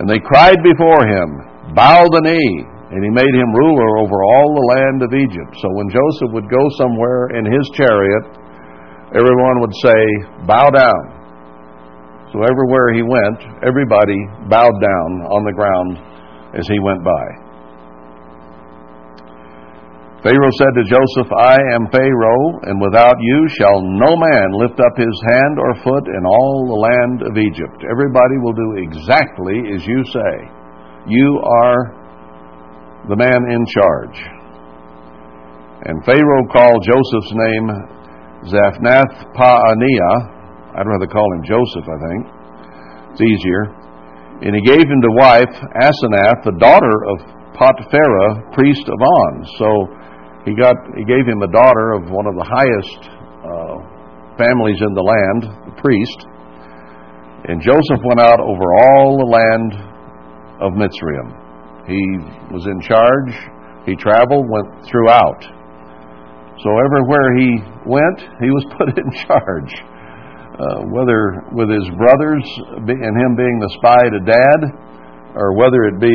And 0.00 0.08
they 0.08 0.22
cried 0.22 0.62
before 0.62 1.02
him, 1.04 1.74
"Bow 1.74 2.08
the 2.08 2.22
knee." 2.24 2.80
and 2.90 3.06
he 3.06 3.10
made 3.10 3.34
him 3.38 3.54
ruler 3.54 4.02
over 4.02 4.18
all 4.18 4.48
the 4.50 4.68
land 4.74 4.98
of 5.06 5.14
Egypt. 5.14 5.54
So 5.62 5.70
when 5.78 5.94
Joseph 5.94 6.34
would 6.34 6.50
go 6.50 6.64
somewhere 6.74 7.38
in 7.38 7.46
his 7.46 7.62
chariot, 7.78 8.24
everyone 9.14 9.62
would 9.62 9.74
say, 9.78 10.00
Bow 10.42 10.74
down. 10.74 11.02
So 12.34 12.42
everywhere 12.42 12.90
he 12.94 13.02
went, 13.02 13.62
everybody 13.62 14.18
bowed 14.50 14.74
down 14.82 15.10
on 15.30 15.46
the 15.46 15.54
ground 15.54 16.02
as 16.58 16.66
he 16.66 16.78
went 16.82 17.02
by. 17.06 17.49
Pharaoh 20.20 20.52
said 20.60 20.76
to 20.76 20.84
Joseph, 20.84 21.32
I 21.32 21.56
am 21.72 21.88
Pharaoh, 21.88 22.60
and 22.68 22.76
without 22.76 23.16
you 23.16 23.48
shall 23.56 23.80
no 23.80 24.12
man 24.20 24.52
lift 24.52 24.76
up 24.76 24.92
his 24.92 25.16
hand 25.32 25.56
or 25.56 25.80
foot 25.80 26.04
in 26.12 26.28
all 26.28 26.68
the 26.68 26.76
land 26.76 27.24
of 27.24 27.40
Egypt. 27.40 27.80
Everybody 27.88 28.36
will 28.44 28.52
do 28.52 28.84
exactly 28.84 29.64
as 29.72 29.80
you 29.88 30.04
say. 30.12 30.32
You 31.08 31.40
are 31.40 31.96
the 33.08 33.16
man 33.16 33.48
in 33.48 33.64
charge. 33.64 34.18
And 35.88 36.04
Pharaoh 36.04 36.52
called 36.52 36.84
Joseph's 36.84 37.32
name 37.32 37.66
Zaphnath 38.52 39.24
Paaneah. 39.32 40.16
I'd 40.76 40.84
rather 40.84 41.08
call 41.08 41.32
him 41.32 41.48
Joseph, 41.48 41.88
I 41.88 41.98
think. 42.12 42.22
It's 43.16 43.24
easier. 43.24 43.72
And 44.44 44.52
he 44.52 44.60
gave 44.68 44.84
him 44.84 45.00
to 45.00 45.16
wife 45.16 45.56
Asenath, 45.80 46.44
the 46.44 46.60
daughter 46.60 47.08
of 47.08 47.24
Potiphera, 47.56 48.52
priest 48.52 48.84
of 48.84 49.00
On. 49.00 49.32
So 49.56 49.99
he 50.50 50.58
got 50.58 50.74
he 50.98 51.06
gave 51.06 51.30
him 51.30 51.46
a 51.46 51.50
daughter 51.54 51.94
of 51.94 52.10
one 52.10 52.26
of 52.26 52.34
the 52.34 52.42
highest 52.42 53.00
uh, 53.46 53.78
families 54.34 54.82
in 54.82 54.92
the 54.98 55.06
land, 55.06 55.40
the 55.70 55.76
priest. 55.78 56.26
And 57.46 57.62
Joseph 57.62 58.02
went 58.02 58.18
out 58.18 58.42
over 58.42 58.66
all 58.82 59.14
the 59.14 59.30
land 59.30 59.70
of 60.58 60.74
Mitzrayim. 60.74 61.30
He 61.86 62.02
was 62.50 62.66
in 62.66 62.82
charge. 62.82 63.32
He 63.86 63.94
traveled, 63.94 64.50
went 64.50 64.84
throughout. 64.90 65.40
So 66.60 66.68
everywhere 66.84 67.38
he 67.38 67.50
went, 67.86 68.18
he 68.42 68.50
was 68.50 68.66
put 68.76 68.90
in 68.98 69.08
charge. 69.24 69.72
Uh, 70.60 70.84
whether 70.92 71.46
with 71.56 71.70
his 71.70 71.88
brothers 71.96 72.44
and 72.90 73.14
him 73.16 73.32
being 73.38 73.56
the 73.62 73.70
spy 73.80 74.02
to 74.12 74.20
dad, 74.26 74.60
or 75.38 75.54
whether 75.56 75.88
it 75.88 75.96
be 76.02 76.12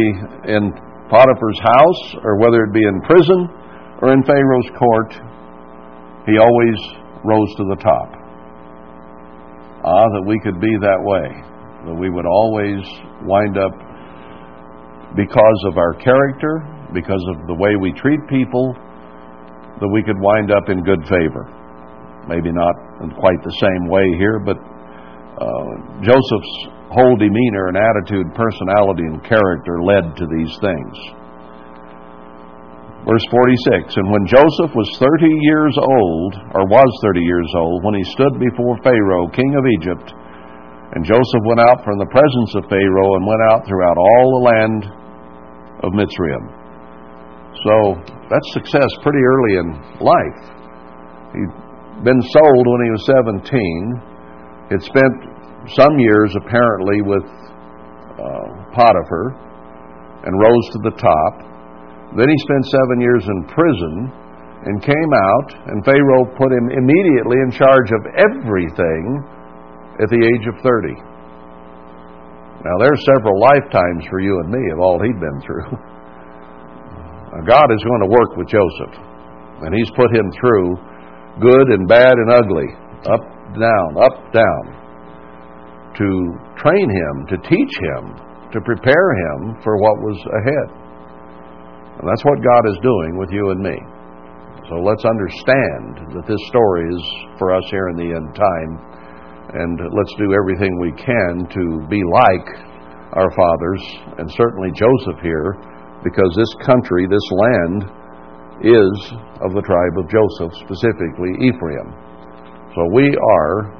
in 0.51 0.69
Potiphar's 1.09 1.61
house, 1.63 2.03
or 2.21 2.37
whether 2.37 2.67
it 2.67 2.73
be 2.73 2.83
in 2.83 3.01
prison 3.07 3.64
or 4.01 4.13
in 4.13 4.23
Pharaoh's 4.23 4.69
court, 4.77 5.13
he 6.25 6.37
always 6.37 6.77
rose 7.23 7.51
to 7.57 7.63
the 7.69 7.79
top. 7.81 8.09
Ah, 9.85 10.07
that 10.17 10.23
we 10.25 10.39
could 10.41 10.59
be 10.59 10.73
that 10.81 11.01
way, 11.01 11.29
that 11.85 11.93
we 11.93 12.09
would 12.09 12.25
always 12.25 12.81
wind 13.23 13.57
up 13.57 13.73
because 15.15 15.59
of 15.69 15.77
our 15.77 15.93
character, 16.01 16.65
because 16.93 17.21
of 17.29 17.47
the 17.47 17.53
way 17.53 17.77
we 17.79 17.93
treat 17.93 18.19
people, 18.27 18.73
that 19.79 19.87
we 19.87 20.03
could 20.03 20.19
wind 20.19 20.51
up 20.51 20.69
in 20.69 20.83
good 20.83 21.03
favor. 21.07 21.45
Maybe 22.27 22.51
not 22.51 22.75
in 23.03 23.11
quite 23.13 23.37
the 23.43 23.55
same 23.61 23.87
way 23.87 24.05
here, 24.17 24.39
but 24.39 24.57
uh, 24.57 25.71
Joseph's 26.01 26.55
whole 26.89 27.15
demeanor 27.15 27.67
and 27.69 27.77
attitude, 27.77 28.33
personality, 28.33 29.03
and 29.03 29.21
character 29.23 29.83
led 29.83 30.15
to 30.15 30.25
these 30.25 30.53
things. 30.63 30.95
Verse 33.05 33.25
46 33.29 34.01
And 34.01 34.09
when 34.09 34.25
Joseph 34.25 34.73
was 34.73 34.89
30 34.97 35.29
years 35.45 35.77
old, 35.77 36.31
or 36.57 36.65
was 36.65 36.89
30 37.05 37.21
years 37.21 37.51
old, 37.53 37.85
when 37.85 37.93
he 37.93 38.05
stood 38.17 38.33
before 38.41 38.81
Pharaoh, 38.81 39.29
king 39.29 39.53
of 39.53 39.65
Egypt, 39.77 40.09
and 40.97 41.05
Joseph 41.05 41.43
went 41.45 41.61
out 41.61 41.85
from 41.85 42.01
the 42.01 42.09
presence 42.09 42.51
of 42.57 42.65
Pharaoh 42.65 43.13
and 43.21 43.25
went 43.29 43.43
out 43.53 43.61
throughout 43.69 43.97
all 43.97 44.25
the 44.33 44.45
land 44.49 44.81
of 45.85 45.93
Mitzrayim. 45.93 46.45
So 47.61 47.75
that's 48.29 48.49
success 48.57 48.89
pretty 49.05 49.21
early 49.21 49.53
in 49.61 49.67
life. 50.01 50.41
He'd 51.33 51.53
been 52.03 52.21
sold 52.33 52.63
when 52.65 52.81
he 52.85 52.91
was 52.91 53.03
17. 53.05 54.73
He'd 54.73 54.81
spent 54.81 55.15
some 55.77 55.99
years 55.99 56.33
apparently 56.41 57.01
with 57.01 57.25
uh, 57.25 58.49
Potiphar 58.73 59.35
and 60.25 60.33
rose 60.41 60.65
to 60.73 60.79
the 60.89 60.95
top. 60.97 61.54
Then 62.15 62.27
he 62.31 62.37
spent 62.47 62.63
seven 62.71 62.97
years 63.03 63.23
in 63.27 63.39
prison 63.51 63.95
and 64.65 64.81
came 64.81 65.11
out, 65.13 65.49
and 65.67 65.83
Pharaoh 65.83 66.31
put 66.39 66.49
him 66.49 66.71
immediately 66.71 67.37
in 67.43 67.51
charge 67.51 67.91
of 67.91 68.01
everything 68.15 69.19
at 69.99 70.07
the 70.07 70.23
age 70.23 70.47
of 70.47 70.55
30. 70.63 70.95
Now, 72.63 72.75
there's 72.79 73.03
several 73.05 73.37
lifetimes 73.39 74.07
for 74.09 74.19
you 74.19 74.39
and 74.39 74.49
me 74.49 74.63
of 74.71 74.79
all 74.79 74.97
he'd 74.97 75.19
been 75.19 75.39
through. 75.43 75.69
God 77.45 77.67
is 77.69 77.83
going 77.83 78.01
to 78.01 78.09
work 78.09 78.31
with 78.39 78.47
Joseph, 78.47 78.95
and 79.61 79.75
he's 79.75 79.91
put 79.91 80.09
him 80.15 80.31
through 80.39 80.79
good 81.43 81.67
and 81.75 81.87
bad 81.87 82.15
and 82.15 82.31
ugly, 82.31 82.69
up, 83.11 83.23
down, 83.59 83.89
up, 83.99 84.17
down, 84.31 84.63
to 85.99 86.07
train 86.57 86.87
him, 86.89 87.27
to 87.27 87.37
teach 87.43 87.75
him, 87.75 88.15
to 88.55 88.59
prepare 88.63 89.09
him 89.13 89.59
for 89.61 89.75
what 89.77 89.99
was 89.99 90.17
ahead. 90.31 90.84
And 91.99 92.05
that's 92.07 92.25
what 92.25 92.43
God 92.43 92.63
is 92.69 92.77
doing 92.83 93.17
with 93.17 93.31
you 93.31 93.51
and 93.51 93.61
me. 93.61 93.77
So 94.67 94.81
let's 94.81 95.05
understand 95.05 96.11
that 96.17 96.25
this 96.27 96.41
story 96.49 96.89
is 96.89 97.03
for 97.37 97.53
us 97.53 97.63
here 97.69 97.87
in 97.89 97.97
the 97.97 98.11
end 98.11 98.33
time. 98.33 98.71
And 99.53 99.79
let's 99.93 100.13
do 100.17 100.33
everything 100.33 100.73
we 100.81 100.91
can 100.97 101.47
to 101.53 101.63
be 101.87 102.01
like 102.01 102.75
our 103.13 103.31
fathers, 103.31 103.81
and 104.17 104.29
certainly 104.31 104.71
Joseph 104.75 105.21
here, 105.21 105.55
because 106.03 106.35
this 106.35 106.53
country, 106.65 107.07
this 107.07 107.23
land, 107.31 107.87
is 108.59 108.95
of 109.39 109.55
the 109.55 109.63
tribe 109.63 109.95
of 109.95 110.09
Joseph, 110.11 110.51
specifically 110.67 111.31
Ephraim. 111.47 111.95
So 112.75 112.81
we 112.91 113.07
are 113.07 113.71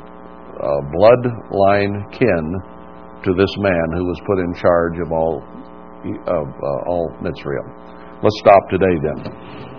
a 0.55 0.75
bloodline 0.95 2.11
kin 2.11 2.45
to 3.23 3.33
this 3.35 3.51
man 3.57 3.87
who 3.93 4.05
was 4.05 4.19
put 4.25 4.39
in 4.39 4.53
charge 4.55 4.99
of 5.03 5.11
all 5.11 5.43
of 6.05 6.47
uh, 6.47 6.89
all 6.89 7.11
Mitzrayim. 7.19 7.84
Let's 8.26 8.39
stop 8.39 8.69
today 8.72 8.97
then. 9.06 9.74